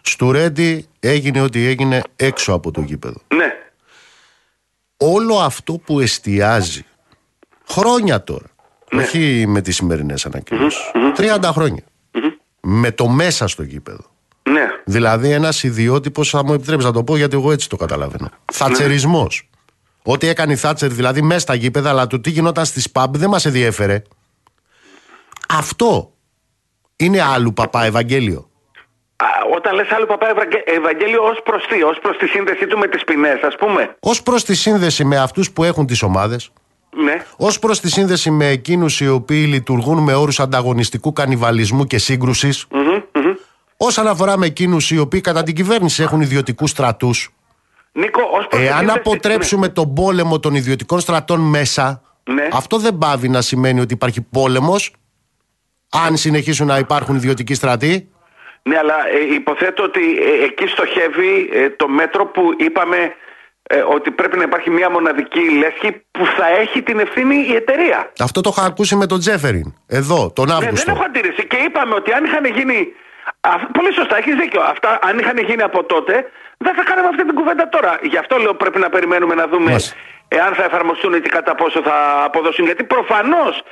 Στου 0.00 0.32
Ρέντι 0.32 0.86
έγινε 1.00 1.40
ό,τι 1.40 1.66
έγινε 1.66 2.00
έξω 2.16 2.52
από 2.52 2.70
το 2.70 2.80
γήπεδο. 2.80 3.20
Ναι. 3.34 3.52
Όλο 4.96 5.38
αυτό 5.38 5.72
που 5.72 6.00
εστιάζει 6.00 6.84
χρόνια 7.68 8.24
τώρα 8.24 8.46
Όχι 8.92 9.44
με 9.46 9.60
τις 9.60 9.76
σημερινές 9.76 10.26
ανακοινώσεις. 10.26 10.90
30 11.16 11.50
χρόνια. 11.52 11.82
Με 12.60 12.92
το 12.92 13.08
μέσα 13.08 13.48
στο 13.48 13.62
γήπεδο. 13.62 14.04
Ναι. 14.50 14.66
Δηλαδή 14.84 15.30
ένας 15.30 15.62
ιδιότυπος, 15.62 16.30
θα 16.30 16.44
μου 16.44 16.52
επιτρέψει 16.52 16.86
να 16.86 16.92
το 16.92 17.04
πω 17.04 17.16
γιατί 17.16 17.36
εγώ 17.36 17.52
έτσι 17.52 17.68
το 17.68 17.76
καταλαβαίνω. 17.76 18.28
Θατσερισμό. 18.52 19.26
Ό,τι 20.02 20.28
έκανε 20.28 20.52
η 20.52 20.56
Θάτσερ 20.56 20.90
δηλαδή 20.92 21.22
μέσα 21.22 21.40
στα 21.40 21.54
γήπεδα, 21.54 21.90
αλλά 21.90 22.06
το 22.06 22.20
τι 22.20 22.30
γινόταν 22.30 22.64
στις 22.64 22.90
ΠΑΜ 22.90 23.10
δεν 23.12 23.28
μας 23.28 23.44
ενδιέφερε. 23.46 24.02
Αυτό 25.48 26.12
είναι 26.96 27.22
άλλου 27.22 27.52
παπά 27.52 27.84
Ευαγγέλιο. 27.84 28.48
Α, 29.16 29.26
όταν 29.56 29.74
λες 29.74 29.90
άλλο 29.90 30.06
παπά 30.06 30.28
Ευαγγε- 30.30 30.62
Ευαγγέλιο 30.64 31.22
ως 31.22 31.40
προς 31.44 31.66
τι, 31.66 31.82
ως 31.82 31.98
προς 32.02 32.16
τη 32.16 32.26
σύνδεσή 32.26 32.66
του 32.66 32.78
με 32.78 32.86
τις 32.88 33.04
ποινές 33.04 33.40
ας 33.42 33.54
πούμε. 33.58 33.96
Ω 34.00 34.22
προς 34.22 34.44
τη 34.44 34.54
σύνδεση 34.54 35.04
με 35.04 35.16
αυτούς 35.18 35.50
που 35.50 35.64
έχουν 35.64 35.86
τις 35.86 36.02
ομάδες, 36.02 36.50
Ναι. 37.04 37.24
ως 37.36 37.58
προς 37.58 37.80
τη 37.80 37.90
σύνδεση 37.90 38.30
με 38.30 38.46
εκείνους 38.48 39.00
οι 39.00 39.08
οποίοι 39.08 39.44
λειτουργούν 39.48 40.02
με 40.02 40.14
όρους 40.14 40.40
ανταγωνιστικού 40.40 41.12
κανιβαλισμού 41.12 41.84
και 41.84 41.98
σύγκρουσης, 41.98 42.66
Μμμ, 42.70 42.80
μμμ. 42.80 43.00
Όσον 43.76 44.06
αφορά 44.06 44.38
με 44.38 44.46
εκείνους 44.46 44.90
οι 44.90 44.98
οποίοι 44.98 45.20
κατά 45.20 45.42
την 45.42 45.54
κυβέρνηση 45.54 46.02
έχουν 46.02 46.20
ιδιωτικούς 46.20 46.70
στρατούς, 46.70 47.30
Νίκο, 47.92 48.22
ως 48.22 48.46
προς 48.46 48.60
τη 48.60 48.66
εάν 48.66 48.78
σύνδεση- 48.78 48.98
αποτρέψουμε 48.98 49.68
τον 49.68 49.94
πόλεμο 49.94 50.40
των 50.40 50.54
ιδιωτικών 50.54 51.00
στρατών 51.00 51.40
μέσα, 51.40 52.02
Ναι. 52.24 52.48
αυτό 52.52 52.78
δεν 52.78 52.98
πάβει 52.98 53.28
να 53.28 53.40
σημαίνει 53.40 53.80
ότι 53.80 53.94
υπάρχει 53.94 54.20
πόλεμος. 54.22 54.92
Αν 55.90 56.16
συνεχίσουν 56.16 56.66
να 56.66 56.78
υπάρχουν 56.78 57.14
ιδιωτικοί 57.16 57.54
στρατοί, 57.54 58.08
Ναι, 58.62 58.76
αλλά 58.78 58.94
ε, 58.94 59.34
υποθέτω 59.34 59.82
ότι 59.82 60.00
ε, 60.00 60.44
εκεί 60.44 60.66
στοχεύει 60.66 61.48
ε, 61.52 61.70
το 61.70 61.88
μέτρο 61.88 62.26
που 62.26 62.42
είπαμε 62.58 62.96
ε, 63.62 63.78
ότι 63.78 64.10
πρέπει 64.10 64.36
να 64.36 64.42
υπάρχει 64.42 64.70
μια 64.70 64.90
μοναδική 64.90 65.40
λέσχη 65.58 65.92
που 66.10 66.24
θα 66.36 66.46
έχει 66.60 66.82
την 66.82 66.98
ευθύνη 66.98 67.36
η 67.36 67.54
εταιρεία. 67.54 68.12
αυτό 68.18 68.40
το 68.40 68.54
είχα 68.56 68.66
ακούσει 68.66 68.96
με 68.96 69.06
τον 69.06 69.18
Τζέφεριν, 69.18 69.74
εδώ, 69.86 70.30
τον 70.34 70.46
Ναι, 70.46 70.52
Αύγουστο. 70.52 70.84
δεν 70.84 70.94
έχω 70.94 71.04
αντίρρηση. 71.04 71.46
Και 71.46 71.56
είπαμε 71.56 71.94
ότι 71.94 72.12
αν 72.12 72.24
είχαν 72.24 72.44
γίνει. 72.44 72.86
Α, 73.40 73.50
πολύ 73.78 73.92
σωστά, 73.92 74.16
έχεις 74.16 74.34
δίκιο. 74.34 74.60
Αυτά, 74.62 74.98
αν 75.02 75.18
είχαν 75.18 75.38
γίνει 75.38 75.62
από 75.62 75.84
τότε, 75.84 76.14
δεν 76.56 76.74
θα 76.74 76.82
κάναμε 76.82 77.08
αυτή 77.08 77.24
την 77.24 77.34
κουβέντα 77.34 77.68
τώρα. 77.68 77.98
Γι' 78.02 78.16
αυτό 78.18 78.36
λέω 78.36 78.54
πρέπει 78.54 78.78
να 78.78 78.88
περιμένουμε 78.88 79.34
να 79.34 79.46
δούμε 79.46 79.70
Μάλιστα. 79.70 79.94
εάν 80.28 80.54
θα 80.54 80.64
εφαρμοστούν 80.64 81.22
και 81.22 81.28
κατά 81.28 81.54
πόσο 81.54 81.82
θα 81.82 82.22
αποδώσουν. 82.24 82.64
Γιατί 82.64 82.84
προφανώς 82.84 83.62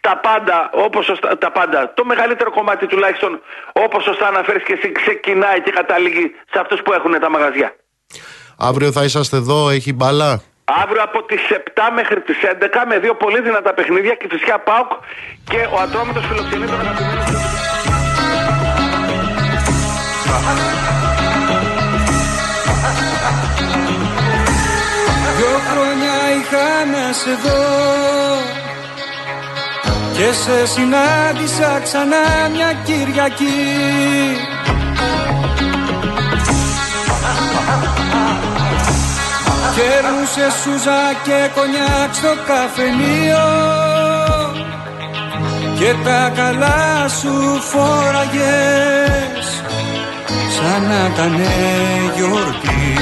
τα 0.00 0.16
πάντα, 0.16 0.70
όπως 0.72 1.04
σωστά, 1.04 1.38
τα 1.38 1.50
πάντα, 1.50 1.92
το 1.94 2.04
μεγαλύτερο 2.04 2.50
κομμάτι 2.50 2.86
τουλάχιστον, 2.86 3.40
όπως 3.72 4.02
σωστά 4.02 4.26
αναφέρεις 4.26 4.62
και 4.62 4.72
εσύ, 4.72 4.92
ξεκινάει 4.92 5.60
και 5.62 5.70
καταλήγει 5.70 6.34
σε 6.52 6.58
αυτούς 6.60 6.82
που 6.82 6.92
έχουν 6.92 7.20
τα 7.20 7.30
μαγαζιά. 7.30 7.76
Αύριο 8.58 8.92
θα 8.92 9.04
είσαστε 9.04 9.36
εδώ, 9.36 9.70
έχει 9.70 9.92
μπαλά. 9.92 10.42
Αύριο 10.64 11.02
από 11.02 11.22
τις 11.22 11.40
7 11.50 11.90
μέχρι 11.94 12.20
τις 12.20 12.36
11 12.42 12.84
με 12.88 12.98
δύο 12.98 13.14
πολύ 13.14 13.40
δυνατά 13.40 13.74
παιχνίδια 13.74 14.14
και 14.14 14.26
φυσικά 14.30 14.58
ΠΑΟΚ 14.58 14.90
και 15.50 15.68
ο 15.74 15.80
Ατρόμητος 15.80 16.26
φιλοξενεί 16.26 16.66
τον 16.66 16.80
αγαπημένο 16.80 17.43
χρόνια 26.54 26.64
είχα 26.64 26.84
να 26.84 27.12
σε 27.12 27.30
δω 27.42 28.36
Και 30.16 30.32
σε 30.32 30.66
συνάντησα 30.66 31.80
ξανά 31.82 32.48
μια 32.52 32.72
Κυριακή. 32.84 34.36
Κέρνουσε 39.74 40.46
σούζα 40.62 41.02
και 41.24 41.50
κονιάκ 41.54 42.14
στο 42.14 42.32
καφενείο. 42.46 43.48
Και 45.78 45.94
τα 46.04 46.32
καλά 46.34 47.08
σου 47.08 47.60
φόραγες 47.70 49.46
Σαν 50.56 50.82
να 50.82 51.10
ήταν 51.14 51.40
γιορτή 52.16 52.94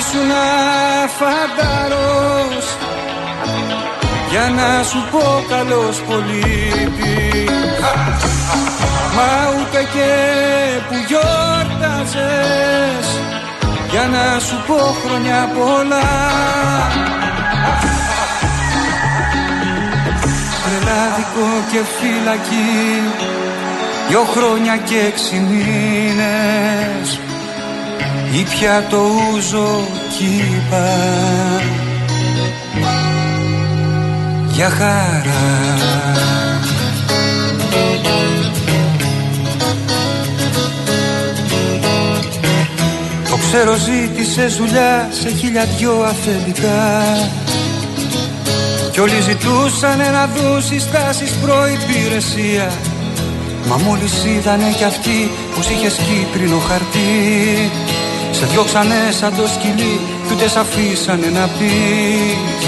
ήσουν 0.00 0.32
φανταρός 1.18 2.66
Για 4.30 4.46
να 4.56 4.82
σου 4.82 5.00
πω 5.10 5.44
καλός 5.48 6.02
πολίτης. 6.02 7.50
Μα 9.16 9.30
ούτε 9.58 9.80
και 9.92 10.10
που 10.88 10.94
γιόρταζες. 11.08 13.06
Για 13.90 14.06
να 14.06 14.40
σου 14.40 14.56
πω 14.66 14.78
χρόνια 15.04 15.50
πολλά. 15.58 16.10
Τρελάδικο 20.64 21.48
και 21.72 21.80
φυλακή. 21.98 23.02
Δυο 24.08 24.22
χρόνια 24.22 24.76
και 24.76 24.98
έξι 24.98 25.36
μήνες 25.48 27.08
ή 28.32 28.42
πια 28.42 28.86
το 28.90 28.96
ούζο 28.96 29.88
κύπα. 30.18 30.88
Για 34.52 34.70
χαρά. 34.70 35.78
Το 43.30 43.36
ξέρω 43.36 43.74
ζήτησε 43.76 44.46
δουλειά 44.46 45.08
σε 45.10 45.28
χίλια 45.28 45.64
δυο 45.64 46.02
αφεντικά. 46.02 47.02
Κι 48.92 49.00
όλοι 49.00 49.20
ζητούσαν 49.20 49.98
να 49.98 50.26
δουν 50.26 50.62
συστάσεις 50.62 51.30
προϋπηρεσία 51.30 52.72
Μα 53.68 53.76
μόλις 53.76 54.24
είδανε 54.24 54.70
κι 54.76 54.84
αυτοί 54.84 55.30
πως 55.54 55.68
είχες 55.68 55.94
κίτρινο 55.94 56.58
χαρτί. 56.58 57.70
Σε 58.30 58.46
διώξανε 58.46 59.00
σαν 59.18 59.32
το 59.36 59.46
σκυλί 59.46 60.00
κι 60.26 60.32
ούτες 60.32 60.50
σ' 60.50 60.56
αφήσανε 60.56 61.26
να 61.26 61.48
πεις. 61.58 62.66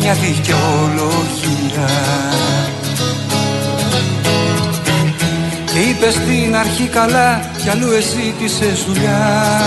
Μια 0.00 0.14
δικαιολογία. 0.14 1.88
Και 5.72 5.78
είπες 5.78 6.14
στην 6.14 6.56
αρχή 6.56 6.86
καλά 6.86 7.50
κι 7.62 7.68
αλλού 7.68 7.92
εζήτησες 7.92 8.84
δουλειά. 8.88 9.60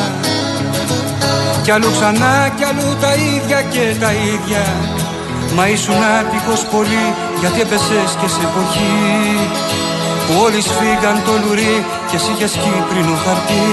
Κι 1.63 1.71
αλλού 1.71 1.91
ξανά 1.91 2.49
κι 2.57 2.63
αλλού 2.63 2.97
τα 3.01 3.13
ίδια 3.13 3.61
και 3.61 3.95
τα 3.99 4.11
ίδια. 4.11 4.65
Μα 5.55 5.67
ήσουν 5.67 5.95
άτυχος 6.19 6.65
πολύ 6.71 7.13
γιατί 7.41 7.61
έπεσες 7.61 8.09
και 8.19 8.27
σε 8.33 8.41
εποχή 8.49 8.97
Που 10.25 10.33
όλοι 10.45 10.61
σφίγγαν 10.67 11.17
το 11.25 11.33
λουρί 11.43 11.75
και 12.09 12.15
εσύ 12.19 12.31
είχες 12.35 12.53
κίτρινο 12.63 13.15
χαρτί. 13.23 13.67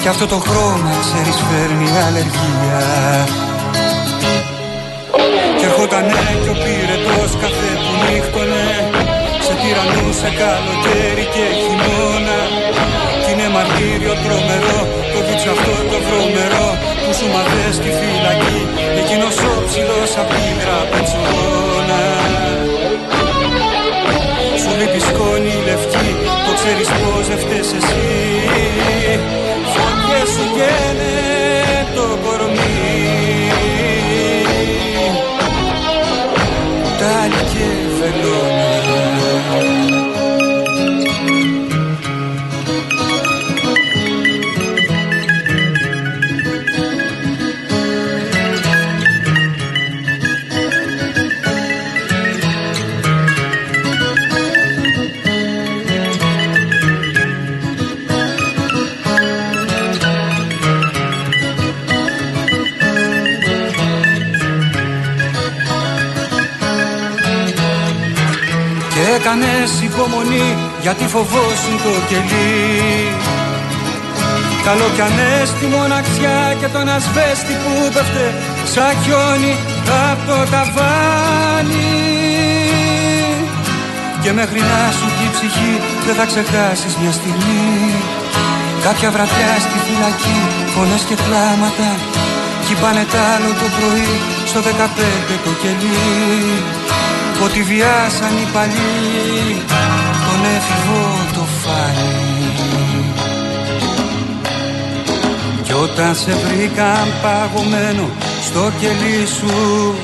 Κι 0.00 0.08
αυτό 0.08 0.26
το 0.32 0.38
χρώμα 0.46 0.92
ξέρεις 1.04 1.38
φέρνει 1.46 1.88
αλλεργία. 2.06 2.80
Κι 5.58 5.64
ερχότανε 5.68 6.20
κι 6.42 6.50
ο 6.54 6.56
πυρετός 6.62 7.30
κάθε 7.42 7.70
που 7.84 7.92
νύχτωνε 8.04 8.64
Σε 9.46 9.52
τυραννούσε 9.60 10.28
καλοκαίρι 10.40 11.26
και 11.34 11.44
χειμώνα. 11.62 12.38
Κι 12.74 12.95
είναι 13.46 13.54
μαρτύριο 13.58 14.14
τρομερό. 14.24 14.78
Το 15.12 15.18
βίτσο 15.26 15.50
αυτό 15.56 15.74
το 15.90 15.98
βρωμερό. 16.06 16.68
Που 17.02 17.10
σου 17.18 17.26
μαθες 17.34 17.74
στη 17.78 17.90
φυλακή. 17.98 18.60
Εκείνος 19.00 19.36
ο 19.50 19.52
ψηλός 19.68 20.10
απ' 20.20 20.32
την 20.36 20.54
τραπεζόνα. 20.62 22.02
Σου 24.60 24.70
λείπει 24.78 25.00
σκόνη 25.08 25.54
λευκή, 25.66 26.10
το 26.46 26.52
ξέρεις 26.58 26.88
πως 26.98 27.24
δεν 27.28 27.38
φταίς 27.42 27.68
εσύ. 27.78 28.06
Φωτιές 29.72 30.28
σου 30.34 30.44
γένε 30.56 31.14
το 31.96 32.06
κορμί. 32.24 32.74
Τάλι 37.00 37.40
και 37.52 37.66
βελόνα 37.98 38.75
Και 69.26 69.32
έκανες 69.32 69.72
υπομονή 69.88 70.48
γιατί 70.84 71.04
φοβόσουν 71.14 71.74
το 71.84 71.92
κελί. 72.08 72.54
Καλό 74.66 74.88
κι 74.94 75.02
ανέστη 75.08 75.66
μοναξιά 75.74 76.40
και 76.60 76.68
τον 76.74 76.86
ασβέστη 76.96 77.54
που 77.62 77.72
πέφτε 77.94 78.26
σαν 78.72 78.92
χιόνι 79.02 79.54
από 80.10 80.22
το 80.28 80.38
ταβάνι 80.52 81.94
και 84.22 84.32
μέχρι 84.38 84.60
να 84.70 84.80
σου 84.96 85.06
πει 85.14 85.24
η 85.28 85.32
ψυχή 85.34 85.74
δεν 86.06 86.14
θα 86.18 86.24
ξεχάσεις 86.30 86.94
μια 87.00 87.12
στιγμή. 87.18 87.66
Κάποια 88.86 89.10
βραδιά 89.14 89.52
στη 89.64 89.78
φυλακή 89.86 90.38
φωνές 90.74 91.02
και 91.08 91.16
κλάματα 91.24 91.90
Κι 92.66 92.74
πάνε 92.82 93.04
τ' 93.12 93.20
άλλο 93.32 93.50
το 93.60 93.66
πρωί 93.76 94.14
στο 94.50 94.60
15 94.60 95.34
το 95.44 95.52
κελί 95.62 95.96
Ότι 97.44 97.62
βιάσαν 97.62 98.34
οι 98.42 98.46
παλιοί 98.52 99.62
τον 100.26 100.40
έφηβο 100.56 101.02
το 101.34 101.44
φάνη 101.60 103.02
Κι 105.62 105.72
όταν 105.72 106.14
σε 106.14 106.32
βρήκαν 106.32 107.12
παγωμένο 107.22 108.08
στο 108.42 108.72
κελί 108.80 109.26
σου 109.26 109.94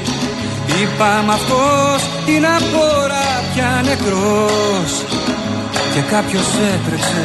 Είπαμε 0.67 1.33
αυτός 1.33 2.01
είναι 2.27 2.47
απόρα 2.47 3.27
πια 3.55 3.83
νεκρός. 3.85 4.93
Και 5.95 6.01
κάποιος 6.11 6.47
έτρεξε 6.73 7.25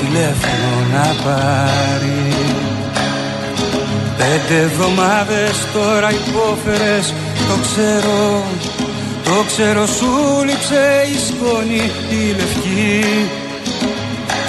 τηλέφωνο 0.00 0.72
να 0.92 1.06
πάρει. 1.24 2.34
Πέντε 4.18 4.60
εβδομάδες 4.62 5.56
τώρα 5.72 6.10
υπόφερες 6.10 7.14
το 7.48 7.54
ξέρω 7.62 8.44
Το 9.28 9.44
ξέρω 9.46 9.86
σου 9.86 10.10
λείψε 10.44 11.02
η 11.14 11.18
σκόνη 11.26 11.90
η 12.08 12.34
λευκή. 12.38 13.28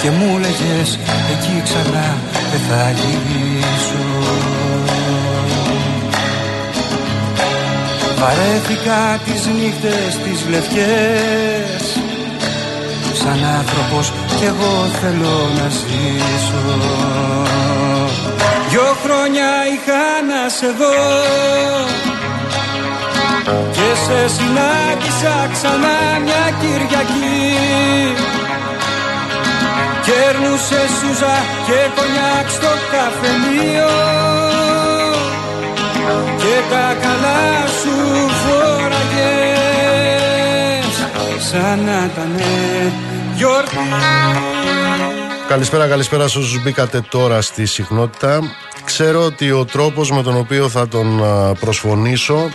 Και 0.02 0.10
μου 0.10 0.38
λέγες 0.38 0.98
εκεί 1.32 1.62
ξανά 1.64 2.16
δεν 2.50 2.60
θα 2.68 2.90
γυρίσω 2.90 4.04
Βαρέθηκα 8.18 9.20
τις 9.24 9.46
νύχτες 9.46 10.18
τις 10.24 10.48
λευκές. 10.48 11.98
Σαν 13.12 13.44
άνθρωπος 13.58 14.12
κι 14.38 14.44
εγώ 14.44 14.86
θέλω 15.00 15.50
να 15.56 15.68
ζήσω. 15.68 16.64
Δυο 18.68 18.96
χρόνια 19.04 19.48
είχα 19.72 20.02
να 20.28 20.48
σε 20.48 20.66
δω 20.66 22.09
Και 23.72 23.88
σε 24.04 24.18
συνάντησα 24.34 25.36
ξανά 25.52 25.98
μια 26.24 26.44
Κυριακή. 26.60 27.40
Κέρνουσε 30.06 30.82
σούζα 30.96 31.36
και 31.66 31.78
κονιάκ 31.96 32.46
στο 32.56 32.72
καφενείο. 32.92 33.94
Και 36.40 36.56
τα 36.70 36.86
καλά 37.02 37.42
σου 37.80 37.96
φοραγες 38.42 39.40
Σαν 41.50 41.78
να 41.84 41.98
ήτανε 42.04 42.50
Καλησπέρα, 45.48 45.88
καλησπέρα 45.88 46.28
σε 46.28 46.38
όσους 46.38 46.62
μπήκατε 46.62 47.00
τώρα 47.10 47.40
στη 47.40 47.66
συχνότητα. 47.66 48.40
Ξέρω 48.84 49.24
ότι 49.24 49.50
ο 49.50 49.64
τρόπος 49.64 50.10
με 50.10 50.22
τον 50.22 50.36
οποίο 50.36 50.68
θα 50.68 50.88
τον 50.88 51.22
προσφωνήσω 51.60 52.50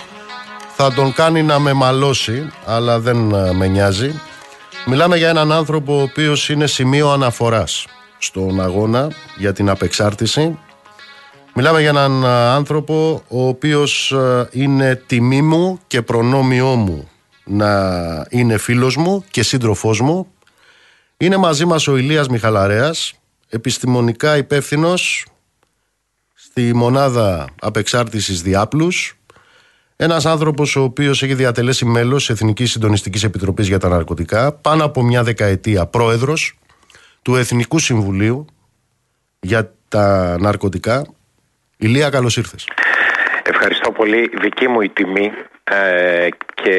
θα 0.78 0.93
τον 0.93 1.13
κάνει 1.13 1.43
να 1.43 1.59
με 1.59 1.73
μαλώσει, 1.73 2.51
αλλά 2.65 2.99
δεν 2.99 3.17
με 3.55 3.67
νοιάζει. 3.67 4.21
Μιλάμε 4.86 5.17
για 5.17 5.30
έναν 5.30 5.51
άνθρωπο 5.51 5.97
ο 5.97 6.01
οποίος 6.01 6.49
είναι 6.49 6.67
σημείο 6.67 7.09
αναφοράς 7.11 7.88
στον 8.17 8.61
αγώνα 8.61 9.11
για 9.38 9.53
την 9.53 9.69
απεξάρτηση. 9.69 10.59
Μιλάμε 11.53 11.80
για 11.80 11.89
έναν 11.89 12.26
άνθρωπο 12.26 13.23
ο 13.28 13.47
οποίος 13.47 14.13
είναι 14.51 14.95
τιμή 14.95 15.41
μου 15.41 15.80
και 15.88 16.01
προνόμιό 16.01 16.76
μου 16.76 17.09
να 17.45 18.26
είναι 18.30 18.57
φίλος 18.57 18.95
μου 18.95 19.26
και 19.32 19.43
σύντροφός 19.43 19.99
μου 19.99 20.28
είναι 21.17 21.38
μαζί 21.38 21.65
μας 21.65 21.88
ο 21.88 21.97
Ηλίας 21.97 22.28
Μιχαλαρέας, 22.28 23.13
επιστημονικά 23.49 24.38
υπεύθυνος 24.38 25.26
στη 26.34 26.76
μονάδα 26.76 27.47
απεξάρτησης 27.61 28.41
διάπλους, 28.41 29.17
ένας 29.97 30.25
άνθρωπος 30.25 30.75
ο 30.75 30.81
οποίος 30.81 31.23
έχει 31.23 31.33
διατελέσει 31.33 31.85
μέλος 31.85 32.29
Εθνικής 32.29 32.71
Συντονιστικής 32.71 33.23
Επιτροπής 33.23 33.67
για 33.67 33.79
τα 33.79 33.87
Ναρκωτικά, 33.87 34.53
πάνω 34.53 34.83
από 34.83 35.03
μια 35.03 35.23
δεκαετία 35.23 35.85
πρόεδρος 35.85 36.57
του 37.21 37.35
Εθνικού 37.35 37.79
Συμβουλίου 37.79 38.45
για 39.39 39.73
τα 39.87 40.37
Ναρκωτικά. 40.39 41.05
Ηλία, 41.77 42.09
καλώς 42.09 42.37
ήρθες. 42.37 42.67
Ευχαριστώ 43.43 43.91
πολύ. 43.91 44.31
Δική 44.41 44.67
μου 44.67 44.81
η 44.81 44.89
τιμή 44.89 45.31
ε, 45.63 46.27
και 46.53 46.77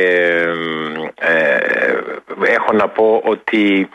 ε, 1.15 1.57
έχω 2.47 2.73
να 2.73 2.89
πω 2.89 3.23
ότι 3.25 3.89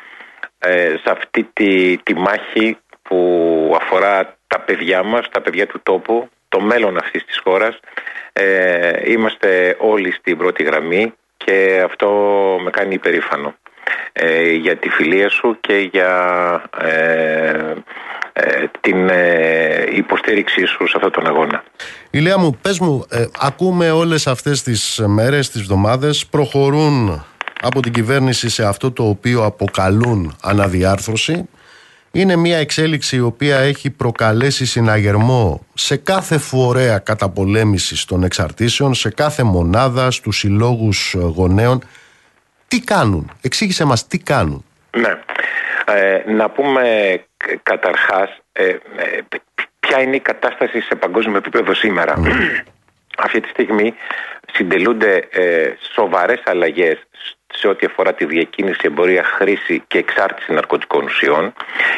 ε, 0.59 0.95
σε 1.03 1.09
αυτή 1.11 1.49
τη, 1.53 1.97
τη 1.97 2.13
μάχη 2.15 2.77
που 3.01 3.77
αφορά 3.81 4.37
τα 4.47 4.59
παιδιά 4.59 5.03
μας, 5.03 5.29
τα 5.29 5.41
παιδιά 5.41 5.67
του 5.67 5.79
τόπου, 5.83 6.29
το 6.49 6.59
μέλλον 6.59 6.97
αυτής 6.97 7.25
της 7.25 7.39
χώρας. 7.43 7.79
Ε, 8.33 9.11
είμαστε 9.11 9.75
όλοι 9.79 10.11
στην 10.11 10.37
πρώτη 10.37 10.63
γραμμή 10.63 11.13
και 11.37 11.81
αυτό 11.85 12.09
με 12.63 12.69
κάνει 12.69 12.93
υπερήφανο 12.93 13.55
ε, 14.11 14.51
για 14.51 14.77
τη 14.77 14.89
φιλία 14.89 15.29
σου 15.29 15.57
και 15.61 15.89
για 15.91 16.11
ε, 16.81 17.73
την 18.81 19.09
υποστήριξή 19.95 20.65
σου 20.65 20.87
σε 20.87 20.93
αυτόν 20.95 21.11
τον 21.11 21.27
αγώνα. 21.27 21.63
Ηλία 22.09 22.37
μου, 22.37 22.57
πες 22.61 22.79
μου, 22.79 23.05
ακούμε 23.39 23.91
όλες 23.91 24.27
αυτές 24.27 24.63
τις 24.63 25.03
μέρες, 25.07 25.49
τις 25.49 25.61
εβδομάδες, 25.61 26.25
προχωρούν 26.25 27.25
από 27.61 27.81
την 27.81 27.91
κυβέρνηση 27.91 28.49
σε 28.49 28.65
αυτό 28.65 28.91
το 28.91 29.03
οποίο 29.03 29.43
αποκαλούν 29.43 30.35
αναδιάρθρωση 30.41 31.49
είναι 32.11 32.35
μια 32.35 32.57
εξέλιξη 32.57 33.15
η 33.15 33.19
οποία 33.19 33.57
έχει 33.57 33.89
προκαλέσει 33.89 34.65
συναγερμό 34.65 35.65
σε 35.73 35.97
κάθε 35.97 36.37
φορέα 36.37 36.99
καταπολέμησης 36.99 38.05
των 38.05 38.23
εξαρτήσεων, 38.23 38.93
σε 38.93 39.09
κάθε 39.09 39.43
μονάδα, 39.43 40.11
στους 40.11 40.37
συλλόγους 40.37 41.13
γονέων. 41.13 41.83
Τι 42.67 42.79
κάνουν, 42.79 43.31
εξήγησε 43.41 43.85
μας 43.85 44.07
τι 44.07 44.17
κάνουν. 44.17 44.65
Ναι, 44.97 45.19
ε, 45.85 46.31
να 46.31 46.49
πούμε 46.49 46.83
καταρχάς 47.63 48.29
ε, 48.51 48.67
ε, 48.67 48.77
ποια 49.79 50.01
είναι 50.01 50.15
η 50.15 50.19
κατάσταση 50.19 50.81
σε 50.81 50.95
παγκόσμιο 50.95 51.37
επίπεδο 51.37 51.73
σήμερα. 51.73 52.13
Αυτή 53.17 53.39
τη 53.39 53.49
στιγμή 53.49 53.93
συντελούνται 54.53 55.27
ε, 55.31 55.73
σοβαρές 55.93 56.41
αλλαγές 56.45 57.07
σε 57.53 57.67
ό,τι 57.67 57.85
αφορά 57.85 58.13
τη 58.13 58.25
διακίνηση, 58.25 58.79
εμπορία, 58.83 59.23
χρήση 59.23 59.83
και 59.87 59.97
εξάρτηση 59.97 60.53
ναρκωτικών 60.53 61.03
ουσιών. 61.03 61.53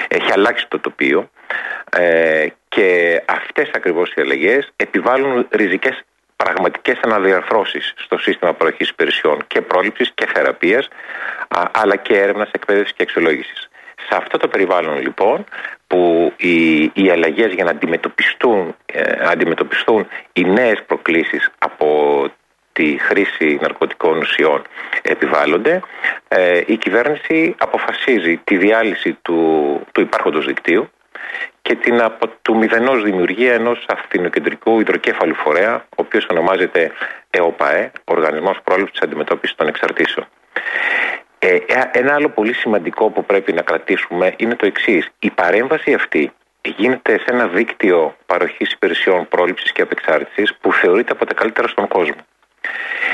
Έχει 0.08 0.32
αλλάξει 0.32 0.66
το 0.68 0.80
τοπίο 0.80 1.30
ε, 1.91 2.47
και 2.70 3.22
αυτές 3.26 3.70
ακριβώς 3.74 4.14
οι 4.14 4.22
αλλαγές 4.22 4.72
επιβάλλουν 4.76 5.47
ριζικές 5.51 6.04
πραγματικές 6.36 6.99
αναδιαρθρώσεις 7.01 7.93
στο 7.95 8.18
σύστημα 8.18 8.54
παροχής 8.54 8.89
υπηρεσιών 8.89 9.43
και 9.47 9.62
πρόληψης 9.62 10.12
και 10.16 10.26
θεραπείας 10.34 10.88
αλλά 11.72 11.95
και 11.95 12.20
έρευνας, 12.20 12.49
εκπαίδευσης 12.51 12.95
και 12.95 13.04
αξιολόγησης. 13.04 13.70
Σε 14.10 14.16
αυτό 14.16 14.38
το 14.38 14.47
περιβάλλον 14.47 15.01
λοιπόν 15.01 15.43
που 15.88 16.34
οι, 16.38 16.84
οι 16.84 17.10
αλλαγές 17.12 17.54
για 17.54 17.64
να 17.64 17.70
αντιμετωπιστούν, 17.70 18.76
ε, 18.86 19.01
αντιμετωπιστούν 19.26 20.08
οι 20.34 20.43
νέες 20.43 20.84
προκλήσεις 20.88 21.49
από 21.58 21.88
τη 22.74 22.97
χρήση 22.97 23.57
ναρκωτικών 23.61 24.17
ουσιών 24.17 24.61
επιβάλλονται, 25.01 25.80
ε, 26.28 26.61
η 26.65 26.78
κυβέρνηση 26.78 27.55
αποφασίζει 27.57 28.38
τη 28.43 28.57
διάλυση 28.57 29.17
του, 29.21 29.80
του 29.91 30.01
υπάρχοντος 30.01 30.45
δικτύου 30.45 30.89
και 31.61 31.76
την 31.76 32.01
από 32.01 32.28
του 32.41 32.57
μηδενός 32.57 33.03
δημιουργία 33.03 33.53
ενός 33.53 33.86
αυθινοκεντρικού 33.88 34.80
υδροκέφαλου 34.80 35.36
φορέα, 35.36 35.76
ο 35.76 35.95
οποίος 35.95 36.26
ονομάζεται 36.30 36.91
ΕΟΠΑΕ, 37.30 37.91
Οργανισμός 38.03 38.61
Πρόληψης 38.63 39.01
Αντιμετώπισης 39.01 39.55
των 39.55 39.67
Εξαρτήσεων. 39.67 40.26
Ε, 41.39 41.55
ε, 41.55 41.89
ένα 41.91 42.13
άλλο 42.13 42.30
πολύ 42.30 42.53
σημαντικό 42.53 43.09
που 43.09 43.26
πρέπει 43.26 43.53
να 43.53 43.61
κρατήσουμε 43.61 44.34
είναι 44.38 44.55
το 44.55 44.65
εξής. 44.65 45.09
Η 45.19 45.30
παρέμβαση 45.30 45.93
αυτή 45.93 46.32
γίνεται 46.61 47.17
σε 47.17 47.26
ένα 47.28 47.47
δίκτυο 47.47 48.15
παροχής 48.26 48.71
υπηρεσιών 48.71 49.28
πρόληψης 49.28 49.71
και 49.71 49.82
απεξάρτησης 49.82 50.55
που 50.61 50.74
θεωρείται 50.74 51.11
από 51.11 51.26
τα 51.26 51.34
καλύτερα 51.34 51.67
στον 51.67 51.88
κόσμο. 51.88 52.15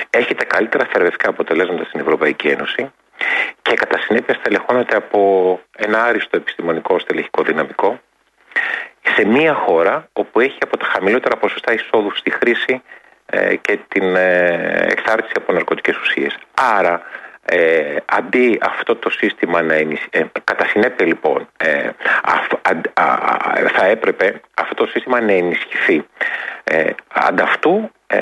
Έχει 0.09 0.35
τα 0.35 0.45
καλύτερα 0.45 0.85
θεραπευτικά 0.85 1.29
αποτελέσματα 1.29 1.83
στην 1.83 1.99
Ευρωπαϊκή 1.99 2.47
Ένωση 2.47 2.91
και 3.61 3.73
κατά 3.73 3.99
συνέπεια 3.99 4.33
στελεχώνεται 4.33 4.95
από 4.95 5.59
ένα 5.77 6.03
άριστο 6.03 6.37
επιστημονικό 6.37 6.99
στελεχικό 6.99 7.43
δυναμικό 7.43 7.99
σε 9.15 9.25
μια 9.25 9.53
χώρα 9.53 10.09
όπου 10.13 10.39
έχει 10.39 10.57
από 10.61 10.77
τα 10.77 10.85
χαμηλότερα 10.85 11.37
ποσοστά 11.37 11.73
εισόδου 11.73 12.15
στη 12.15 12.29
χρήση 12.31 12.81
ε, 13.25 13.55
και 13.55 13.79
την 13.87 14.15
ε, 14.15 14.85
εξάρτηση 14.89 15.33
από 15.35 15.53
ναρκωτικές 15.53 15.97
ουσίες. 15.97 16.37
Άρα 16.53 17.01
ε, 17.45 17.95
αντί 18.05 18.57
αυτό 18.61 18.95
το 18.95 19.09
σύστημα 19.09 19.61
να 19.61 19.73
ενισχυθεί, 19.73 20.31
κατά 20.43 20.65
συνέπεια 20.65 21.05
λοιπόν 21.05 21.47
ε, 21.57 21.89
θα 23.73 23.85
έπρεπε 23.85 24.41
αυτό 24.53 24.73
το 24.75 24.85
σύστημα 24.85 25.21
να 25.21 25.31
ενισχυθεί. 25.31 26.05
Ε, 26.63 26.89
ανταυτού 27.13 27.91
ε, 28.07 28.17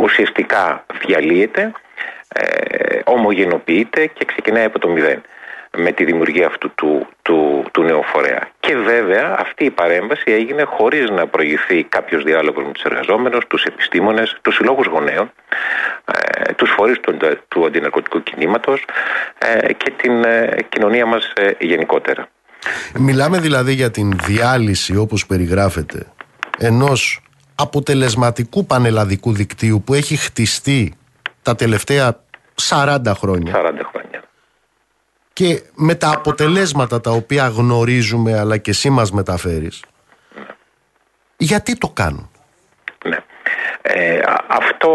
ουσιαστικά 0.00 0.86
διαλύεται, 1.06 1.72
ομογενοποιείται 3.04 4.06
και 4.06 4.24
ξεκινάει 4.24 4.64
από 4.64 4.78
το 4.78 4.88
μηδέν 4.88 5.22
με 5.78 5.92
τη 5.92 6.04
δημιουργία 6.04 6.46
αυτού 6.46 6.74
του, 6.74 7.06
του, 7.22 7.64
του 7.72 7.82
νέου 7.82 8.02
φορέα. 8.02 8.48
Και 8.60 8.76
βέβαια 8.76 9.36
αυτή 9.38 9.64
η 9.64 9.70
παρέμβαση 9.70 10.32
έγινε 10.32 10.62
χωρίς 10.62 11.10
να 11.10 11.26
προηγηθεί 11.26 11.82
κάποιος 11.82 12.22
διάλογος 12.22 12.64
με 12.64 12.72
τους 12.72 12.82
εργαζόμενους, 12.82 13.46
τους 13.46 13.64
επιστήμονες, 13.64 14.36
τους 14.42 14.54
συλλόγους 14.54 14.86
γονέων, 14.86 15.32
ε, 16.04 16.52
τους 16.52 16.70
φορείς 16.70 17.00
του, 17.00 17.16
του 17.48 17.64
αντιναρκωτικού 17.64 18.22
κινήματος 18.22 18.84
ε, 19.38 19.72
και 19.72 19.92
την 19.96 20.24
ε, 20.24 20.56
κοινωνία 20.68 21.06
μας 21.06 21.32
ε, 21.36 21.50
γενικότερα. 21.58 22.28
Μιλάμε 22.98 23.38
δηλαδή 23.38 23.72
για 23.72 23.90
την 23.90 24.18
διάλυση 24.24 24.96
όπως 24.96 25.26
περιγράφεται 25.26 26.06
ενός 26.58 27.22
αποτελεσματικού 27.60 28.66
πανελλαδικού 28.66 29.32
δικτύου 29.32 29.82
που 29.82 29.94
έχει 29.94 30.16
χτιστεί 30.16 30.94
τα 31.42 31.54
τελευταία 31.54 32.20
40 32.68 32.98
χρόνια. 33.16 33.52
40 33.56 33.58
χρόνια 33.90 34.22
και 35.32 35.62
με 35.74 35.94
τα 35.94 36.10
αποτελέσματα 36.10 37.00
τα 37.00 37.10
οποία 37.10 37.48
γνωρίζουμε 37.48 38.38
αλλά 38.38 38.56
και 38.56 38.70
εσύ 38.70 38.90
μας 38.90 39.12
μεταφέρεις 39.12 39.84
γιατί 41.36 41.78
το 41.78 41.88
κάνουν; 41.88 42.30
Ναι. 43.04 43.16
Ε, 43.82 44.20
αυτό 44.46 44.90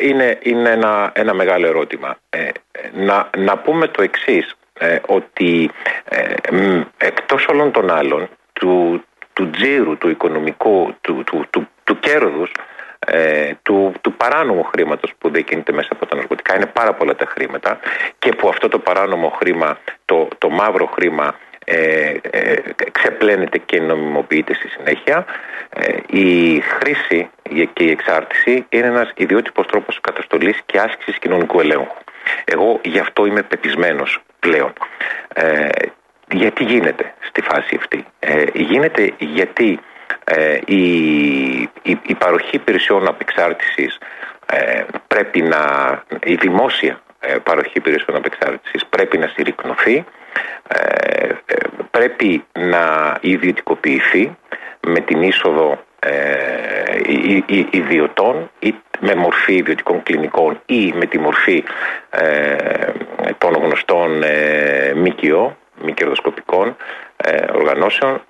είναι, 0.00 0.38
είναι 0.42 0.70
ένα, 0.70 1.10
ένα 1.14 1.34
μεγάλο 1.34 1.66
ερώτημα 1.66 2.16
ε, 2.30 2.48
να, 2.94 3.30
να 3.36 3.58
πούμε 3.58 3.88
το 3.88 4.02
εξής 4.02 4.56
ε, 4.78 4.98
ότι 5.06 5.70
ε, 6.04 6.34
εκτός 6.96 7.46
όλων 7.46 7.72
των 7.72 7.90
άλλων 7.90 8.28
του, 8.52 9.04
του 9.32 9.50
τζίρου, 9.50 9.98
του 9.98 10.08
οικονομικού, 10.08 10.94
του, 11.00 11.22
του, 11.26 11.46
του, 11.50 11.68
του 11.86 11.98
κέρδους 11.98 12.50
ε, 12.98 13.50
του, 13.62 13.92
του 14.00 14.12
παράνομου 14.12 14.62
χρήματος 14.64 15.12
που 15.18 15.30
διακινείται 15.30 15.72
μέσα 15.72 15.88
από 15.92 16.06
τα 16.06 16.16
ναρκωτικά. 16.16 16.56
Είναι 16.56 16.66
πάρα 16.66 16.94
πολλά 16.94 17.14
τα 17.14 17.26
χρήματα 17.26 17.78
και 18.18 18.30
που 18.32 18.48
αυτό 18.48 18.68
το 18.68 18.78
παράνομο 18.78 19.28
χρήμα, 19.28 19.78
το, 20.04 20.28
το 20.38 20.48
μαύρο 20.48 20.86
χρήμα 20.86 21.34
ε, 21.64 22.14
ε, 22.30 22.56
ξεπλένεται 22.92 23.58
και 23.58 23.80
νομιμοποιείται 23.80 24.54
στη 24.54 24.68
συνέχεια. 24.68 25.26
Ε, 25.68 25.96
η 26.18 26.60
χρήση 26.60 27.30
και 27.72 27.84
η 27.84 27.90
εξάρτηση 27.90 28.66
είναι 28.68 28.86
ένας 28.86 29.12
ιδιότυπος 29.16 29.66
τρόπος 29.66 30.00
καταστολής 30.00 30.62
και 30.66 30.78
άσκησης 30.78 31.18
κοινωνικού 31.18 31.60
ελέγχου. 31.60 31.96
Εγώ 32.44 32.80
γι' 32.84 32.98
αυτό 32.98 33.26
είμαι 33.26 33.42
πεπισμένος 33.42 34.20
πλέον. 34.38 34.72
Ε, 35.34 35.68
γιατί 36.32 36.64
γίνεται 36.64 37.14
στη 37.28 37.40
φάση 37.40 37.76
αυτή; 37.76 38.04
Ε, 38.18 38.44
γίνεται 38.52 39.12
γιατί 39.18 39.80
ε, 40.28 40.58
η, 40.64 40.82
η, 41.82 41.98
η, 42.06 42.14
παροχή 42.14 42.56
υπηρεσιών 42.56 43.08
απεξάρτησης 43.08 43.98
ε, 44.46 44.84
πρέπει 45.06 45.42
να, 45.42 45.58
η 46.24 46.34
δημόσια 46.34 47.00
ε, 47.20 47.36
παροχή 47.42 47.72
υπηρεσιών 47.74 48.16
απεξάρτησης 48.16 48.86
πρέπει 48.86 49.18
να 49.18 49.26
συρρυκνωθεί, 49.26 50.04
ε, 50.68 51.28
πρέπει 51.90 52.44
να 52.52 53.16
ιδιωτικοποιηθεί 53.20 54.36
με 54.80 55.00
την 55.00 55.22
είσοδο 55.22 55.84
ιδιωτών 57.70 58.50
ή 58.58 58.74
με 59.00 59.14
μορφή 59.14 59.54
ιδιωτικών 59.54 60.02
κλινικών 60.02 60.60
ή 60.66 60.92
με 60.96 61.06
τη 61.06 61.18
μορφή 61.18 61.64
των 63.38 63.52
γνωστών 63.54 64.22
ΜΚΟ, 64.94 65.56
μη 65.82 65.92
κερδοσκοπικών 65.92 66.76
οργανώσεων 67.54 68.22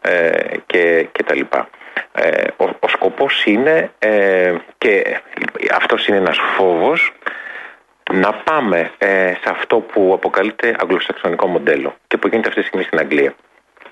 και, 0.66 1.09
και 1.12 1.22
τα 1.22 1.34
λοιπά. 1.34 1.68
Ε, 2.12 2.47
ο, 2.57 2.64
ο 2.80 2.88
σκοπός 2.88 3.44
είναι 3.44 3.90
ε, 3.99 4.55
και 4.78 5.20
αυτός 5.72 6.07
είναι 6.07 6.16
ένας 6.16 6.38
φόβος 6.57 7.12
να 8.12 8.32
πάμε 8.32 8.90
ε, 8.99 9.32
σε 9.42 9.51
αυτό 9.51 9.76
που 9.76 10.11
αποκαλείται 10.14 10.76
αγγλοσαξονικό 10.78 11.47
μοντέλο 11.47 11.97
και 12.07 12.16
που 12.16 12.28
γίνεται 12.28 12.49
αυτή 12.49 12.61
τη 12.61 12.66
στιγμή 12.66 12.86
στην 12.86 12.99
Αγγλία 12.99 13.34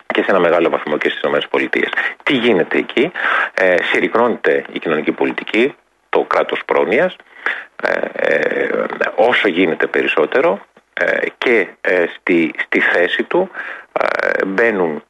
και 0.06 0.22
σε 0.22 0.30
ένα 0.30 0.38
μεγάλο 0.38 0.68
βαθμό 0.70 0.98
και 0.98 1.08
στις 1.08 1.22
ΗΠΑ. 1.22 1.88
Τι 2.22 2.34
γίνεται 2.34 2.78
εκεί, 2.78 3.12
ε, 3.54 3.76
συρρυκνώνεται 3.82 4.64
η 4.72 4.78
κοινωνική 4.78 5.12
πολιτική, 5.12 5.74
το 6.08 6.20
κράτος 6.22 6.64
πρόνοιας, 6.64 7.16
ε, 8.14 8.68
όσο 9.14 9.48
γίνεται 9.48 9.86
περισσότερο 9.86 10.60
και 11.38 11.68
στη, 12.14 12.54
στη 12.64 12.80
θέση 12.80 13.22
του 13.22 13.50
μπαίνουν 14.46 15.04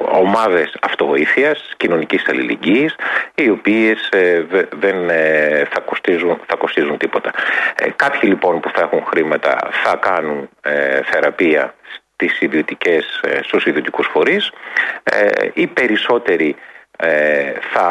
ομάδες 0.00 0.76
αυτοβοήθειας, 0.80 1.74
κοινωνικής 1.76 2.28
αλληλεγγύης, 2.28 2.94
οι 3.34 3.50
οποίες 3.50 4.08
ε, 4.08 4.46
δεν 4.78 5.10
ε, 5.10 5.64
θα, 5.70 5.80
κοστίζουν, 5.80 6.40
θα 6.46 6.56
κοστίζουν 6.56 6.96
τίποτα. 6.98 7.30
Ε, 7.74 7.90
κάποιοι 7.96 8.20
λοιπόν 8.22 8.60
που 8.60 8.70
θα 8.74 8.80
έχουν 8.80 9.04
χρήματα 9.04 9.58
θα 9.70 9.96
κάνουν 9.96 10.48
θεραπεία 11.10 11.74
στις 12.14 12.40
ιδιωτικές, 12.40 13.20
στους 13.42 13.66
ιδιωτικούς 13.66 14.06
φορείς, 14.06 14.50
οι 15.52 15.66
περισσότεροι 15.66 16.56
θα 17.72 17.88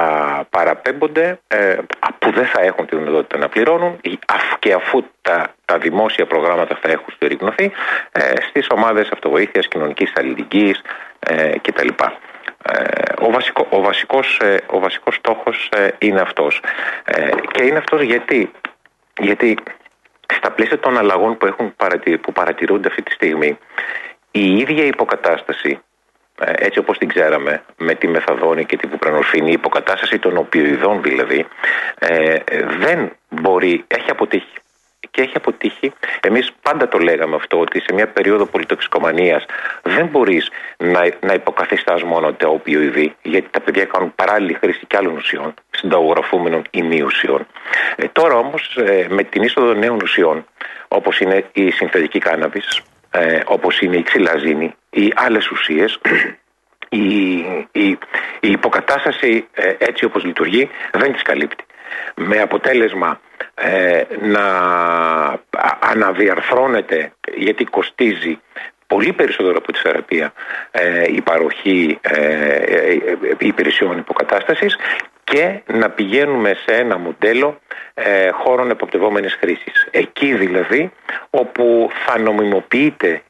παραπέμπονται 0.50 1.40
που 2.20 2.32
δεν 2.32 2.46
θα 2.46 2.62
έχουν 2.62 2.86
τη 2.86 2.96
δυνατότητα 2.96 3.38
να 3.38 3.50
πληρώνουν 3.50 4.00
και 4.60 4.74
αφού 4.74 5.04
τα, 5.22 5.54
τα 5.66 5.78
δημόσια 5.78 6.26
προγράμματα 6.26 6.78
θα 6.82 6.92
έχουν 6.92 7.14
στηριγνωθεί 7.16 7.72
στις 8.50 8.68
ομάδες 8.70 9.10
αυτοβοήθειας, 9.10 9.68
κοινωνικής 9.68 10.12
αλληλεγγύης 10.16 10.82
κτλ. 11.62 11.88
Ε, 12.64 13.26
ο, 13.26 13.32
βασικό, 13.32 13.68
ο, 13.70 13.82
βασικός, 13.82 14.40
ε, 14.42 14.58
ο 14.68 14.80
βασικός 14.80 15.16
στόχος 15.16 15.70
ε, 15.76 15.88
είναι 15.98 16.22
αυτός. 16.22 16.62
Και 17.52 17.64
είναι 17.64 17.78
αυτός 17.78 18.02
γιατί, 18.02 18.52
γιατί 19.20 19.58
στα 20.34 20.52
πλαίσια 20.52 20.80
των 20.80 20.98
αλλαγών 20.98 21.38
που, 21.38 21.46
έχουν 21.46 21.76
που 22.22 22.32
παρατηρούνται 22.32 22.88
αυτή 22.88 23.04
τη 23.04 23.12
στιγμή 23.12 23.58
η 24.32 24.58
ίδια 24.58 24.86
υποκατάσταση 24.86 25.80
έτσι 26.42 26.80
όπως 26.80 26.98
την 26.98 27.08
ξέραμε 27.08 27.64
με 27.78 27.96
τη 27.96 28.08
μεθαδόνη 28.08 28.66
και 28.66 28.78
την 28.78 28.90
βουπρανορφίνη 28.90 29.50
η 29.50 29.54
υποκατάσταση 29.54 30.20
των 30.20 30.38
οπιοειδών 30.38 31.02
δηλαδή 31.02 31.46
δεν 32.80 33.12
μπορεί, 33.30 33.84
έχει 33.88 34.10
αποτύχει 34.10 34.58
και 35.12 35.22
έχει 35.22 35.34
αποτύχει. 35.36 35.94
Εμείς 36.22 36.52
πάντα 36.62 36.88
το 36.88 36.98
λέγαμε 36.98 37.36
αυτό, 37.36 37.60
ότι 37.60 37.80
σε 37.80 37.94
μια 37.94 38.08
περίοδο 38.08 38.46
πολιτοξικομανίας 38.46 39.46
δεν 39.84 40.06
μπορείς 40.08 40.50
να, 40.78 41.10
να 41.20 41.34
υποκαθιστάς 41.34 42.04
μόνο 42.04 42.34
τα 42.34 42.48
οπιοειδή, 42.48 43.16
γιατί 43.22 43.48
τα 43.52 43.60
παιδιά 43.60 43.86
κάνουν 43.86 44.16
παράλληλη 44.16 44.54
χρήση 44.54 44.86
και 44.88 44.98
άλλων 44.98 45.16
ουσιών, 45.16 45.54
συνταγογραφούμενων 45.72 46.62
ή 46.70 46.82
μη 46.82 47.02
ουσιών. 47.02 47.48
Ε, 47.96 48.08
τώρα 48.08 48.36
όμως, 48.36 48.78
ε, 48.78 49.06
με 49.10 49.24
την 49.24 49.44
είσοδο 49.44 49.74
νέων 49.74 50.00
ουσιών, 50.02 50.46
όπως 50.88 51.20
είναι 51.20 51.46
η 51.54 51.72
συνθετική 51.72 52.20
κάναβη, 52.20 52.62
ε, 53.12 53.40
όπως 53.46 53.80
είναι 53.80 53.98
η 53.98 54.04
ξυλαζίνη 54.04 54.74
ή 54.90 55.14
άλλες 55.16 55.50
ουσίες, 55.50 56.00
η, 56.90 57.34
η, 57.72 57.98
η 58.40 58.52
υποκατάσταση 58.52 59.48
ε, 59.54 59.74
έτσι 59.78 60.06
όπως 60.06 60.24
λειτουργεί 60.24 60.70
δεν 60.92 61.14
τις 61.14 61.22
καλύπτει. 61.22 61.64
Με 62.16 62.42
αποτέλεσμα 62.42 63.20
ε, 63.62 64.02
να 64.22 64.46
αναδιαρθρώνεται 65.80 67.12
γιατί 67.36 67.64
κοστίζει 67.64 68.40
πολύ 68.88 69.14
περισσότερο 69.14 69.58
από 69.58 69.72
τη 69.72 69.80
θεραπεία 69.80 70.34
ε, 70.72 71.04
η 71.14 71.22
παροχή 71.22 71.98
ε, 72.02 72.22
ε, 72.56 72.98
υπηρεσιών 73.40 73.98
υποκατάστασης 73.98 74.76
και 75.24 75.62
να 75.74 75.90
πηγαίνουμε 75.90 76.56
σε 76.66 76.76
ένα 76.76 76.98
μοντέλο 76.98 77.60
ε, 77.94 78.30
χώρων 78.30 78.70
εποπτευόμενης 78.70 79.38
χρήσης. 79.40 79.88
Εκεί 79.92 80.34
δηλαδή 80.34 80.92
όπου 81.30 81.90
θα 82.06 82.20
νομιμοποιείται 82.20 83.22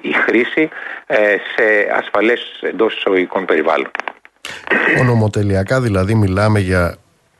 η 0.00 0.12
χρήση 0.12 0.68
σε 1.56 1.64
ασφαλές 1.92 2.40
εντός 2.60 2.96
εισαγωγικών 2.96 3.44
περιβάλλον. 3.44 3.90
Ονομοτελειακά 5.00 5.80
δηλαδή 5.80 6.14
μιλάμε 6.14 6.60
για 6.60 6.96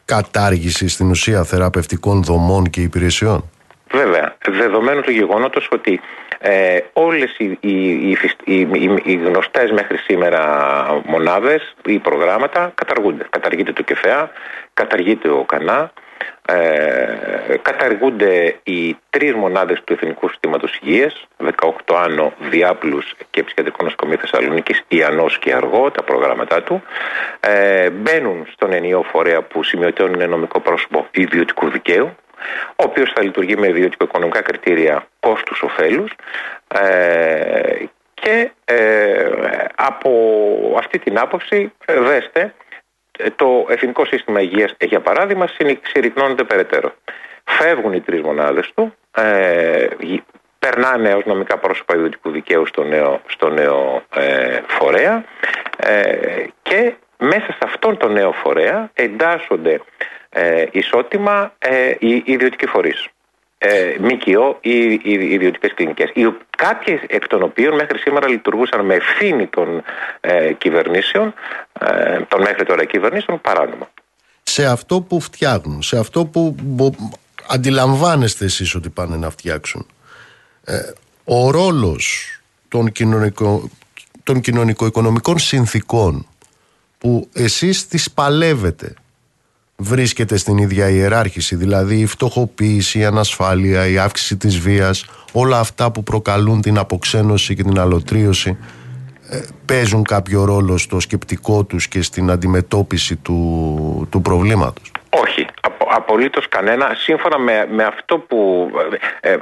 κατάργηση 0.07 0.89
στην 0.89 1.11
ουσία 1.11 1.45
θεραπευτικών 1.45 2.23
δομών 2.23 2.71
και 2.71 2.81
υπηρεσιών. 2.81 3.51
Βέβαια, 3.91 4.37
δεδομένου 4.49 5.01
του 5.01 5.11
γεγονότος 5.11 5.69
ότι 5.73 6.01
ε, 6.39 6.79
όλες 6.93 7.35
οι, 7.39 7.59
οι, 7.61 8.11
οι, 8.45 8.69
οι, 9.05 9.15
γνωστές 9.15 9.71
μέχρι 9.71 9.97
σήμερα 9.97 10.43
μονάδες 11.07 11.75
ή 11.87 11.99
προγράμματα 11.99 12.73
καταργούνται. 12.75 13.27
Καταργείται 13.31 13.73
το 13.73 13.83
ΚΕΦΕΑ, 13.83 14.31
καταργείται 14.75 15.29
ο 15.29 15.45
ΚΑΝΑ, 15.45 15.93
ε, 16.49 17.57
καταργούνται 17.63 18.57
οι 18.63 18.97
τρεις 19.11 19.35
μονάδες 19.35 19.83
του 19.85 19.93
Εθνικού 19.93 20.29
Συστήματος 20.29 20.79
Υγείας 20.83 21.27
18 21.87 21.95
Άνω, 21.95 22.33
Διάπλους 22.39 23.15
και 23.31 23.43
Ψυχιατρικό 23.43 23.85
Νοσοκομείο 23.85 24.17
Θεσσαλονίκης 24.19 24.83
Ιαννός 24.89 25.39
και 25.39 25.55
Αργό, 25.55 25.91
τα 25.91 26.03
προγράμματά 26.03 26.63
του. 26.63 26.83
Ε, 27.41 27.91
μπαίνουν 27.91 28.47
στον 28.53 28.73
ενιαίο 28.73 29.03
φορέα 29.03 29.43
που 29.43 29.63
σημειωτέων 29.63 30.13
είναι 30.13 30.27
νομικό 30.27 30.61
πρόσωπο 30.61 31.07
ιδιωτικού 31.11 31.71
δικαίου 31.71 32.17
ο 32.69 32.83
οποίος 32.85 33.13
θα 33.15 33.23
λειτουργεί 33.23 33.57
με 33.57 33.69
ιδιωτικο-οικονομικά 33.69 34.41
κριτήρια 34.41 35.07
κόστους-οφέλους 35.21 36.13
ε, 36.75 37.85
και 38.15 38.51
ε, 38.65 39.29
από 39.75 40.11
αυτή 40.79 40.99
την 40.99 41.19
άποψη 41.19 41.73
δέστε 41.87 42.55
το 43.37 43.67
Εθνικό 43.69 44.05
Σύστημα 44.05 44.41
Υγείας 44.41 44.75
για 44.81 45.01
παράδειγμα 45.01 45.49
συρρυκνώνεται 45.83 46.45
περαιτέρω. 46.45 46.95
Φεύγουν 47.45 47.93
οι 47.93 48.01
τρεις 48.01 48.21
μονάδες 48.21 48.73
του, 48.75 48.95
ε, 49.17 49.87
περνάνε 50.59 51.15
ως 51.15 51.25
νομικά 51.25 51.59
πρόσωπα 51.59 51.95
ιδιωτικού 51.95 52.31
δικαίου 52.31 52.67
στο 52.67 52.85
νέο, 52.85 53.21
στο 53.27 53.49
νέο 53.49 54.03
ε, 54.15 54.61
φορέα 54.67 55.25
ε, 55.77 56.45
και 56.63 56.95
μέσα 57.19 57.47
σε 57.47 57.59
αυτόν 57.59 57.97
τον 57.97 58.13
νέο 58.13 58.33
φορέα 58.33 58.91
εντάσσονται 58.95 59.81
ε, 60.29 60.65
ισότιμα 60.71 61.53
ε, 61.59 61.95
οι 61.99 62.23
ιδιωτικοί 62.25 62.67
φορείς. 62.67 63.09
Ε, 63.59 63.97
ΜΚΟ 64.01 64.59
ή 64.61 65.01
οι 65.03 65.13
ιδιωτικές 65.31 65.75
κλινικές 65.75 66.11
κάποιες 66.57 67.01
εκ 67.07 67.27
των 67.27 67.43
οποίων 67.43 67.75
μέχρι 67.75 67.99
σήμερα 67.99 68.29
λειτουργούσαν 68.29 68.85
με 68.85 68.95
ευθύνη 68.95 69.47
των 69.47 69.83
ε, 70.21 70.53
κυβερνήσεων 70.53 71.35
ε, 71.81 72.21
των 72.29 72.41
μέχρι 72.41 72.65
τώρα 72.65 72.85
κυβερνήσεων 72.85 73.41
παράνομα. 73.41 73.91
Σε 74.43 74.67
αυτό 74.67 75.01
που 75.01 75.21
φτιάχνουν, 75.21 75.83
σε 75.83 75.99
αυτό 75.99 76.25
που 76.25 76.55
αντιλαμβάνεστε 77.49 78.45
εσείς 78.45 78.75
ότι 78.75 78.89
πάνε 78.89 79.17
να 79.17 79.31
φτιάξουν 79.31 79.87
ε, 80.65 80.79
ο 81.25 81.51
ρόλος 81.51 82.37
των, 82.69 82.93
κοινωνικο, 82.93 83.71
των 84.23 84.41
κοινωνικο-οικονομικών 84.41 85.39
συνθήκων 85.39 86.27
που 86.99 87.29
εσείς 87.33 87.89
τις 87.89 88.11
παλεύετε 88.11 88.95
βρίσκεται 89.77 90.37
στην 90.37 90.57
ίδια 90.57 90.89
ιεράρχηση 90.89 91.57
δηλαδή 91.57 91.97
η 91.97 92.07
φτωχοποίηση, 92.07 92.99
η 92.99 93.05
ανασφάλεια, 93.05 93.87
η 93.87 93.99
αύξηση 93.99 94.37
της 94.37 94.59
βίας 94.59 95.05
όλα 95.33 95.59
αυτά 95.59 95.91
που 95.91 96.03
προκαλούν 96.03 96.61
την 96.61 96.79
αποξένωση 96.79 97.55
και 97.55 97.63
την 97.63 97.79
αλωτρίωση 97.79 98.59
ε, 99.29 99.41
παίζουν 99.65 100.03
κάποιο 100.03 100.45
ρόλο 100.45 100.79
στο 100.79 101.01
σκεπτικό 101.01 101.65
τους 101.65 101.89
και 101.89 102.03
στην 102.03 102.31
αντιμετώπιση 102.31 103.17
του, 103.17 104.07
του 104.11 104.21
προβλήματος. 104.23 104.93
Όχι, 105.11 105.47
απολύτως 105.97 106.49
κανένα. 106.49 106.95
Σύμφωνα 106.95 107.39
με, 107.39 107.67
με 107.71 107.85
αυτό 107.85 108.19
που. 108.19 108.71
Ε, 109.21 109.33
ε, 109.33 109.39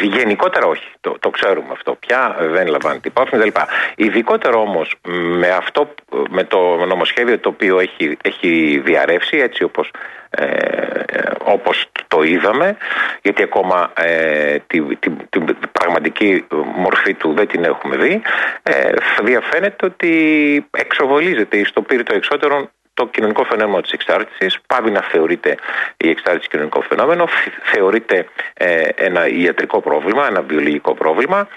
γενικότερα 0.00 0.66
όχι. 0.66 0.88
Το, 1.00 1.16
το 1.20 1.30
ξέρουμε 1.30 1.68
αυτό. 1.72 1.94
Πια 2.06 2.36
δεν 2.40 2.66
λαμβάνεται 2.66 3.08
υπόψη 3.08 3.36
κλπ. 3.36 3.56
Ειδικότερα 3.94 4.56
όμως 4.56 4.94
με 5.38 5.48
αυτό, 5.48 5.94
με 6.30 6.44
το 6.44 6.58
νομοσχέδιο 6.86 7.38
το 7.38 7.48
οποίο 7.48 7.78
έχει, 7.78 8.16
έχει 8.22 8.82
διαρρεύσει 8.84 9.36
έτσι 9.36 9.62
όπως 9.62 9.90
ε, 10.36 11.04
όπως 11.44 11.86
το 12.08 12.22
είδαμε 12.22 12.76
γιατί 13.22 13.42
ακόμα 13.42 13.92
ε, 13.96 14.58
την 14.66 14.98
τη, 14.98 15.10
τη, 15.10 15.40
πραγματική 15.72 16.46
μορφή 16.76 17.14
του 17.14 17.32
δεν 17.32 17.46
την 17.46 17.64
έχουμε 17.64 17.96
δει 17.96 18.22
ε, 18.62 18.92
διαφαίνεται 19.22 19.86
ότι 19.86 20.66
εξοβολίζεται 20.70 21.64
στο 21.64 21.82
πύρητο 21.82 22.14
εξώτερων 22.14 22.70
το 22.94 23.06
κοινωνικό 23.06 23.44
φαινόμενο 23.44 23.80
της 23.80 23.92
εξάρτησης 23.92 24.60
πάβει 24.66 24.90
να 24.90 25.00
θεωρείται 25.00 25.56
η 25.96 26.08
εξάρτηση 26.08 26.48
κοινωνικό 26.48 26.80
φαινόμενο, 26.80 27.28
θεωρείται 27.62 28.26
ε, 28.54 28.88
ένα 28.94 29.28
ιατρικό 29.28 29.80
πρόβλημα, 29.80 30.26
ένα 30.26 30.42
βιολογικό 30.42 30.94
πρόβλημα. 30.94 31.48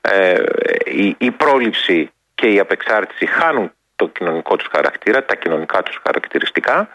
Ε, 0.00 0.42
η, 0.84 1.14
η 1.18 1.30
πρόληψη 1.30 2.10
και 2.34 2.46
η 2.46 2.58
απεξάρτηση 2.58 3.26
χάνουν 3.26 3.72
το 3.96 4.08
κοινωνικό 4.08 4.56
τους 4.56 4.68
χαρακτήρα, 4.72 5.24
τα 5.24 5.34
κοινωνικά 5.34 5.82
τους 5.82 6.00
χαρακτηριστικά, 6.06 6.88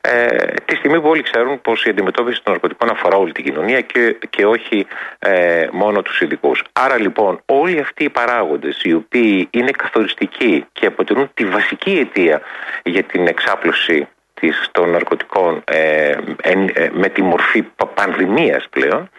ε, 0.00 0.26
τη 0.64 0.76
στιγμή 0.76 1.00
που 1.00 1.08
όλοι 1.08 1.22
ξέρουν 1.22 1.60
πως 1.60 1.84
η 1.84 1.90
αντιμετώπιση 1.90 2.42
των 2.42 2.52
ναρκωτικών 2.52 2.90
αφορά 2.90 3.16
όλη 3.16 3.32
την 3.32 3.44
κοινωνία 3.44 3.80
και, 3.80 4.18
και 4.30 4.46
όχι 4.46 4.86
ε, 5.18 5.66
μόνο 5.72 6.02
τους 6.02 6.20
ειδικούς. 6.20 6.62
Άρα 6.72 6.98
λοιπόν, 6.98 7.40
όλοι 7.46 7.80
αυτοί 7.80 8.04
οι 8.04 8.10
παράγοντες, 8.10 8.82
οι 8.82 8.92
οποίοι 8.94 9.48
είναι 9.50 9.70
καθοριστικοί 9.70 10.66
και 10.72 10.86
αποτελούν 10.86 11.30
τη 11.34 11.44
βασική 11.44 11.98
αιτία 11.98 12.40
για 12.82 13.02
την 13.02 13.26
εξάπλωση 13.26 14.08
της, 14.34 14.68
των 14.72 14.90
ναρκωτικών 14.90 15.62
ε, 15.64 16.16
ε, 16.42 16.54
με 16.92 17.08
τη 17.08 17.22
μορφή 17.22 17.62
πανδημίας 17.94 18.66
πλέον 18.70 19.10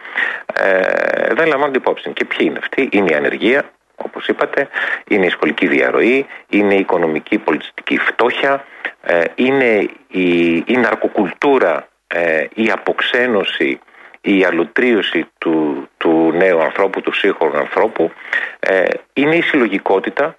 ε, 0.54 1.34
δεν 1.34 1.46
λαμβάνονται 1.46 1.78
υπόψη. 1.78 2.10
Και 2.12 2.24
ποιοι 2.24 2.38
είναι 2.40 2.58
αυτοί, 2.58 2.88
είναι 2.92 3.10
η 3.12 3.14
ανεργία, 3.14 3.70
όπως 3.96 4.28
είπατε, 4.28 4.68
είναι 5.08 5.26
η 5.26 5.30
σχολική 5.30 5.66
διαρροή, 5.66 6.26
είναι 6.48 6.74
η 6.74 6.78
οικονομική 6.78 7.38
πολιτιστική 7.38 7.98
φτώχεια, 7.98 8.64
ε, 9.02 9.24
είναι 9.34 9.88
η, 10.08 10.56
η 10.56 10.76
ναρκοκουλτούρα, 10.76 11.88
ε, 12.06 12.44
η 12.54 12.70
αποξένωση, 12.70 13.78
η 14.20 14.44
αλωτρίωση 14.44 15.26
του, 15.38 15.88
του 15.96 16.32
νέου 16.34 16.62
ανθρώπου, 16.62 17.00
του 17.00 17.12
σύγχρονου 17.12 17.58
ανθρώπου, 17.58 18.12
ε, 18.58 18.84
είναι 19.12 19.36
η 19.36 19.42
συλλογικότητα 19.42 20.36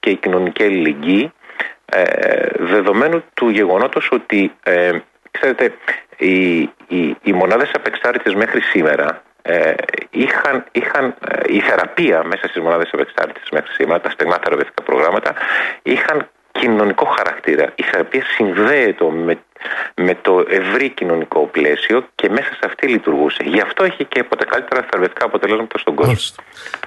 και 0.00 0.10
η 0.10 0.16
κοινωνική 0.16 0.62
αλληλεγγύη, 0.62 1.32
δεδομένου 2.58 3.24
του 3.34 3.48
γεγονότος 3.48 4.08
ότι, 4.12 4.52
ξέρετε, 5.30 5.72
οι, 6.16 6.58
οι, 6.88 7.16
οι 7.22 7.32
μονάδες 7.32 7.70
απεξάρτητες 7.74 8.34
μέχρι 8.34 8.60
σήμερα 8.60 9.22
ε, 9.50 9.74
είχαν, 10.10 10.64
είχαν 10.72 11.04
ε, 11.28 11.54
η 11.56 11.60
θεραπεία 11.60 12.24
μέσα 12.24 12.48
στις 12.48 12.62
μονάδες 12.62 12.90
ευεξάρτησης 12.92 13.48
μέχρι 13.50 13.72
σήμερα, 13.72 14.00
τα 14.00 14.10
στεγνά 14.10 14.38
θεραπευτικά 14.42 14.82
προγράμματα, 14.82 15.34
είχαν 15.82 16.28
κοινωνικό 16.50 17.04
χαρακτήρα. 17.04 17.72
Η 17.74 17.82
θεραπεία 17.82 18.22
συνδέεται 18.36 19.04
με, 19.10 19.38
με 19.94 20.14
το 20.22 20.44
ευρύ 20.48 20.88
κοινωνικό 20.90 21.46
πλαίσιο 21.46 22.08
και 22.14 22.28
μέσα 22.28 22.48
σε 22.48 22.64
αυτή 22.64 22.86
λειτουργούσε. 22.86 23.42
Γι' 23.44 23.60
αυτό 23.60 23.84
έχει 23.84 24.04
και 24.04 24.20
από 24.20 24.36
τα 24.36 24.44
καλύτερα 24.44 24.86
θεραπευτικά 24.90 25.24
αποτελέσματα 25.24 25.78
στον 25.78 25.94
κόσμο. 25.94 26.14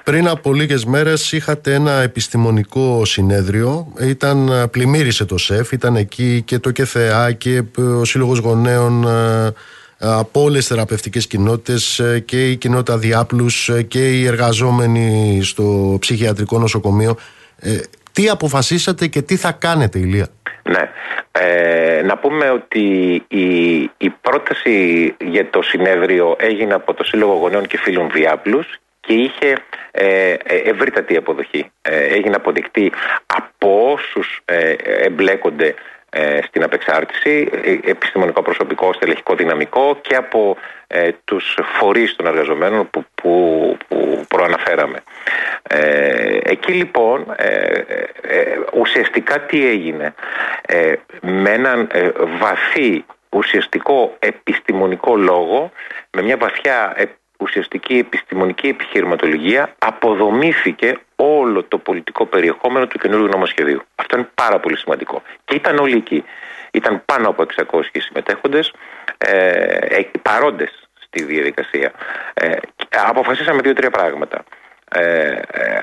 Πριν 0.03 0.27
από 0.27 0.53
λίγες 0.53 0.85
μέρες 0.85 1.31
είχατε 1.31 1.73
ένα 1.73 1.91
επιστημονικό 1.91 3.05
συνέδριο. 3.05 3.93
Ήταν, 3.99 4.69
πλημμύρισε 4.71 5.25
το 5.25 5.37
ΣΕΦ, 5.37 5.71
ήταν 5.71 5.95
εκεί 5.95 6.41
και 6.45 6.59
το 6.59 6.71
ΚΕΘΕΑ 6.71 7.31
και 7.31 7.63
ο 7.77 8.05
Σύλλογος 8.05 8.37
Γονέων 8.39 9.03
ε, 9.03 9.53
από 10.01 10.41
όλες 10.41 10.57
τις 10.57 10.67
θεραπευτικές 10.67 11.27
κοινότητες 11.27 11.99
ε, 11.99 12.19
και 12.19 12.49
η 12.49 12.55
κοινότητα 12.55 12.97
διάπλους 12.97 13.69
ε, 13.69 13.83
και 13.83 14.09
οι 14.09 14.25
εργαζόμενοι 14.25 15.39
στο 15.43 15.97
ψυχιατρικό 15.99 16.59
νοσοκομείο. 16.59 17.15
Ε, 17.59 17.77
τι 18.11 18.29
αποφασίσατε 18.29 19.07
και 19.07 19.21
τι 19.21 19.35
θα 19.35 19.51
κάνετε, 19.51 19.99
Ηλία; 19.99 20.27
Ναι. 20.63 20.89
Ε, 21.31 22.01
να 22.01 22.17
πούμε 22.17 22.49
ότι 22.49 22.79
η, 23.27 23.79
η 23.97 24.09
πρόταση 24.21 25.15
για 25.25 25.49
το 25.49 25.61
συνέδριο 25.61 26.35
έγινε 26.39 26.73
από 26.73 26.93
το 26.93 27.03
Σύλλογο 27.03 27.33
Γονέων 27.33 27.67
και 27.67 27.77
Φίλων 27.77 28.09
Διάπλους 28.13 28.67
και 28.99 29.13
είχε 29.13 29.57
ε, 29.91 30.33
ευρύτατη 30.65 31.17
αποδοχή. 31.17 31.71
έγινε 31.81 32.35
αποδεκτή 32.35 32.91
από 33.25 33.91
όσους 33.91 34.41
εμπλέκονται 35.03 35.67
ε, 35.67 35.73
στην 36.43 36.63
απεξάρτηση, 36.63 37.49
ε, 37.63 37.89
επιστημονικό 37.89 38.41
προσωπικό, 38.41 38.93
στελεχικό 38.93 39.35
δυναμικό 39.35 39.97
και 40.01 40.15
από 40.15 40.57
ε, 40.87 41.09
τους 41.25 41.57
φορείς 41.79 42.15
των 42.15 42.25
εργαζομένων 42.25 42.89
που, 42.89 43.05
που, 43.15 43.77
που 43.87 44.25
προαναφέραμε. 44.27 45.03
Ε, 45.63 46.37
εκεί 46.43 46.71
λοιπόν 46.71 47.25
ουσιαστικά 48.73 49.39
τι 49.39 49.67
έγινε 49.67 50.13
με 51.21 51.49
έναν 51.49 51.89
βαθύ 52.39 53.05
ουσιαστικό 53.29 54.15
επιστημονικό 54.19 55.15
λόγο 55.15 55.71
με 56.11 56.21
μια 56.21 56.37
βαθιά 56.37 56.93
ουσιαστική 57.41 57.97
επιστημονική 57.97 58.67
επιχειρηματολογία 58.67 59.75
αποδομήθηκε 59.77 60.99
όλο 61.15 61.63
το 61.63 61.77
πολιτικό 61.77 62.25
περιεχόμενο 62.25 62.87
του 62.87 62.97
καινούργιου 62.97 63.27
νομοσχεδίου. 63.27 63.81
Αυτό 63.95 64.17
είναι 64.17 64.29
πάρα 64.35 64.59
πολύ 64.59 64.77
σημαντικό. 64.77 65.21
Και 65.45 65.55
ήταν 65.55 65.77
όλοι 65.77 65.95
εκεί. 65.95 66.23
Ήταν 66.71 67.01
πάνω 67.05 67.29
από 67.29 67.45
600 67.71 67.81
συμμετέχοντες, 67.91 68.73
ε, 69.17 70.01
παρόντες 70.21 70.89
στη 71.03 71.23
διαδικασία. 71.23 71.91
Ε, 72.33 72.49
αποφασίσαμε 72.89 73.61
δύο-τρία 73.61 73.89
πράγματα. 73.89 74.43
Ε, 74.93 75.41
ε, 75.51 75.81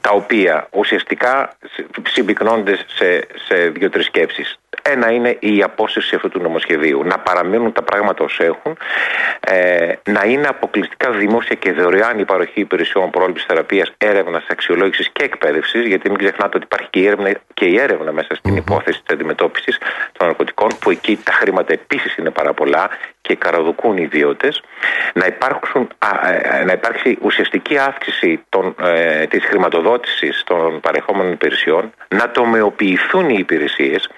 τα 0.00 0.10
οποία 0.10 0.68
ουσιαστικά 0.70 1.56
συμπυκνώνται 2.02 2.78
σε, 2.86 3.26
σε 3.46 3.68
δύο-τρεις 3.68 4.06
σκέψεις. 4.06 4.59
Ένα 4.82 5.10
είναι 5.10 5.36
η 5.40 5.62
απόσυρση 5.62 6.14
αυτού 6.14 6.28
του 6.28 6.40
νομοσχεδίου. 6.40 7.04
Να 7.04 7.18
παραμείνουν 7.18 7.72
τα 7.72 7.82
πράγματα 7.82 8.24
όσο 8.24 8.44
έχουν. 8.44 8.76
Ε, 9.40 9.92
να 10.04 10.24
είναι 10.24 10.46
αποκλειστικά 10.46 11.10
δημόσια 11.10 11.54
και 11.54 11.72
δωρεάν 11.72 12.18
η 12.18 12.24
παροχή 12.24 12.60
υπηρεσιών 12.60 13.10
πρόληψης 13.10 13.46
θεραπείας, 13.46 13.92
έρευνας, 13.98 14.46
αξιολόγησης 14.48 15.08
και 15.12 15.24
εκπαίδευσης. 15.24 15.86
Γιατί 15.86 16.08
μην 16.08 16.18
ξεχνάτε 16.18 16.56
ότι 16.56 16.64
υπάρχει 16.64 16.88
και 16.90 17.00
η 17.00 17.06
έρευνα, 17.06 17.30
και 17.54 17.64
η 17.64 17.80
έρευνα 17.80 18.12
μέσα 18.12 18.34
στην 18.34 18.56
υπόθεση 18.56 19.02
της 19.02 19.14
αντιμετώπισης 19.14 19.78
των 20.12 20.26
ναρκωτικών, 20.26 20.68
που 20.80 20.90
εκεί 20.90 21.20
τα 21.24 21.32
χρήματα 21.32 21.72
επίσης 21.72 22.16
είναι 22.16 22.30
πάρα 22.30 22.52
πολλά 22.52 22.88
και 23.20 23.34
καραδοκούν 23.34 23.96
οι 23.96 24.02
ιδιώτες. 24.02 24.62
Να, 25.14 25.26
ε, 25.26 26.64
να 26.64 26.72
υπάρξει 26.72 27.18
ουσιαστική 27.20 27.78
αύξηση 27.78 28.44
των, 28.48 28.74
ε, 28.82 29.26
της 29.26 29.44
χρηματοδότησης 29.44 30.42
των 30.46 30.80
παρεχόμενων 30.80 31.32
υπηρεσιών, 31.32 31.92
να 32.08 32.30
τομεοποιηθούν 32.30 33.28
οι 33.28 33.36
υπηρεσίες 33.38 34.08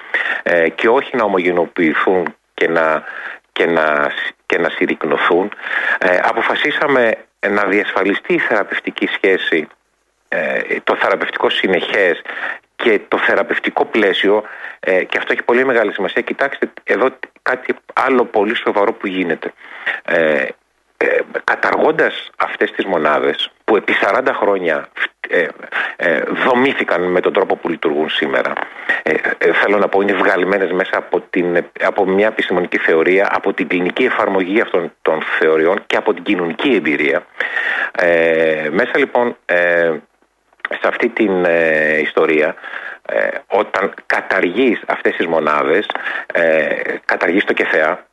ε, 0.43 0.69
και 0.69 0.89
όχι 0.89 1.17
να 1.17 1.25
ομογενοποιηθούν 1.25 2.35
και 2.55 2.69
να, 2.69 3.03
και 3.53 3.67
να, 3.67 4.13
και 4.47 4.59
να 4.59 4.69
συρρυκνωθούν. 4.69 5.53
Ε, 5.99 6.19
αποφασίσαμε 6.23 7.15
να 7.49 7.65
διασφαλιστεί 7.65 8.35
η 8.35 8.39
θεραπευτική 8.39 9.07
σχέση, 9.07 9.69
ε, 10.29 10.61
το 10.85 10.97
θεραπευτικό 10.97 11.51
συνεχές 11.51 12.23
και 12.77 13.01
το 13.09 13.19
θεραπευτικό 13.19 13.85
πλαίσιο 13.85 14.43
ε, 14.81 15.05
και 15.05 15.19
αυτό 15.19 15.33
έχει 15.33 15.43
πολύ 15.43 15.65
μεγάλη 15.65 15.93
σημασία. 15.93 16.23
Κοιτάξτε 16.23 16.73
εδώ 16.85 17.09
κάτι 17.43 17.75
άλλο 17.93 18.25
πολύ 18.25 18.57
σοβαρό 18.57 18.93
που 18.93 19.07
γίνεται. 19.07 19.53
Ε, 20.05 20.47
ε, 20.97 21.21
καταργώντας 21.45 22.31
αυτές 22.37 22.71
τις 22.71 22.85
μονάδες 22.85 23.51
που 23.73 23.79
επί 23.79 23.95
40 24.01 24.23
χρόνια 24.33 24.89
ε, 25.29 25.47
ε, 25.97 26.21
δομήθηκαν 26.21 27.03
με 27.03 27.21
τον 27.21 27.33
τρόπο 27.33 27.57
που 27.57 27.69
λειτουργούν 27.69 28.11
σήμερα. 28.11 28.53
Ε, 29.03 29.13
ε, 29.39 29.53
θέλω 29.53 29.79
να 29.79 29.89
πω 29.89 30.01
είναι 30.01 30.13
βγαλμένες 30.13 30.73
μέσα 30.73 30.97
από, 30.97 31.21
την, 31.31 31.65
από 31.83 32.07
μια 32.07 32.27
επιστημονική 32.27 32.79
θεωρία 32.79 33.29
από 33.33 33.53
την 33.53 33.69
κλινική 33.69 34.05
εφαρμογή 34.05 34.61
αυτών 34.61 34.93
των 35.03 35.23
θεωριών 35.39 35.83
και 35.87 35.97
από 35.97 36.15
την 36.15 36.23
κοινωνική 36.23 36.75
εμπειρία. 36.75 37.27
Μέσα 38.71 38.99
λοιπόν 38.99 39.37
σε 40.81 40.89
αυτή 40.89 41.09
την 41.09 41.47
ιστορία 42.03 42.55
όταν 43.47 43.95
καταργείς 44.07 44.83
αυτές 44.87 45.17
τις 45.17 45.27
μονάδες 45.27 45.87
καταργείς 47.05 47.45
το 47.45 47.53
κεφέα 47.53 48.07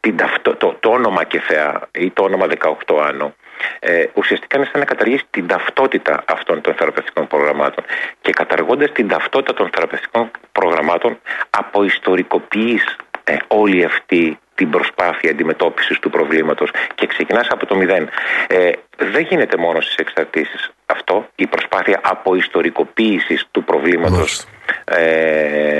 την, 0.00 0.16
το, 0.42 0.56
το, 0.56 0.76
το 0.80 0.90
όνομα 0.90 1.24
ΚΕΘΕΑ 1.24 1.88
ή 1.92 2.10
το 2.10 2.22
όνομα 2.22 2.46
18 2.86 3.00
άνω 3.08 3.34
ε, 3.78 4.04
ουσιαστικά 4.14 4.56
είναι 4.56 4.68
σαν 4.72 4.80
να 4.80 4.86
καταργήσει 4.86 5.24
την 5.30 5.46
ταυτότητα 5.46 6.24
αυτών 6.26 6.60
των 6.60 6.74
θεραπευτικών 6.74 7.26
προγραμμάτων. 7.26 7.84
Και 8.20 8.32
καταργώντας 8.32 8.92
την 8.92 9.08
ταυτότητα 9.08 9.54
των 9.54 9.70
θεραπευτικών 9.74 10.30
προγραμμάτων 10.52 11.18
αποϊστορικοποιείς 11.50 12.96
ε, 13.24 13.36
όλη 13.48 13.84
αυτή 13.84 14.38
την 14.54 14.70
προσπάθεια 14.70 15.30
αντιμετώπισης 15.30 15.98
του 15.98 16.10
προβλήματος. 16.10 16.70
Και 16.94 17.06
ξεκινάς 17.06 17.48
από 17.48 17.66
το 17.66 17.76
μηδέν. 17.76 18.08
Ε, 18.46 18.70
δεν 18.96 19.22
γίνεται 19.22 19.56
μόνο 19.56 19.80
στις 19.80 19.94
εξαρτήσεις 19.94 20.70
αυτό, 20.86 21.28
η 21.34 21.46
προσπάθεια 21.46 22.00
αποϊστορικοποίησης 22.02 23.46
του 23.50 23.64
προβλήματος 23.64 24.46
ε, 24.84 25.00
ε, 25.00 25.77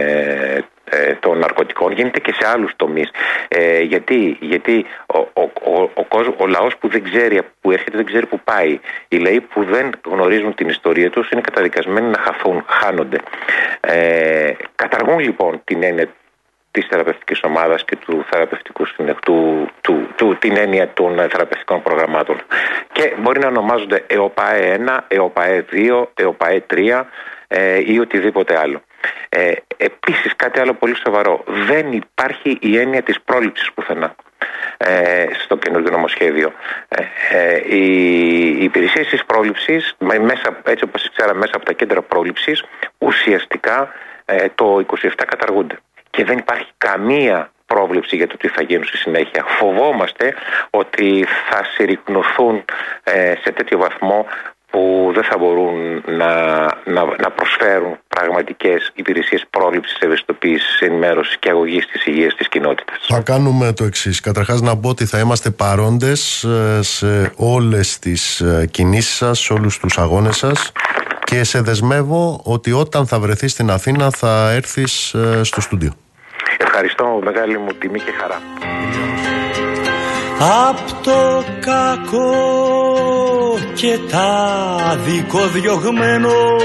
των 1.38 1.46
ναρκωτικών 1.46 1.92
γίνεται 1.92 2.20
και 2.20 2.32
σε 2.32 2.48
άλλους 2.48 2.72
τομείς. 2.76 3.10
Ε, 3.48 3.80
γιατί 3.80 4.36
γιατί 4.40 4.86
ο, 5.06 5.18
ο, 5.18 5.50
ο, 5.64 5.82
ο, 5.94 6.34
ο 6.36 6.46
λαός 6.46 6.76
που 6.76 6.88
δεν 6.88 7.02
ξέρει 7.02 7.40
που 7.60 7.70
έρχεται 7.70 7.96
δεν 7.96 8.06
ξέρει 8.06 8.26
που 8.26 8.40
πάει. 8.44 8.78
Οι 9.08 9.16
λαοί 9.16 9.40
που 9.40 9.64
δεν 9.64 9.90
γνωρίζουν 10.04 10.54
την 10.54 10.68
ιστορία 10.68 11.10
τους 11.10 11.30
είναι 11.30 11.40
καταδικασμένοι 11.40 12.10
να 12.10 12.18
χαθούν, 12.18 12.64
χάνονται. 12.68 13.18
Ε, 13.80 14.52
καταργούν 14.74 15.18
λοιπόν 15.18 15.60
την 15.64 15.82
έννοια 15.82 16.08
της 16.70 16.86
θεραπευτικής 16.86 17.40
ομάδας 17.42 17.84
και 17.84 17.96
του 17.96 18.24
θεραπευτικού 18.30 18.86
συνεχτού, 18.86 19.68
του, 19.80 20.08
του, 20.16 20.36
την 20.38 20.56
έννοια 20.56 20.92
των 20.92 21.16
θεραπευτικών 21.16 21.82
προγραμμάτων. 21.82 22.40
Και 22.92 23.12
μπορεί 23.18 23.38
να 23.38 23.46
ονομάζονται 23.46 24.04
ΕΟΠΑΕ 24.06 24.80
1, 24.86 24.98
ΕΟΠΑΕ 25.08 25.64
2, 25.72 26.04
ΕΟΠΑΕ 26.14 26.64
3 26.70 27.04
ε, 27.48 27.92
ή 27.92 27.98
οτιδήποτε 27.98 28.58
άλλο. 28.58 28.80
Ε, 29.28 29.52
επίσης 29.76 30.36
κάτι 30.36 30.60
άλλο 30.60 30.74
πολύ 30.74 30.96
σοβαρό. 30.96 31.44
Δεν 31.46 31.92
υπάρχει 31.92 32.58
η 32.60 32.78
έννοια 32.78 33.02
της 33.02 33.20
πρόληψης 33.20 33.72
πουθενά 33.72 34.14
ε, 34.76 35.26
στο 35.44 35.56
καινούργιο 35.56 35.90
νομοσχέδιο. 35.90 36.52
Ε, 36.88 37.02
ε, 37.38 37.76
οι 37.76 38.64
υπηρεσίε 38.64 39.04
της 39.04 39.24
πρόληψης, 39.24 39.94
μέσα, 39.98 40.60
έτσι 40.64 40.84
όπως 40.84 41.10
ξέραμε 41.16 41.38
μέσα 41.38 41.52
από 41.56 41.64
τα 41.64 41.72
κέντρα 41.72 42.02
πρόληψης, 42.02 42.64
ουσιαστικά 42.98 43.92
ε, 44.24 44.48
το 44.54 44.84
27 44.86 45.08
καταργούνται. 45.26 45.78
Και 46.10 46.24
δεν 46.24 46.38
υπάρχει 46.38 46.70
καμία 46.78 47.50
πρόβλεψη 47.66 48.16
για 48.16 48.26
το 48.26 48.36
τι 48.36 48.48
θα 48.48 48.62
γίνουν 48.62 48.84
στη 48.84 48.96
συνέχεια. 48.96 49.44
Φοβόμαστε 49.44 50.34
ότι 50.70 51.26
θα 51.50 51.64
συρρυκνωθούν 51.64 52.64
ε, 53.04 53.34
σε 53.42 53.52
τέτοιο 53.52 53.78
βαθμό 53.78 54.26
που 54.78 55.10
δεν 55.14 55.24
θα 55.24 55.38
μπορούν 55.38 56.02
να, 56.20 56.32
να, 56.94 57.02
να 57.24 57.30
προσφέρουν 57.30 57.98
πραγματικές 58.08 58.92
υπηρεσίες 58.94 59.44
πρόληψης, 59.50 59.98
ευαισθητοποίησης, 60.00 60.80
ενημέρωσης 60.80 61.36
και 61.38 61.48
αγωγής 61.48 61.86
της 61.86 62.06
υγείας 62.06 62.34
της 62.34 62.48
κοινότητας. 62.48 62.96
Θα 63.08 63.20
κάνουμε 63.20 63.72
το 63.72 63.84
εξής. 63.84 64.20
Καταρχάς 64.20 64.60
να 64.60 64.76
πω 64.76 64.88
ότι 64.88 65.04
θα 65.04 65.18
είμαστε 65.18 65.50
παρόντες 65.50 66.44
ε, 66.44 66.82
σε 66.82 67.32
όλες 67.36 67.98
τις 67.98 68.40
ε, 68.40 68.68
κινήσεις 68.70 69.16
σας, 69.16 69.38
σε 69.38 69.52
όλους 69.52 69.78
τους 69.78 69.98
αγώνες 69.98 70.36
σας 70.36 70.72
και 71.24 71.44
σε 71.44 71.60
δεσμεύω 71.60 72.40
ότι 72.44 72.72
όταν 72.72 73.06
θα 73.06 73.18
βρεθείς 73.18 73.52
στην 73.52 73.70
Αθήνα 73.70 74.10
θα 74.10 74.50
έρθεις 74.50 75.14
ε, 75.14 75.44
στο 75.44 75.60
στούντιο. 75.60 75.92
Ευχαριστώ, 76.58 77.20
μεγάλη 77.24 77.58
μου 77.58 77.72
τιμή 77.78 78.00
και 78.00 78.12
χαρά. 78.20 78.40
Απ' 80.68 81.02
το 81.02 81.44
κακό 81.60 82.87
και 83.80 83.98
τα 84.10 84.98
διωγμένο 85.52 86.56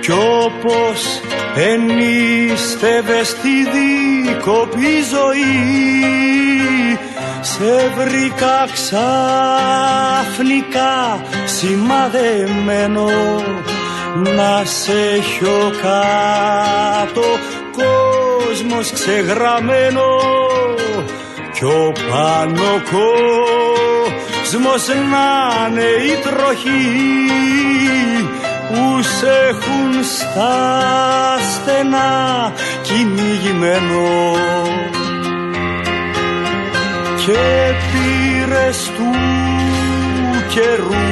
κι 0.00 0.10
όπως 0.10 1.20
ενίστευες 1.56 3.28
στη 3.28 3.48
δίκοπη 3.48 5.02
ζωή 5.10 5.78
σε 7.40 7.92
βρήκα 7.96 8.68
ξαφνικά 8.72 9.12
σημαδεμένο. 11.44 13.10
Να 14.36 14.64
σε 14.64 15.20
χιω 15.20 15.72
κάτω 15.82 17.24
κόσμος 17.72 18.90
ξεγραμμένο 18.92 20.06
κι 21.58 21.64
ο 21.64 21.92
πάνω 22.10 22.70
κόσμος 22.90 24.86
να 24.86 25.66
είναι 25.66 25.82
η 25.82 26.14
τροχή 26.22 26.96
που 28.68 29.02
σε 29.02 29.30
έχουν 29.48 30.04
στα 30.04 30.56
στενά 31.52 32.52
κυνηγημένο. 32.82 34.08
Και 37.26 37.74
πήρες 37.92 38.90
του 38.96 39.10
καιρού 40.48 41.04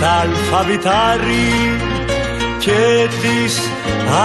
τα 0.00 0.10
αλφαβητάρι 0.10 1.80
και 2.58 3.08
της 3.22 3.60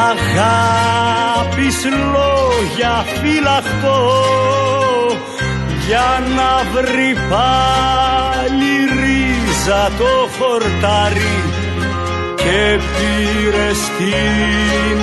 αγάπης 0.06 1.78
λόγια 1.86 3.06
φυλαχτώ 3.22 4.67
για 5.88 6.24
να 6.36 6.52
βρει 6.74 7.14
πάλι 7.30 8.74
ρίζα 9.00 9.92
το 9.98 10.30
χορτάρι 10.38 11.44
και 12.36 12.80
πήρε 12.96 13.70
την 13.98 15.00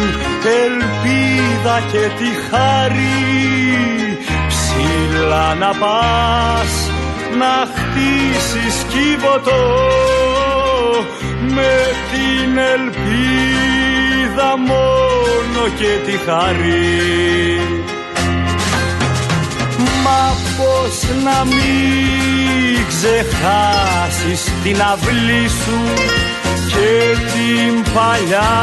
ελπίδα 0.64 1.80
και 1.93 2.05
τη 2.18 2.30
χάρη. 2.51 4.18
Ψηλά 4.49 5.55
να 5.55 5.68
πας 5.68 6.91
να 7.39 7.55
χτίσεις 7.74 8.85
κύβωτο 8.89 9.64
με 11.41 11.76
την 12.12 12.59
ελπίδα 12.59 14.57
μόνο 14.59 15.68
και 15.78 16.11
τη 16.11 16.16
χάρη 16.26 17.84
Μα 20.05 20.22
πως 20.57 20.96
να 21.24 21.38
μην 21.44 22.86
ξεχάσεις 22.88 24.42
την 24.62 24.82
αυλή 24.92 25.48
σου 25.48 25.80
και 26.68 26.92
την 27.32 27.72
παλιά 27.94 28.55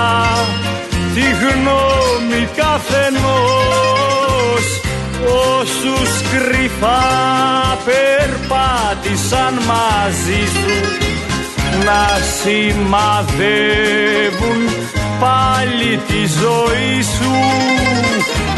τη 1.14 1.22
γνώμη 1.22 2.44
καθενός. 2.56 4.66
Όσους 5.60 6.12
κρυφά 6.32 7.04
περπάτησαν 7.86 9.54
μαζί 9.54 10.44
σου 10.60 10.76
να 11.86 12.04
σημαδεύουν 12.42 14.62
πάλι 15.20 15.92
τη 16.08 16.22
ζωή 16.42 17.02
σου 17.02 17.34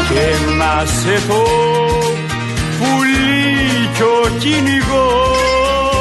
και 0.08 0.26
να 0.58 0.74
σε 0.84 1.16
το 1.28 1.38
πουλί 1.38 1.94
κι 1.94 2.03
ο 4.04 4.28
κυνηγός 4.38 5.94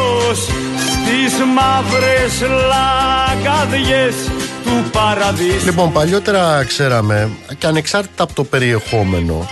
στις 0.77 1.33
μαύρες 1.55 2.41
λαγκαδιές 2.67 4.15
του 4.63 4.89
παραδείσου. 4.91 5.65
Λοιπόν, 5.65 5.91
παλιότερα 5.91 6.63
ξέραμε 6.63 7.29
και 7.57 7.67
ανεξάρτητα 7.67 8.23
από 8.23 8.33
το 8.33 8.43
περιεχόμενο 8.43 9.47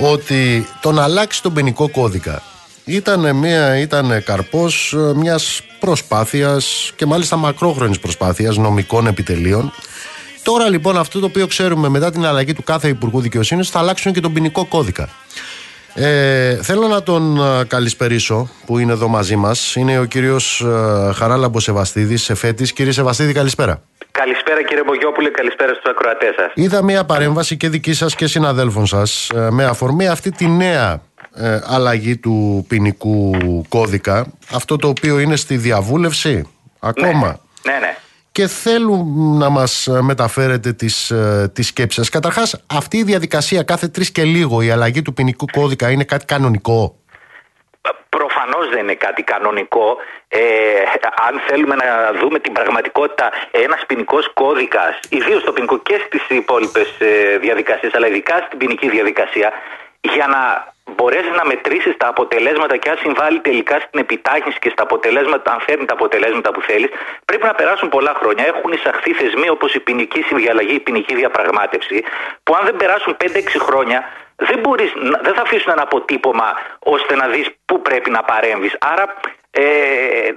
ότι 0.00 0.66
το 0.80 0.92
να 0.92 1.02
αλλάξει 1.02 1.42
τον 1.42 1.52
ποινικό 1.52 1.88
κώδικα 1.90 2.42
ήταν, 2.84 3.36
μια, 3.36 3.78
ήταν 3.78 4.22
καρπός 4.24 4.92
ε, 4.92 5.14
μιας 5.14 5.60
προσπάθειας 5.80 6.92
και 6.96 7.06
μάλιστα 7.06 7.36
μακρόχρονης 7.36 7.98
προσπάθειας 7.98 8.56
νομικών 8.56 9.06
επιτελείων 9.06 9.72
Τώρα 10.48 10.68
λοιπόν 10.68 10.98
αυτό 10.98 11.20
το 11.20 11.26
οποίο 11.26 11.46
ξέρουμε 11.46 11.88
μετά 11.88 12.10
την 12.10 12.24
αλλαγή 12.24 12.52
του 12.52 12.62
κάθε 12.62 12.88
Υπουργού 12.88 13.20
Δικαιοσύνης 13.20 13.70
θα 13.70 13.78
αλλάξουν 13.78 14.12
και 14.12 14.20
τον 14.20 14.32
ποινικό 14.32 14.64
κώδικα. 14.66 15.08
Ε, 15.94 16.62
θέλω 16.62 16.86
να 16.86 17.02
τον 17.02 17.38
ε, 17.60 17.64
καλησπερίσω 17.64 18.50
που 18.66 18.78
είναι 18.78 18.92
εδώ 18.92 19.08
μαζί 19.08 19.36
μας. 19.36 19.74
Είναι 19.74 19.98
ο 19.98 20.04
κύριος 20.04 20.60
ε, 20.60 21.12
Χαράλαμπος 21.14 21.62
Σεβαστίδης, 21.62 22.30
εφέτης. 22.30 22.72
Κύριε 22.72 22.92
Σεβαστίδη, 22.92 23.32
καλησπέρα. 23.32 23.82
Καλησπέρα 24.10 24.62
κύριε 24.62 24.82
Μπογιόπουλε, 24.86 25.30
καλησπέρα 25.30 25.72
στους 25.72 25.90
ακροατές 25.90 26.34
σας. 26.34 26.52
Είδα 26.54 26.82
μια 26.82 27.04
παρέμβαση 27.04 27.56
και 27.56 27.68
δική 27.68 27.92
σας 27.92 28.14
και 28.14 28.26
συναδέλφων 28.26 28.86
σας 28.86 29.30
ε, 29.34 29.48
με 29.50 29.64
αφορμή 29.64 30.08
αυτή 30.08 30.30
τη 30.30 30.46
νέα 30.46 31.02
ε, 31.34 31.60
αλλαγή 31.66 32.16
του 32.16 32.64
ποινικού 32.68 33.36
κώδικα. 33.68 34.26
Αυτό 34.52 34.76
το 34.76 34.88
οποίο 34.88 35.18
είναι 35.18 35.36
στη 35.36 35.56
διαβούλευση 35.56 36.48
ακόμα. 36.78 37.40
Ναι, 37.62 37.72
ναι. 37.72 37.96
Και 38.38 38.46
θέλουν 38.46 39.36
να 39.38 39.48
μας 39.48 39.88
μεταφέρετε 40.00 40.72
τις, 40.72 41.10
ε, 41.10 41.50
τις 41.54 41.66
σκέψεις 41.66 42.00
σας. 42.00 42.08
Καταρχάς, 42.08 42.64
αυτή 42.78 42.96
η 42.96 43.02
διαδικασία 43.02 43.62
κάθε 43.62 43.88
τρεις 43.88 44.12
και 44.12 44.22
λίγο, 44.22 44.62
η 44.62 44.70
αλλαγή 44.70 45.02
του 45.02 45.12
ποινικού 45.12 45.44
κώδικα 45.52 45.90
είναι 45.90 46.04
κάτι 46.04 46.24
κανονικό; 46.24 46.96
Προφανώς 48.08 48.68
δεν 48.70 48.82
είναι 48.82 48.94
κάτι 48.94 49.22
κανονικό. 49.22 49.96
Ε, 50.28 50.40
αν 51.28 51.40
θέλουμε 51.48 51.74
να 51.74 51.86
δούμε 52.20 52.38
την 52.38 52.52
πραγματικότητα, 52.52 53.30
ένας 53.50 53.84
ποινικός 53.86 54.30
κώδικας, 54.34 54.98
ιδίως 55.08 55.44
το 55.44 55.52
ποινικό 55.52 55.78
και 55.78 56.00
στις 56.06 56.22
υπόλοιπες 56.28 56.88
ε, 56.98 57.38
διαδικασίες, 57.38 57.94
αλλά 57.94 58.06
ειδικά 58.06 58.36
στην 58.46 58.58
ποινική 58.58 58.88
διαδικασία, 58.88 59.52
για 60.00 60.26
να 60.26 60.72
μπορέσεις 60.96 61.30
να 61.40 61.44
μετρήσεις 61.46 61.96
τα 61.96 62.08
αποτελέσματα 62.08 62.76
και 62.76 62.90
αν 62.90 62.96
συμβάλλει 62.96 63.40
τελικά 63.40 63.74
στην 63.78 64.00
επιτάχυνση 64.00 64.58
και 64.58 64.70
στα 64.70 64.82
αποτελέσματα, 64.82 65.52
αν 65.52 65.60
φέρνει 65.60 65.84
τα 65.84 65.94
αποτελέσματα 65.94 66.50
που 66.52 66.60
θέλεις, 66.62 66.90
πρέπει 67.24 67.44
να 67.44 67.54
περάσουν 67.54 67.88
πολλά 67.88 68.14
χρόνια. 68.20 68.44
Έχουν 68.46 68.72
εισαχθεί 68.72 69.12
θεσμοί 69.12 69.48
όπως 69.48 69.74
η 69.74 69.80
ποινική 69.80 70.22
συνδιαλλαγή, 70.22 70.74
η 70.74 70.80
ποινική 70.80 71.14
διαπραγμάτευση, 71.14 72.04
που 72.42 72.54
αν 72.54 72.64
δεν 72.64 72.76
περάσουν 72.76 73.16
5-6 73.24 73.26
χρόνια, 73.58 74.04
δεν, 74.36 74.58
μπορείς, 74.58 74.92
δεν 75.22 75.34
θα 75.34 75.42
αφήσουν 75.42 75.72
ένα 75.72 75.82
αποτύπωμα 75.82 76.48
ώστε 76.78 77.14
να 77.16 77.26
δεις 77.28 77.48
πού 77.64 77.82
πρέπει 77.82 78.10
να 78.10 78.22
παρέμβεις. 78.22 78.76
Άρα 78.80 79.14
ε, 79.50 80.32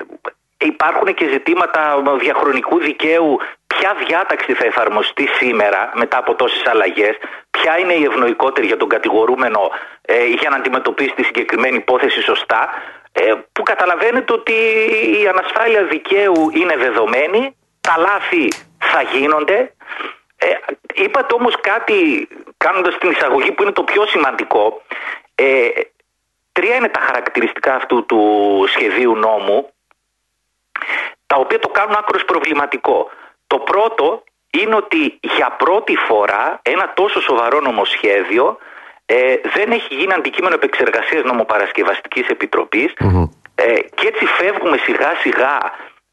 υπάρχουν 0.61 1.13
και 1.13 1.27
ζητήματα 1.27 2.01
διαχρονικού 2.19 2.79
δικαίου 2.79 3.39
ποια 3.81 3.95
διάταξη 4.07 4.53
θα 4.53 4.65
εφαρμοστεί 4.65 5.27
σήμερα 5.27 5.91
μετά 5.93 6.17
από 6.17 6.35
τόσες 6.35 6.65
αλλαγές, 6.65 7.17
ποια 7.51 7.77
είναι 7.77 7.93
η 7.93 8.03
ευνοϊκότερη 8.03 8.67
για 8.67 8.77
τον 8.77 8.89
κατηγορούμενο 8.89 9.71
ε, 10.01 10.25
για 10.25 10.49
να 10.49 10.55
αντιμετωπίσει 10.55 11.13
τη 11.13 11.23
συγκεκριμένη 11.23 11.75
υπόθεση 11.75 12.21
σωστά, 12.21 12.69
ε, 13.11 13.33
που 13.51 13.63
καταλαβαίνετε 13.63 14.33
ότι 14.33 14.53
η 15.21 15.27
ανασφάλεια 15.27 15.83
δικαίου 15.83 16.49
είναι 16.53 16.75
δεδομένη, 16.77 17.55
τα 17.81 17.95
λάθη 17.97 18.47
θα 18.77 19.01
γίνονται. 19.01 19.73
Ε, 20.37 20.47
είπατε 20.93 21.33
όμως 21.33 21.55
κάτι 21.61 22.27
κάνοντας 22.57 22.97
την 22.97 23.09
εισαγωγή 23.09 23.51
που 23.51 23.61
είναι 23.61 23.71
το 23.71 23.83
πιο 23.83 24.05
σημαντικό. 24.05 24.81
Ε, 25.35 25.69
τρία 26.51 26.75
είναι 26.75 26.89
τα 26.89 26.99
χαρακτηριστικά 26.99 27.75
αυτού 27.75 28.05
του 28.05 28.21
σχεδίου 28.67 29.15
νόμου 29.15 29.69
τα 31.27 31.35
οποία 31.35 31.59
το 31.59 31.67
κάνουν 31.67 31.95
άκρος 31.95 32.25
προβληματικό. 32.25 33.09
Το 33.51 33.57
πρώτο 33.71 34.23
είναι 34.59 34.75
ότι 34.75 35.19
για 35.21 35.49
πρώτη 35.63 35.95
φορά 36.07 36.59
ένα 36.61 36.93
τόσο 36.93 37.19
σοβαρό 37.21 37.59
νομοσχέδιο 37.59 38.57
ε, 39.05 39.35
δεν 39.55 39.71
έχει 39.71 39.95
γίνει 39.95 40.13
αντικείμενο 40.13 40.55
επεξεργασίας 40.55 41.23
νομοπαρασκευαστικής 41.23 42.25
ε, 43.55 43.73
και 43.97 44.07
έτσι 44.11 44.25
φεύγουμε 44.25 44.77
σιγά 44.77 45.11
σιγά 45.23 45.57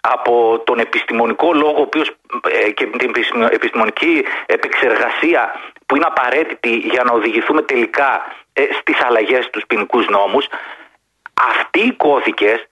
από 0.01 0.63
τον 0.67 0.79
επιστημονικό 0.79 1.53
λόγο 1.53 1.81
οποίος, 1.81 2.09
ε, 2.51 2.71
και 2.71 2.87
την 2.87 3.11
επιστημονική 3.51 4.25
επεξεργασία 4.47 5.43
που 5.87 5.97
είναι 5.97 6.09
απαραίτητη 6.09 6.73
για 6.77 7.03
να 7.05 7.13
οδηγηθούμε 7.13 7.63
τελικά 7.63 8.11
ε, 8.53 8.63
στις 8.81 9.03
αλλαγές 9.07 9.45
στους 9.45 9.65
ποινικούς 9.67 10.07
νόμους. 10.09 10.47
Αυτοί 11.51 11.81
οι 11.87 11.93
κώδικες 11.93 12.69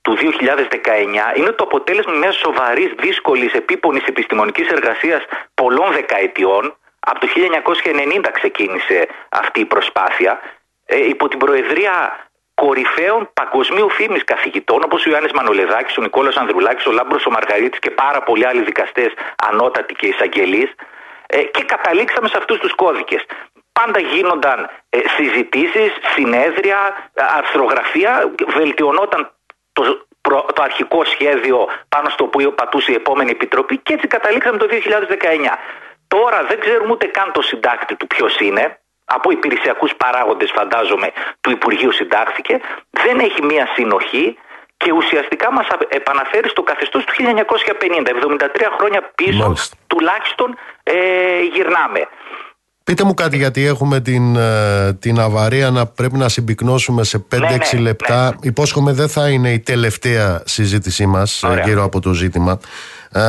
του 0.00 0.16
2019 0.16 1.36
είναι 1.36 1.50
το 1.50 1.64
αποτέλεσμα 1.64 2.12
μιας 2.12 2.36
σοβαρής, 2.36 2.92
δύσκολης, 2.98 3.52
επίπονης 3.52 4.04
επιστημονικής 4.04 4.68
εργασίας 4.68 5.22
πολλών 5.54 5.92
δεκαετιών. 5.92 6.76
Από 7.00 7.20
το 7.20 7.26
1990 7.26 8.30
ξεκίνησε 8.32 9.08
αυτή 9.28 9.60
η 9.60 9.64
προσπάθεια 9.64 10.40
ε, 10.86 11.08
υπό 11.08 11.28
την 11.28 11.38
προεδρία 11.38 12.26
κορυφαίων 12.54 13.30
παγκοσμίου 13.34 13.90
φήμης 13.90 14.24
καθηγητών 14.24 14.80
όπως 14.84 15.06
ο 15.06 15.10
Ιωάννης 15.10 15.32
Μανολεδάκης, 15.32 15.96
ο 15.96 16.02
Νικόλας 16.02 16.36
Ανδρουλάκης, 16.36 16.86
ο 16.86 16.92
Λάμπρος 16.92 17.26
ο 17.26 17.30
Μαργαρίτης 17.30 17.78
και 17.78 17.90
πάρα 17.90 18.22
πολλοί 18.22 18.46
άλλοι 18.46 18.62
δικαστές 18.62 19.12
ανώτατοι 19.48 19.94
και 19.94 20.06
εισαγγελείς 20.06 20.70
ε, 21.26 21.42
και 21.42 21.62
καταλήξαμε 21.64 22.28
σε 22.28 22.36
αυτούς 22.36 22.58
τους 22.58 22.74
κώδικες. 22.74 23.24
Πάντα 23.72 24.00
γίνονταν 24.00 24.70
ε, 24.88 24.98
συζητήσεις, 25.16 25.92
συνέδρια, 26.14 27.10
αρθρογραφία, 27.14 28.32
βελτιωνόταν 28.46 29.30
το, 29.82 30.46
το 30.54 30.62
αρχικό 30.62 31.04
σχέδιο 31.04 31.68
πάνω 31.88 32.08
στο 32.08 32.24
οποίο 32.24 32.52
πατούσε 32.52 32.92
η 32.92 32.94
επόμενη 32.94 33.30
επιτροπή 33.30 33.78
και 33.78 33.92
έτσι 33.92 34.06
καταλήξαμε 34.06 34.58
το 34.58 34.66
2019. 34.70 34.74
Τώρα 36.08 36.44
δεν 36.48 36.60
ξέρουμε 36.60 36.92
ούτε 36.92 37.06
καν 37.06 37.32
το 37.32 37.42
συντάκτη 37.42 37.94
του 37.94 38.06
ποιος 38.06 38.38
είναι. 38.40 38.78
Από 39.04 39.30
υπηρεσιακούς 39.30 39.94
παράγοντες 39.94 40.50
φαντάζομαι 40.50 41.12
του 41.40 41.50
Υπουργείου 41.50 41.92
συντάχθηκε. 41.92 42.60
Δεν 42.90 43.18
έχει 43.18 43.42
μία 43.42 43.68
συνοχή 43.74 44.38
και 44.76 44.92
ουσιαστικά 44.92 45.52
μας 45.52 45.66
επαναφέρει 45.88 46.48
στο 46.48 46.62
καθεστώς 46.62 47.04
του 47.04 47.12
1950. 47.18 47.22
73 48.38 48.48
χρόνια 48.78 49.10
πίσω 49.14 49.54
τουλάχιστον 49.86 50.58
ε, 50.82 51.40
γυρνάμε. 51.52 52.08
Πείτε 52.88 53.04
μου 53.04 53.14
κάτι 53.14 53.36
γιατί 53.36 53.64
έχουμε 53.64 54.00
την, 54.00 54.36
ε, 54.36 54.92
την 54.92 55.20
αβαρία 55.20 55.70
να 55.70 55.86
πρέπει 55.86 56.16
να 56.16 56.28
συμπυκνώσουμε 56.28 57.04
σε 57.04 57.18
5-6 57.18 57.40
ναι, 57.40 57.56
ναι, 57.72 57.80
λεπτά. 57.80 58.24
Ναι. 58.24 58.36
Υπόσχομαι 58.40 58.92
δεν 58.92 59.08
θα 59.08 59.28
είναι 59.28 59.52
η 59.52 59.58
τελευταία 59.58 60.42
συζήτησή 60.46 61.06
μας 61.06 61.42
ε, 61.42 61.62
γύρω 61.64 61.84
από 61.84 62.00
το 62.00 62.12
ζήτημα. 62.12 62.58
Ε, 63.12 63.20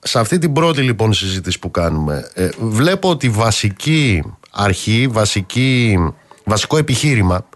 σε 0.00 0.18
αυτή 0.18 0.38
την 0.38 0.52
πρώτη 0.52 0.80
λοιπόν 0.80 1.12
συζήτηση 1.12 1.58
που 1.58 1.70
κάνουμε 1.70 2.30
ε, 2.34 2.48
βλέπω 2.58 3.08
ότι 3.08 3.28
βασική 3.28 4.22
αρχή, 4.50 5.08
βασική, 5.10 5.98
βασικό 6.44 6.76
επιχείρημα 6.76 7.46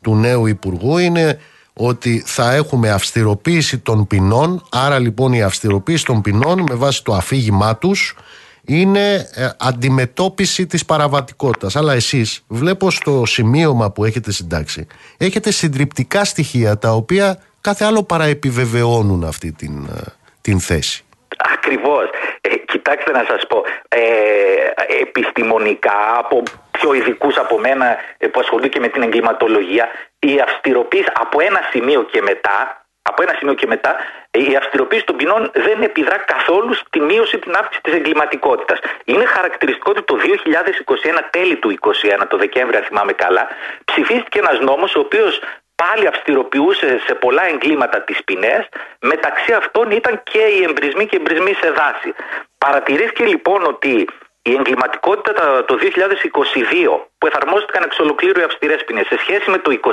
του 0.00 0.16
νέου 0.16 0.46
Υπουργού 0.46 0.98
είναι 0.98 1.38
ότι 1.72 2.22
θα 2.26 2.52
έχουμε 2.52 2.90
αυστηροποίηση 2.90 3.78
των 3.78 4.06
ποινών 4.06 4.62
άρα 4.70 4.98
λοιπόν 4.98 5.32
η 5.32 5.42
αυστηροποίηση 5.42 6.04
των 6.04 6.20
ποινών 6.20 6.64
με 6.68 6.74
βάση 6.74 7.04
το 7.04 7.14
αφήγημά 7.14 7.76
τους 7.76 8.16
είναι 8.66 9.14
ε, 9.14 9.48
αντιμετώπιση 9.58 10.66
της 10.66 10.84
παραβατικότητας. 10.84 11.76
Αλλά 11.76 11.92
εσείς 11.92 12.44
βλέπω 12.48 12.90
στο 12.90 13.22
σημείωμα 13.26 13.90
που 13.90 14.04
έχετε 14.04 14.32
συντάξει 14.32 14.86
έχετε 15.16 15.50
συντριπτικά 15.50 16.24
στοιχεία 16.24 16.78
τα 16.78 16.90
οποία 16.90 17.38
κάθε 17.60 17.84
άλλο 17.84 18.02
παραεπιβεβαιώνουν 18.02 19.24
αυτή 19.24 19.52
την, 19.52 19.84
ε, 19.84 20.12
την 20.40 20.60
θέση. 20.60 21.04
Ακριβώς. 21.54 22.08
Ε, 22.40 22.48
κοιτάξτε 22.56 23.10
να 23.10 23.24
σας 23.28 23.46
πω, 23.46 23.62
ε, 23.88 24.00
επιστημονικά 25.00 26.18
από 26.18 26.42
πιο 26.70 26.94
ειδικούς 26.94 27.36
από 27.36 27.58
μένα 27.58 27.96
που 28.32 28.40
ασχολούνται 28.40 28.68
και 28.68 28.80
με 28.80 28.88
την 28.88 29.02
εγκληματολογία 29.02 29.88
η 30.18 30.40
αυστηροποίηση 30.40 31.10
από 31.14 31.40
ένα 31.40 31.60
σημείο 31.70 32.02
και 32.02 32.22
μετά 32.22 32.83
από 33.10 33.22
ένα 33.22 33.34
σημείο 33.38 33.54
και 33.54 33.66
μετά, 33.66 33.96
η 34.30 34.56
αυστηροποίηση 34.56 35.04
των 35.04 35.16
ποινών 35.16 35.50
δεν 35.54 35.82
επιδρά 35.82 36.16
καθόλου 36.16 36.74
στη 36.74 37.00
μείωση 37.00 37.38
την 37.38 37.54
αύξηση 37.54 37.80
της 37.82 37.94
εγκληματικότητας. 37.94 38.78
Είναι 39.04 39.24
χαρακτηριστικό 39.24 39.90
ότι 39.90 40.02
το 40.02 40.16
2021, 40.16 41.20
τέλη 41.30 41.56
του 41.56 41.68
2021, 41.68 42.26
το 42.28 42.36
Δεκέμβριο, 42.36 42.78
αν 42.78 42.84
θυμάμαι 42.84 43.12
καλά, 43.12 43.48
ψηφίστηκε 43.84 44.38
ένας 44.38 44.58
νόμος 44.60 44.94
ο 44.94 45.00
οποίος 45.00 45.40
πάλι 45.74 46.06
αυστηροποιούσε 46.06 47.00
σε 47.06 47.14
πολλά 47.14 47.46
εγκλήματα 47.48 48.00
τις 48.00 48.24
ποινές. 48.24 48.68
Μεταξύ 49.00 49.52
αυτών 49.52 49.90
ήταν 49.90 50.22
και 50.22 50.38
οι 50.38 50.62
εμπρισμοί 50.62 51.06
και 51.06 51.16
εμπρισμοί 51.16 51.52
σε 51.54 51.70
δάση. 51.70 52.14
Παρατηρήθηκε 52.58 53.24
λοιπόν 53.24 53.64
ότι 53.64 54.08
η 54.46 54.52
εγκληματικότητα 54.52 55.64
το 55.64 55.78
2022 55.80 55.86
που 57.18 57.26
εφαρμόστηκαν 57.26 57.82
εξ 57.82 57.98
ολοκλήρου 57.98 58.40
οι 58.40 58.42
αυστηρές 58.42 58.84
ποινές 58.84 59.06
σε 59.06 59.18
σχέση 59.18 59.50
με 59.50 59.58
το 59.58 59.78
2021 59.82 59.86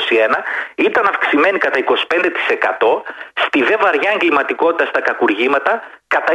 ήταν 0.75 1.05
αυξημένη 1.05 1.57
κατά 1.57 1.79
25%, 1.79 3.01
στη 3.33 3.63
δε 3.63 3.75
βαριά 3.77 4.11
εγκληματικότητα 4.11 4.85
στα 4.85 5.01
κακουργήματα 5.01 5.83
κατά 6.07 6.33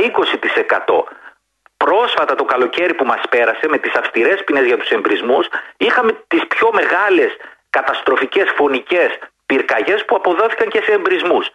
20%. 0.86 1.02
Πρόσφατα 1.76 2.34
το 2.34 2.44
καλοκαίρι 2.44 2.94
που 2.94 3.04
μας 3.04 3.20
πέρασε 3.30 3.68
με 3.68 3.78
τις 3.78 3.94
αυστηρές 3.94 4.44
ποινές 4.44 4.66
για 4.66 4.76
τους 4.76 4.90
εμπρισμούς 4.90 5.46
είχαμε 5.76 6.12
τις 6.26 6.46
πιο 6.46 6.70
μεγάλες 6.72 7.36
καταστροφικές 7.70 8.50
φωνικές 8.56 9.18
πυρκαγιές 9.46 10.04
που 10.04 10.16
αποδόθηκαν 10.16 10.68
και 10.68 10.82
σε 10.82 10.92
εμπρισμούς. 10.92 11.46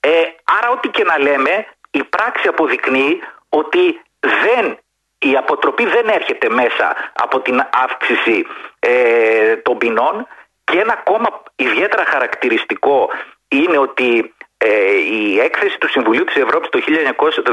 Ε, 0.00 0.10
άρα 0.58 0.70
ό,τι 0.70 0.88
και 0.88 1.04
να 1.04 1.18
λέμε 1.18 1.66
η 1.90 2.04
πράξη 2.04 2.48
αποδεικνύει 2.48 3.22
ότι 3.48 4.02
δεν 4.20 4.78
η 5.18 5.36
αποτροπή 5.36 5.86
δεν 5.86 6.08
έρχεται 6.08 6.48
μέσα 6.48 6.96
από 7.12 7.40
την 7.40 7.62
αύξηση 7.84 8.46
ε, 8.78 9.56
των 9.56 9.78
ποινών 9.78 10.26
και 10.64 10.78
ένα 10.78 10.92
ακόμα 10.92 11.42
ιδιαίτερα 11.56 12.04
χαρακτηριστικό 12.04 13.10
είναι 13.48 13.78
ότι 13.78 14.34
ε, 14.58 14.96
η 14.96 15.40
έκθεση 15.40 15.78
του 15.78 15.88
Συμβουλίου 15.88 16.24
της 16.24 16.36
Ευρώπης 16.36 16.68
το, 16.68 16.80
1900, 17.18 17.30
το 17.44 17.52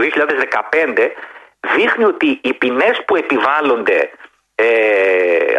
2015 0.95 1.09
δείχνει 1.75 2.03
ότι 2.03 2.39
οι 2.43 2.53
ποινές 2.53 3.03
που 3.07 3.15
επιβάλλονται 3.15 4.09
ε, 4.55 4.65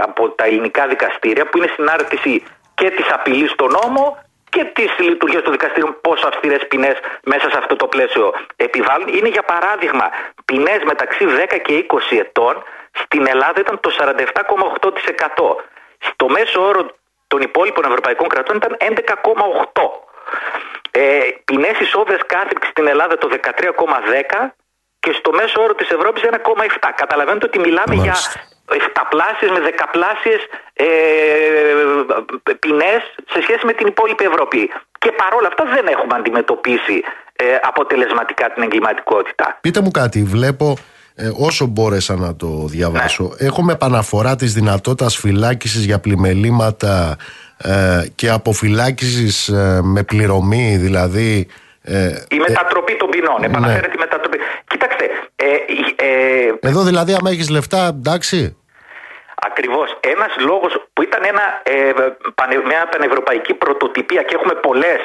από 0.02 0.28
τα 0.28 0.44
ελληνικά 0.44 0.86
δικαστήρια 0.86 1.46
που 1.46 1.58
είναι 1.58 1.72
συνάρτηση 1.74 2.42
και 2.74 2.90
της 2.90 3.12
απειλής 3.12 3.50
στον 3.50 3.70
νόμο 3.82 4.18
και 4.56 4.64
τη 4.64 5.02
λειτουργία 5.02 5.42
του 5.42 5.50
δικαστήριου, 5.50 5.98
πόσο 6.00 6.26
αυστηρές 6.26 6.66
ποινές 6.68 6.96
μέσα 7.22 7.50
σε 7.50 7.58
αυτό 7.58 7.76
το 7.76 7.86
πλαίσιο 7.86 8.34
επιβάλλουν. 8.56 9.08
Είναι 9.08 9.28
για 9.28 9.42
παράδειγμα 9.42 10.06
ποινές 10.44 10.80
μεταξύ 10.84 11.24
10 11.24 11.58
και 11.66 11.86
20 11.88 12.18
ετών 12.18 12.54
στην 13.02 13.26
Ελλάδα 13.26 13.60
ήταν 13.60 13.80
το 13.80 13.90
47,8%. 13.98 15.56
Στο 15.98 16.28
μέσο 16.28 16.66
όρο 16.68 16.82
των 17.26 17.40
υπόλοιπων 17.40 17.84
ευρωπαϊκών 17.84 18.28
κρατών 18.28 18.56
ήταν 18.56 18.76
11,8%. 18.80 19.82
Ε, 20.90 21.18
ποινές 21.44 21.78
ισόβε 21.80 22.18
κάθριξη 22.26 22.70
στην 22.70 22.86
Ελλάδα 22.86 23.18
το 23.18 23.28
13,10% 23.32 24.52
και 25.00 25.12
στο 25.12 25.32
μέσο 25.32 25.62
όρο 25.62 25.74
της 25.74 25.90
Ευρώπης 25.90 26.22
1,7. 26.22 26.90
Καταλαβαίνετε 26.96 27.46
ότι 27.46 27.58
μιλάμε 27.58 27.94
για 27.94 28.14
εφταπλάσιες 28.80 29.50
με 29.50 29.60
δεκαπλάσιες 29.60 30.40
ε, 30.72 30.86
ποινές 32.60 33.02
σε 33.32 33.42
σχέση 33.42 33.66
με 33.66 33.72
την 33.72 33.86
υπόλοιπη 33.86 34.24
Ευρώπη. 34.24 34.70
Και 34.98 35.12
παρόλα 35.12 35.48
αυτά 35.48 35.64
δεν 35.74 35.86
έχουμε 35.86 36.14
αντιμετωπίσει 36.14 37.02
ε, 37.36 37.44
αποτελεσματικά 37.62 38.50
την 38.52 38.62
εγκληματικότητα. 38.62 39.58
Πείτε 39.60 39.80
μου 39.80 39.90
κάτι, 39.90 40.22
βλέπω 40.22 40.76
ε, 41.14 41.30
όσο 41.36 41.66
μπόρεσα 41.66 42.16
να 42.16 42.36
το 42.36 42.66
διαβάσω, 42.66 43.22
ναι. 43.22 43.46
έχουμε 43.46 43.72
επαναφορά 43.72 44.36
της 44.36 44.52
δυνατότητας 44.52 45.16
φυλάκισης 45.16 45.84
για 45.84 45.98
πλημελήματα 45.98 47.16
ε, 47.56 48.06
και 48.14 48.30
αποφυλάκησης 48.30 49.48
ε, 49.48 49.80
με 49.82 50.02
πληρωμή, 50.02 50.76
δηλαδή... 50.76 51.46
Ε, 51.88 52.24
η 52.30 52.38
μετατροπή 52.38 52.96
των 52.96 53.08
ποινών, 53.10 53.40
ναι. 53.40 53.46
επαναφέρεται 53.46 53.96
η 53.96 53.98
μετατροπή. 53.98 54.38
Κοίταξτε, 54.66 55.04
ε, 55.36 55.46
ε, 55.96 56.52
Εδώ 56.60 56.82
δηλαδή 56.82 57.12
άμα 57.14 57.30
έχεις 57.30 57.48
λεφτά, 57.50 57.86
εντάξει. 57.86 58.56
Ακριβώς. 59.34 59.98
Ένας 60.00 60.32
λόγος 60.38 60.72
που 60.92 61.02
ήταν 61.02 61.20
ένα, 61.24 61.44
ε, 61.62 61.92
μια 62.66 62.88
πανευρωπαϊκή 62.90 63.54
πρωτοτυπία 63.54 64.22
και 64.22 64.34
έχουμε 64.34 64.54
πολλές 64.54 65.00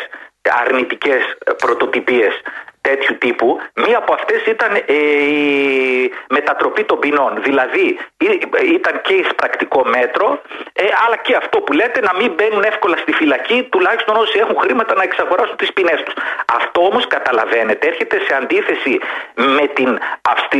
αρνητικές 0.63 1.21
πρωτοτυπίες 1.57 2.33
τέτοιου 2.81 3.17
τύπου. 3.17 3.59
Μία 3.73 3.97
από 3.97 4.13
αυτές 4.13 4.45
ήταν 4.45 4.71
ε, 4.85 4.93
η 4.93 6.11
μετατροπή 6.29 6.83
των 6.83 6.99
ποινών. 6.99 7.41
Δηλαδή 7.43 7.99
ήταν 8.73 9.01
και 9.01 9.13
εισπρακτικό 9.13 9.85
μέτρο, 9.85 10.41
ε, 10.73 10.83
αλλά 11.05 11.17
και 11.17 11.35
αυτό 11.35 11.59
που 11.61 11.73
λέτε 11.73 11.99
να 11.99 12.13
μην 12.19 12.33
μπαίνουν 12.33 12.63
εύκολα 12.63 12.97
στη 12.97 13.11
φυλακή, 13.11 13.67
τουλάχιστον 13.71 14.15
όσοι 14.15 14.39
έχουν 14.39 14.57
χρήματα 14.59 14.95
να 14.95 15.03
εξαγοράσουν 15.03 15.55
τις 15.55 15.73
ποινές 15.73 16.03
τους. 16.03 16.13
Αυτό 16.45 16.81
όμως 16.81 17.07
καταλαβαίνετε 17.07 17.87
έρχεται 17.87 18.19
σε 18.27 18.35
αντίθεση 18.35 18.99
με, 19.35 19.67
την, 19.67 19.99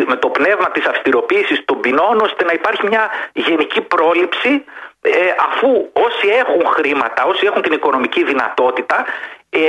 με 0.08 0.16
το 0.16 0.30
πνεύμα 0.30 0.72
της 0.72 0.86
αυστηροποίησης 0.86 1.66
των 1.66 1.80
ποινών 1.80 2.20
ώστε 2.22 2.44
να 2.44 2.54
υπάρχει 2.54 2.88
μια 2.88 3.10
γενική 3.34 3.82
πρόληψη 3.82 4.64
ε, 5.02 5.10
αφού 5.50 5.90
όσοι 5.94 6.28
έχουν 6.28 6.66
χρήματα, 6.66 7.26
όσοι 7.26 7.46
έχουν 7.46 7.62
την 7.62 7.72
οικονομική 7.72 8.24
δυνατότητα 8.24 9.06
ε, 9.50 9.60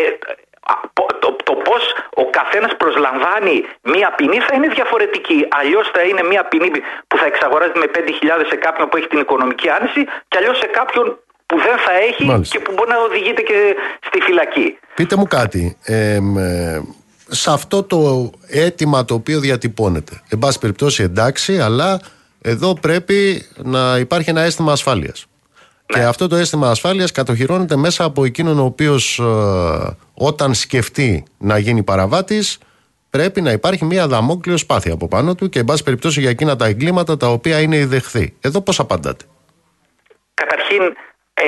το, 1.23 1.29
το 1.49 1.55
πώς 1.67 1.83
ο 2.23 2.25
καθένας 2.39 2.73
προσλαμβάνει 2.77 3.57
μία 3.95 4.09
ποινή 4.19 4.39
θα 4.47 4.53
είναι 4.57 4.69
διαφορετική. 4.79 5.39
Αλλιώς 5.61 5.87
θα 5.95 6.03
είναι 6.09 6.23
μία 6.23 6.43
ποινή 6.51 6.71
που 7.09 7.17
θα 7.21 7.27
εξαγοράζεται 7.33 7.79
με 7.79 7.89
5.000 7.95 8.45
σε 8.51 8.57
κάποιον 8.57 8.89
που 8.89 8.97
έχει 8.97 9.07
την 9.07 9.21
οικονομική 9.25 9.69
άνεση, 9.77 10.03
και 10.29 10.37
αλλιώς 10.41 10.57
σε 10.59 10.69
κάποιον 10.79 11.07
που 11.47 11.57
δεν 11.67 11.77
θα 11.85 11.93
έχει 12.09 12.49
και 12.53 12.61
που 12.65 12.73
μπορεί 12.75 12.91
να 12.91 12.99
οδηγείται 13.09 13.43
και 13.43 13.59
στη 14.07 14.21
φυλακή. 14.21 14.79
Πείτε 14.95 15.17
μου 15.17 15.27
κάτι. 15.27 15.77
Ε, 15.85 16.19
σε 17.29 17.51
αυτό 17.51 17.83
το 17.83 18.31
αίτημα 18.49 19.05
το 19.05 19.15
οποίο 19.15 19.41
διατυπώνεται. 19.41 20.23
Εν 20.29 20.39
πάση 20.39 20.59
περιπτώσει 20.59 21.03
εντάξει, 21.03 21.61
αλλά 21.61 22.01
εδώ 22.43 22.75
πρέπει 22.81 23.47
να 23.57 23.97
υπάρχει 23.99 24.31
ένα 24.31 24.41
αίσθημα 24.41 24.73
ασφάλειας. 24.73 25.27
Και 25.93 25.99
ναι. 25.99 26.05
αυτό 26.05 26.29
το 26.29 26.37
αίσθημα 26.37 26.71
ασφάλειας 26.71 27.13
κατοχυρώνεται 27.13 27.77
μέσα 27.77 28.05
από 28.05 28.25
εκείνον 28.25 28.59
ο 28.59 28.65
οποίος 28.65 29.19
ε, 29.19 29.97
όταν 30.15 30.55
σκεφτεί 30.55 31.25
να 31.39 31.59
γίνει 31.59 31.83
παραβάτης, 31.83 32.59
πρέπει 33.11 33.41
να 33.41 33.51
υπάρχει 33.51 33.85
μια 33.85 34.07
δαμόκλειο 34.07 34.57
σπάθεια 34.57 34.93
από 34.93 35.09
πάνω 35.09 35.35
του 35.35 35.49
και, 35.49 35.59
εν 35.59 35.65
πάση 35.65 35.83
περιπτώσει, 35.83 36.21
για 36.21 36.31
εκείνα 36.31 36.57
τα 36.57 36.67
εγκλήματα 36.67 37.17
τα 37.17 37.27
οποία 37.27 37.61
είναι 37.61 37.77
η 37.77 37.85
δεχθή. 37.85 38.37
Εδώ 38.41 38.61
πώς 38.61 38.79
απαντάτε; 38.81 39.25
Καταρχήν, 40.35 40.83
ε, 41.35 41.45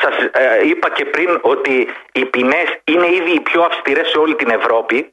σας 0.00 0.14
ε, 0.32 0.68
είπα 0.68 0.90
και 0.90 1.04
πριν 1.04 1.38
ότι 1.40 1.88
οι 2.12 2.24
ποινές 2.24 2.68
είναι 2.84 3.06
ήδη 3.06 3.32
οι 3.34 3.40
πιο 3.40 3.62
αυστηρές 3.62 4.08
σε 4.08 4.18
όλη 4.18 4.34
την 4.34 4.50
Ευρώπη 4.50 5.12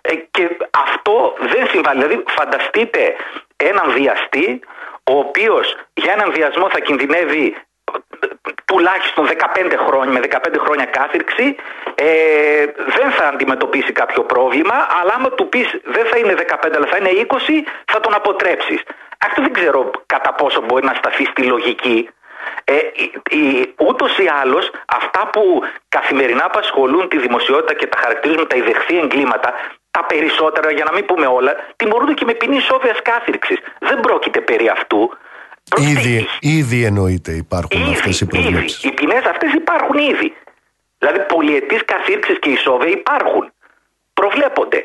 ε, 0.00 0.14
και 0.14 0.48
αυτό 0.70 1.34
δεν 1.52 1.66
συμβάλλει. 1.68 2.02
Δηλαδή 2.02 2.24
φανταστείτε 2.26 3.14
έναν 3.56 3.92
βιαστή 3.92 4.60
ο 5.04 5.18
οποίος 5.18 5.76
για 5.94 6.12
έναν 6.12 6.32
βιασμό 6.32 6.70
θα 6.70 6.80
κινδυνεύει 6.80 7.56
τουλάχιστον 8.64 9.26
15 9.26 9.74
χρόνια, 9.86 10.12
με 10.12 10.20
15 10.30 10.36
χρόνια 10.64 10.84
κάθυρξη 10.84 11.56
ε, 11.94 12.64
δεν 12.96 13.10
θα 13.10 13.24
αντιμετωπίσει 13.28 13.92
κάποιο 13.92 14.22
πρόβλημα 14.22 14.86
αλλά 15.00 15.12
άμα 15.14 15.30
του 15.30 15.48
πεις 15.48 15.80
δεν 15.84 16.06
θα 16.06 16.18
είναι 16.18 16.34
15 16.62 16.70
αλλά 16.76 16.86
θα 16.86 16.96
είναι 16.96 17.26
20 17.28 17.36
θα 17.84 18.00
τον 18.00 18.14
αποτρέψεις. 18.14 18.80
Αυτό 19.26 19.42
δεν 19.42 19.52
ξέρω 19.52 19.90
κατά 20.06 20.32
πόσο 20.34 20.60
μπορεί 20.60 20.84
να 20.84 20.94
σταθεί 20.94 21.24
στη 21.24 21.42
λογική. 21.42 22.08
Ε, 22.64 22.76
η, 23.30 23.74
ούτως 23.76 24.18
ή 24.18 24.26
άλλως 24.42 24.70
αυτά 24.86 25.30
που 25.32 25.62
καθημερινά 25.88 26.44
απασχολούν 26.44 27.08
τη 27.08 27.18
δημοσιότητα 27.18 27.74
και 27.74 27.86
τα 27.86 27.98
χαρακτηρίζουν 27.98 28.46
τα 28.46 28.56
ιδεχθή 28.56 28.98
εγκλήματα 28.98 29.52
τα 29.90 30.04
περισσότερα, 30.04 30.70
για 30.70 30.84
να 30.84 30.92
μην 30.92 31.04
πούμε 31.04 31.26
όλα, 31.26 31.56
τιμωρούνται 31.76 32.12
και 32.12 32.24
με 32.24 32.34
ποινή 32.34 32.60
σόβια 32.60 32.94
κάθυρξη. 33.02 33.58
Δεν 33.78 34.00
πρόκειται 34.00 34.40
περί 34.40 34.68
αυτού. 34.68 35.16
Ήδη, 35.76 36.26
ήδη 36.40 36.84
εννοείται 36.84 37.32
υπάρχουν 37.32 37.82
αυτές 37.82 38.20
οι 38.20 38.26
προβλέψεις. 38.26 38.84
Οι 38.84 38.92
ποινές 38.92 39.24
αυτές 39.24 39.52
υπάρχουν 39.52 39.98
ήδη. 39.98 40.34
Δηλαδή 40.98 41.20
πολιετής 41.28 41.84
καθήρξη 41.84 42.38
και 42.38 42.50
ισόβε 42.50 42.88
υπάρχουν. 42.88 43.52
Προβλέπονται. 44.14 44.84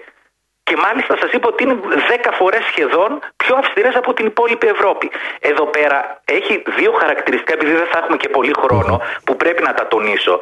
Και 0.64 0.76
μάλιστα 0.76 1.18
σας 1.18 1.31
είπα 1.31 1.47
ότι 1.47 1.64
είναι 1.64 1.77
10 2.26 2.31
φορές 2.39 2.64
σχεδόν 2.72 3.19
πιο 3.35 3.55
αυστηρές 3.55 3.95
από 3.95 4.14
την 4.14 4.26
υπόλοιπη 4.26 4.68
Ευρώπη. 4.68 5.11
Εδώ 5.39 5.65
πέρα 5.65 6.22
έχει 6.26 6.64
δύο 6.77 6.91
χαρακτηριστικά, 6.91 7.53
επειδή 7.53 7.72
δεν 7.72 7.88
θα 7.91 7.97
έχουμε 7.97 8.18
και 8.18 8.30
πολύ 8.30 8.53
χρόνο, 8.57 9.01
που 9.23 9.35
πρέπει 9.35 9.64
να 9.64 9.73
τα 9.73 9.88
τονίσω. 9.88 10.39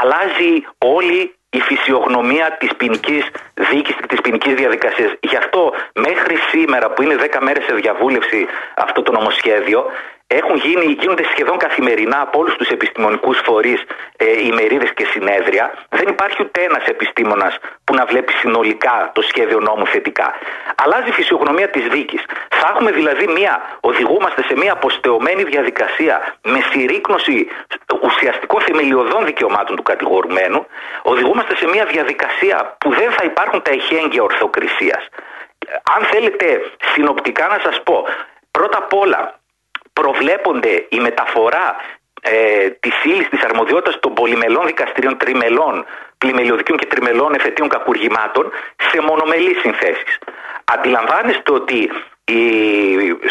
Αλλάζει 0.00 0.52
όλη 0.78 1.34
η 1.56 1.60
φυσιογνωμία 1.60 2.56
της 2.60 2.70
ποινικής 2.76 3.24
δίκης 3.70 3.94
και 4.00 4.06
της 4.06 4.20
ποινικής 4.20 4.54
διαδικασίας. 4.54 5.10
Γι' 5.20 5.36
αυτό 5.36 5.72
μέχρι 5.94 6.36
σήμερα 6.50 6.86
που 6.90 7.02
είναι 7.02 7.14
10 7.14 7.38
μέρες 7.40 7.64
σε 7.64 7.74
διαβούλευση 7.74 8.46
αυτό 8.76 9.02
το 9.02 9.12
νομοσχέδιο 9.12 9.80
έχουν 10.26 10.56
γίνει, 10.56 10.84
γίνονται 11.00 11.24
σχεδόν 11.24 11.58
καθημερινά 11.58 12.20
από 12.20 12.38
όλους 12.38 12.54
τους 12.54 12.68
επιστημονικούς 12.68 13.38
φορείς 13.44 13.84
ε, 14.16 14.46
ημερίδες 14.46 14.92
και 14.94 15.04
συνέδρια. 15.04 15.74
Δεν 15.88 16.08
υπάρχει 16.08 16.42
ούτε 16.42 16.62
ένας 16.62 16.84
επιστήμονας 16.84 17.58
που 17.84 17.94
να 17.94 18.04
βλέπει 18.04 18.32
συνολικά 18.32 19.10
το 19.14 19.22
σχέδιο 19.22 19.60
νόμου 19.60 19.86
θετικά. 19.86 20.34
Αλλάζει 20.84 21.08
η 21.08 21.12
φυσιογνωμία 21.12 21.68
της 21.70 21.86
δίκης. 21.88 22.22
Θα 22.48 22.68
έχουμε 22.72 22.90
δηλαδή 22.90 23.26
μία, 23.26 23.78
οδηγούμαστε 23.80 24.42
σε 24.42 24.56
μία 24.56 24.72
αποστεωμένη 24.72 25.42
διαδικασία 25.42 26.34
με 26.42 26.60
συρρήκνωση 26.70 27.48
ουσιαστικών 28.02 28.60
θεμελιωδών 28.60 29.24
δικαιωμάτων 29.24 29.76
του 29.76 29.82
κατηγορουμένου. 29.82 30.66
Οδηγούμαστε 31.02 31.56
σε 31.56 31.66
μία 31.66 31.84
διαδικασία 31.84 32.76
που 32.80 32.90
δεν 32.90 33.10
θα 33.10 33.24
υπάρχουν 33.24 33.62
τα 33.62 33.70
εχέγγυα 33.70 34.22
ορθοκρισίας. 34.22 35.08
Αν 35.96 36.04
θέλετε 36.04 36.70
συνοπτικά 36.92 37.46
να 37.46 37.58
σας 37.62 37.82
πω, 37.82 38.06
πρώτα 38.50 38.78
απ' 38.78 38.94
όλα 38.94 39.34
προβλέπονται 40.00 40.86
η 40.88 40.98
μεταφορά 41.00 41.76
ε, 42.22 42.70
της 42.70 43.04
ύλης 43.04 43.28
της 43.28 43.42
αρμοδιότητας 43.42 43.98
των 44.00 44.14
πολυμελών 44.14 44.66
δικαστηρίων 44.66 45.16
τριμελών, 45.16 45.84
πλημελιωδικών 46.18 46.76
και 46.78 46.86
τριμελών 46.86 47.34
εφετείων 47.34 47.68
κακουργημάτων 47.68 48.44
σε 48.90 49.00
μονομελείς 49.00 49.58
συνθέσεις. 49.60 50.18
Αντιλαμβάνεστε 50.64 51.52
ότι 51.52 51.90
η 52.24 52.40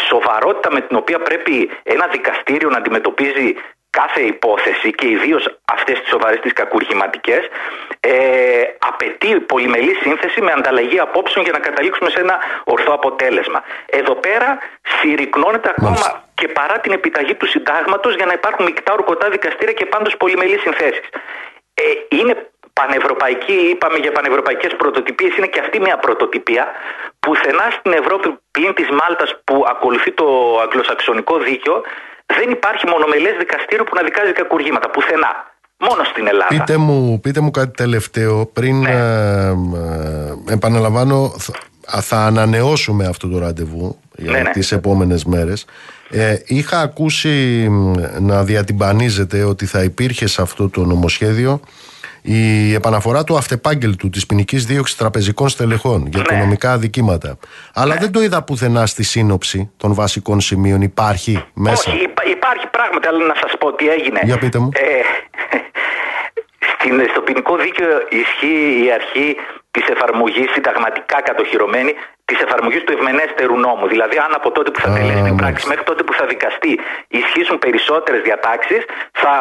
σοβαρότητα 0.08 0.72
με 0.72 0.80
την 0.80 0.96
οποία 0.96 1.18
πρέπει 1.18 1.70
ένα 1.82 2.06
δικαστήριο 2.06 2.68
να 2.70 2.76
αντιμετωπίζει 2.76 3.54
κάθε 4.00 4.20
υπόθεση 4.20 4.90
και 4.98 5.06
ιδίως 5.08 5.44
αυτές 5.64 6.00
τις 6.00 6.08
σοβαρές 6.08 6.40
τις 6.40 6.52
κακουργηματικές, 6.52 7.42
ε, 8.00 8.12
απαιτεί 8.78 9.40
πολυμελή 9.40 9.94
σύνθεση 10.02 10.40
με 10.40 10.52
ανταλλαγή 10.52 10.98
απόψεων 11.00 11.44
για 11.44 11.54
να 11.56 11.58
καταλήξουμε 11.58 12.10
σε 12.10 12.20
ένα 12.20 12.36
ορθό 12.64 12.92
αποτέλεσμα. 12.92 13.62
Εδώ 13.86 14.14
πέρα 14.14 14.58
συρρυκνώνεται 14.96 15.68
ακόμα 15.76 16.06
και 16.34 16.48
παρά 16.48 16.76
την 16.80 16.92
επιταγή 16.92 17.34
του 17.34 17.46
συντάγματος 17.46 18.14
για 18.14 18.26
να 18.26 18.32
υπάρχουν 18.32 18.64
μεικτά 18.64 18.92
ορκωτά 18.92 19.28
δικαστήρια 19.28 19.72
και 19.72 19.86
πάντως 19.86 20.16
πολυμελή 20.16 20.58
συνθέσεις. 20.58 21.08
Ε, 21.74 21.82
είναι 22.08 22.50
πανευρωπαϊκή, 22.72 23.52
είπαμε 23.72 23.98
για 23.98 24.12
πανευρωπαϊκές 24.12 24.76
πρωτοτυπίες, 24.76 25.36
είναι 25.36 25.46
και 25.46 25.60
αυτή 25.60 25.80
μια 25.80 25.96
πρωτοτυπία. 25.96 26.64
Πουθενά 27.20 27.66
στην 27.78 27.92
Ευρώπη 27.92 28.38
πλην 28.50 28.74
της 28.74 28.88
Μάλτας 28.90 29.30
που 29.44 29.64
ακολουθεί 29.68 30.12
το 30.12 30.58
αγγλοσαξονικό 30.64 31.38
δίκαιο 31.38 31.82
δεν 32.26 32.50
υπάρχει 32.50 32.86
μονομελές 32.86 33.34
δικαστήριο 33.38 33.84
που 33.84 33.94
να 33.94 34.02
δικάζει 34.02 34.32
κακουργήματα. 34.32 34.90
Πουθενά. 34.90 35.54
Μόνο 35.78 36.04
στην 36.04 36.26
Ελλάδα. 36.26 36.46
Πείτε 36.48 36.76
μου, 36.76 37.20
πείτε 37.20 37.40
μου 37.40 37.50
κάτι 37.50 37.70
τελευταίο 37.76 38.46
πριν 38.46 38.80
ναι. 38.80 38.90
ε, 38.90 39.48
ε, 40.48 40.52
επαναλαμβάνω 40.52 41.34
θα 42.00 42.16
ανανεώσουμε 42.16 43.06
αυτό 43.06 43.28
το 43.28 43.38
ραντεβού 43.38 44.00
για 44.16 44.30
Ναι, 44.30 44.40
ναι. 44.40 44.50
τις 44.50 44.72
επόμενες 44.72 45.24
μέρες. 45.24 45.64
Ε, 46.10 46.36
είχα 46.46 46.80
ακούσει 46.80 47.66
μ, 47.70 47.92
να 48.20 48.44
διατυμπανίζεται 48.44 49.42
ότι 49.42 49.66
θα 49.66 49.82
υπήρχε 49.82 50.26
σε 50.26 50.42
αυτό 50.42 50.68
το 50.68 50.84
νομοσχέδιο 50.84 51.60
η 52.28 52.74
επαναφορά 52.74 53.24
του 53.24 53.36
αυτεπάγγελτου 53.36 54.10
της 54.10 54.26
ποινικής 54.26 54.64
δίωξης 54.66 54.96
τραπεζικών 54.96 55.48
στελεχών 55.48 56.06
για 56.06 56.18
Ναι. 56.18 56.24
οικονομικά 56.36 56.72
αδικήματα. 56.72 57.38
Αλλά 57.74 57.94
δεν 57.96 58.12
το 58.12 58.20
είδα 58.22 58.42
πουθενά 58.42 58.86
στη 58.86 59.02
σύνοψη 59.02 59.70
των 59.76 59.94
βασικών 59.94 60.40
σημείων. 60.40 60.80
Υπάρχει 60.82 61.44
μέσα. 61.54 61.92
Όχι, 61.92 62.02
υπά- 62.02 62.26
υπάρχει 62.28 62.66
πράγματι, 62.66 63.06
αλλά 63.08 63.26
να 63.26 63.34
σας 63.42 63.52
πω 63.58 63.72
τι 63.74 63.88
έγινε. 63.88 64.20
Για 64.24 64.38
πείτε 64.38 64.58
μου. 64.58 64.68
Ε, 64.74 64.80
στην, 66.72 66.92
στο 67.12 67.20
ποινικό 67.20 67.56
δίκαιο 67.56 67.88
ισχύει 68.22 68.84
η 68.86 68.92
αρχή 68.98 69.36
της 69.70 69.84
εφαρμογής 69.94 70.48
συνταγματικά 70.52 71.18
κατοχυρωμένη 71.28 71.92
της 72.24 72.38
εφαρμογής 72.46 72.82
του 72.84 72.92
ευμενέστερου 72.96 73.56
νόμου. 73.66 73.86
Δηλαδή, 73.88 74.16
αν 74.26 74.30
από 74.38 74.48
τότε 74.56 74.70
που 74.70 74.80
θα 74.80 74.90
Α, 74.90 74.94
τελέσει 74.94 75.22
την 75.28 75.36
πράξη 75.42 75.42
μάλιστα. 75.46 75.68
μέχρι 75.68 75.84
τότε 75.90 76.02
που 76.06 76.12
θα 76.18 76.24
δικαστεί 76.32 76.72
ισχύσουν 77.20 77.56
περισσότερες 77.64 78.20
διατάξεις, 78.28 78.82
θα 79.22 79.32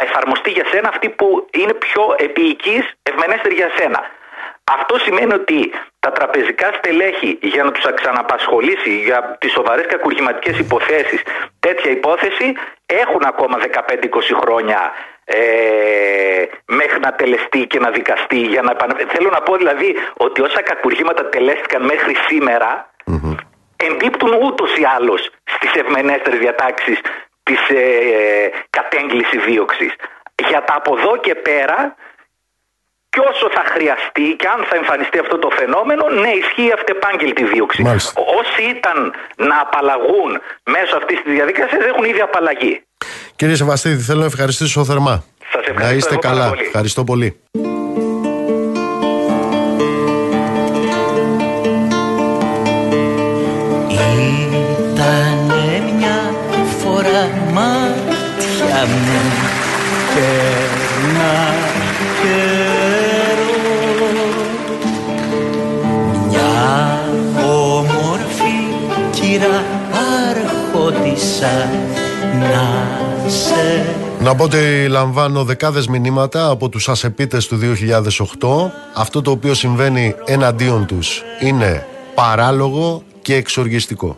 εφαρμοστεί 0.00 0.50
για 0.50 0.66
σένα 0.72 0.88
αυτή 0.88 1.08
που 1.08 1.46
είναι 1.50 1.74
πιο 1.74 2.14
επίοικης, 2.16 2.92
ευμενέστερη 3.02 3.54
για 3.54 3.70
σένα. 3.76 4.00
Αυτό 4.72 4.98
σημαίνει 4.98 5.34
ότι 5.34 5.72
τα 6.00 6.10
τραπεζικά 6.12 6.72
στελέχη 6.72 7.38
για 7.42 7.64
να 7.64 7.72
τους 7.72 7.84
ξαναπασχολήσει 7.94 8.98
για 8.98 9.36
τις 9.40 9.52
σοβαρές 9.52 9.86
κακουργηματικές 9.86 10.58
υποθέσεις 10.58 11.22
τέτοια 11.60 11.90
υπόθεση 11.90 12.54
έχουν 12.86 13.22
ακόμα 13.24 13.56
15-20 13.58 13.64
χρόνια 14.42 14.92
ε, 15.24 15.38
μέχρι 16.66 17.00
να 17.00 17.12
τελεστεί 17.12 17.66
και 17.66 17.78
να 17.78 17.90
δικαστεί 17.90 18.40
για 18.40 18.62
να 18.62 18.70
επανα... 18.70 18.94
Θέλω 19.08 19.30
να 19.30 19.40
πω 19.40 19.56
δηλαδή 19.56 19.96
ότι 20.16 20.40
όσα 20.42 20.62
κακουργήματα 20.62 21.28
τελέστηκαν 21.28 21.84
μέχρι 21.84 22.14
σήμερα 22.28 22.90
εμπίπτουν 23.76 24.32
ούτως 24.42 24.76
ή 24.76 24.84
άλλως 24.96 25.30
στις 25.44 25.72
ευμενέστερες 25.72 26.38
διατάξεις 26.38 27.00
της 27.48 27.60
ε, 27.68 27.82
κατέγκλησης 28.76 29.40
δίωξης. 29.48 29.92
Για 30.50 30.60
τα 30.66 30.74
από 30.80 30.90
εδώ 30.98 31.12
και 31.26 31.34
πέρα 31.34 31.78
και 33.12 33.20
όσο 33.30 33.46
θα 33.56 33.62
χρειαστεί 33.74 34.26
και 34.40 34.48
αν 34.54 34.60
θα 34.68 34.76
εμφανιστεί 34.76 35.18
αυτό 35.24 35.36
το 35.38 35.48
φαινόμενο, 35.58 36.04
ναι, 36.22 36.30
ισχύει 36.42 36.72
αυτεπάγγελτη 36.78 37.44
δίωξη. 37.52 37.82
Μάλιστα. 37.82 38.12
Ό- 38.20 38.26
Όσοι 38.40 38.62
ήταν 38.76 38.98
να 39.36 39.56
απαλλαγούν 39.60 40.30
μέσω 40.74 40.96
αυτής 41.00 41.22
της 41.22 41.32
διαδικασίας 41.32 41.84
έχουν 41.84 42.04
ήδη 42.04 42.20
απαλλαγεί. 42.20 42.74
Κύριε 43.36 43.54
Σεβαστίδη, 43.54 44.02
θέλω 44.02 44.20
να 44.20 44.26
ευχαριστήσω 44.26 44.84
θερμά. 44.84 45.24
Σας 45.52 45.60
ευχαριστώ 45.60 45.84
Να 45.86 45.92
είστε 45.96 46.12
εγώ 46.12 46.20
πάρα 46.20 46.34
καλά. 46.34 46.48
πολύ. 46.48 46.62
Ευχαριστώ 46.66 47.04
πολύ. 47.04 47.28
Αρχόντισα 71.42 71.68
να 72.38 73.30
σε 73.30 73.84
Να 74.20 74.34
πω 74.34 74.44
ότι 74.44 74.86
λαμβάνω 74.88 75.44
δεκάδες 75.44 75.86
μηνύματα 75.86 76.48
από 76.48 76.68
τους 76.68 76.88
ασεπίτες 76.88 77.46
του 77.46 77.58
2008. 77.58 78.70
Αυτό 78.94 79.22
το 79.22 79.30
οποίο 79.30 79.54
συμβαίνει 79.54 80.14
εναντίον 80.24 80.86
τους 80.86 81.22
είναι 81.40 81.86
παράλογο 82.14 83.02
και 83.22 83.34
εξοργιστικό. 83.34 84.16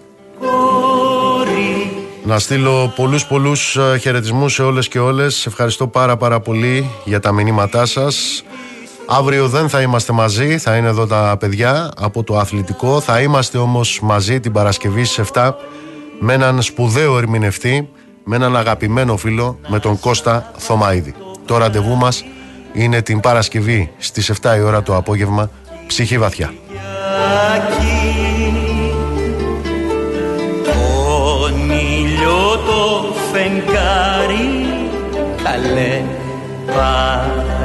Να 2.25 2.39
στείλω 2.39 2.93
πολλούς 2.97 3.27
πολλούς 3.27 3.77
ε, 3.77 3.99
χαιρετισμούς 3.99 4.55
σε 4.55 4.63
όλες 4.63 4.89
και 4.89 4.99
όλες. 4.99 5.35
Σε 5.35 5.49
ευχαριστώ 5.49 5.87
πάρα 5.87 6.17
πάρα 6.17 6.41
πολύ 6.41 6.91
για 7.05 7.21
τα 7.21 7.33
μηνύματά 7.33 7.87
σας. 7.87 8.45
Αύριο 9.07 9.49
δεν 9.49 9.69
θα 9.69 9.81
είμαστε 9.81 10.13
μαζί, 10.13 10.59
θα 10.59 10.77
είναι 10.77 10.89
εδώ 10.89 11.07
τα 11.07 11.37
παιδιά 11.39 11.91
από 11.97 12.23
το 12.23 12.39
αθλητικό. 12.39 13.01
Θα 13.01 13.21
είμαστε 13.21 13.59
όμως 13.59 14.01
μαζί 14.03 14.41
την 14.41 14.53
Παρασκευή 14.53 15.05
στις 15.05 15.31
7 15.33 15.55
με 16.23 16.33
έναν 16.33 16.63
σπουδαίο 16.63 17.19
ερμηνευτή, 17.19 17.89
με 18.25 18.37
έναν 18.37 18.57
αγαπημένο 18.57 19.17
φίλο, 19.17 19.59
με 19.69 19.79
τον 19.79 20.01
Κώστα 20.01 20.53
Θωμαίδη. 20.57 21.15
Το 21.45 21.57
ραντεβού 21.57 21.97
μας 21.97 22.25
είναι 22.73 23.03
την 23.03 23.21
Παρασκευή 23.21 23.93
στις 23.99 24.33
7 24.43 24.57
η 24.57 24.61
ώρα 24.61 24.83
το 24.83 24.97
απόγευμα, 24.97 25.51
ψυχή 25.87 26.19
βαθιά. 26.19 26.53
Τον 30.65 31.71
ήλιο 31.71 32.57
το 32.67 33.15
φεγγάρι 33.33 34.69
καλέ 35.43 36.03
παρακαλεί 36.67 37.61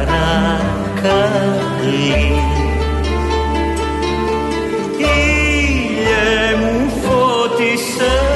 Ήλιε 4.98 6.56
μου 6.60 6.90
φώτισε 7.02 8.35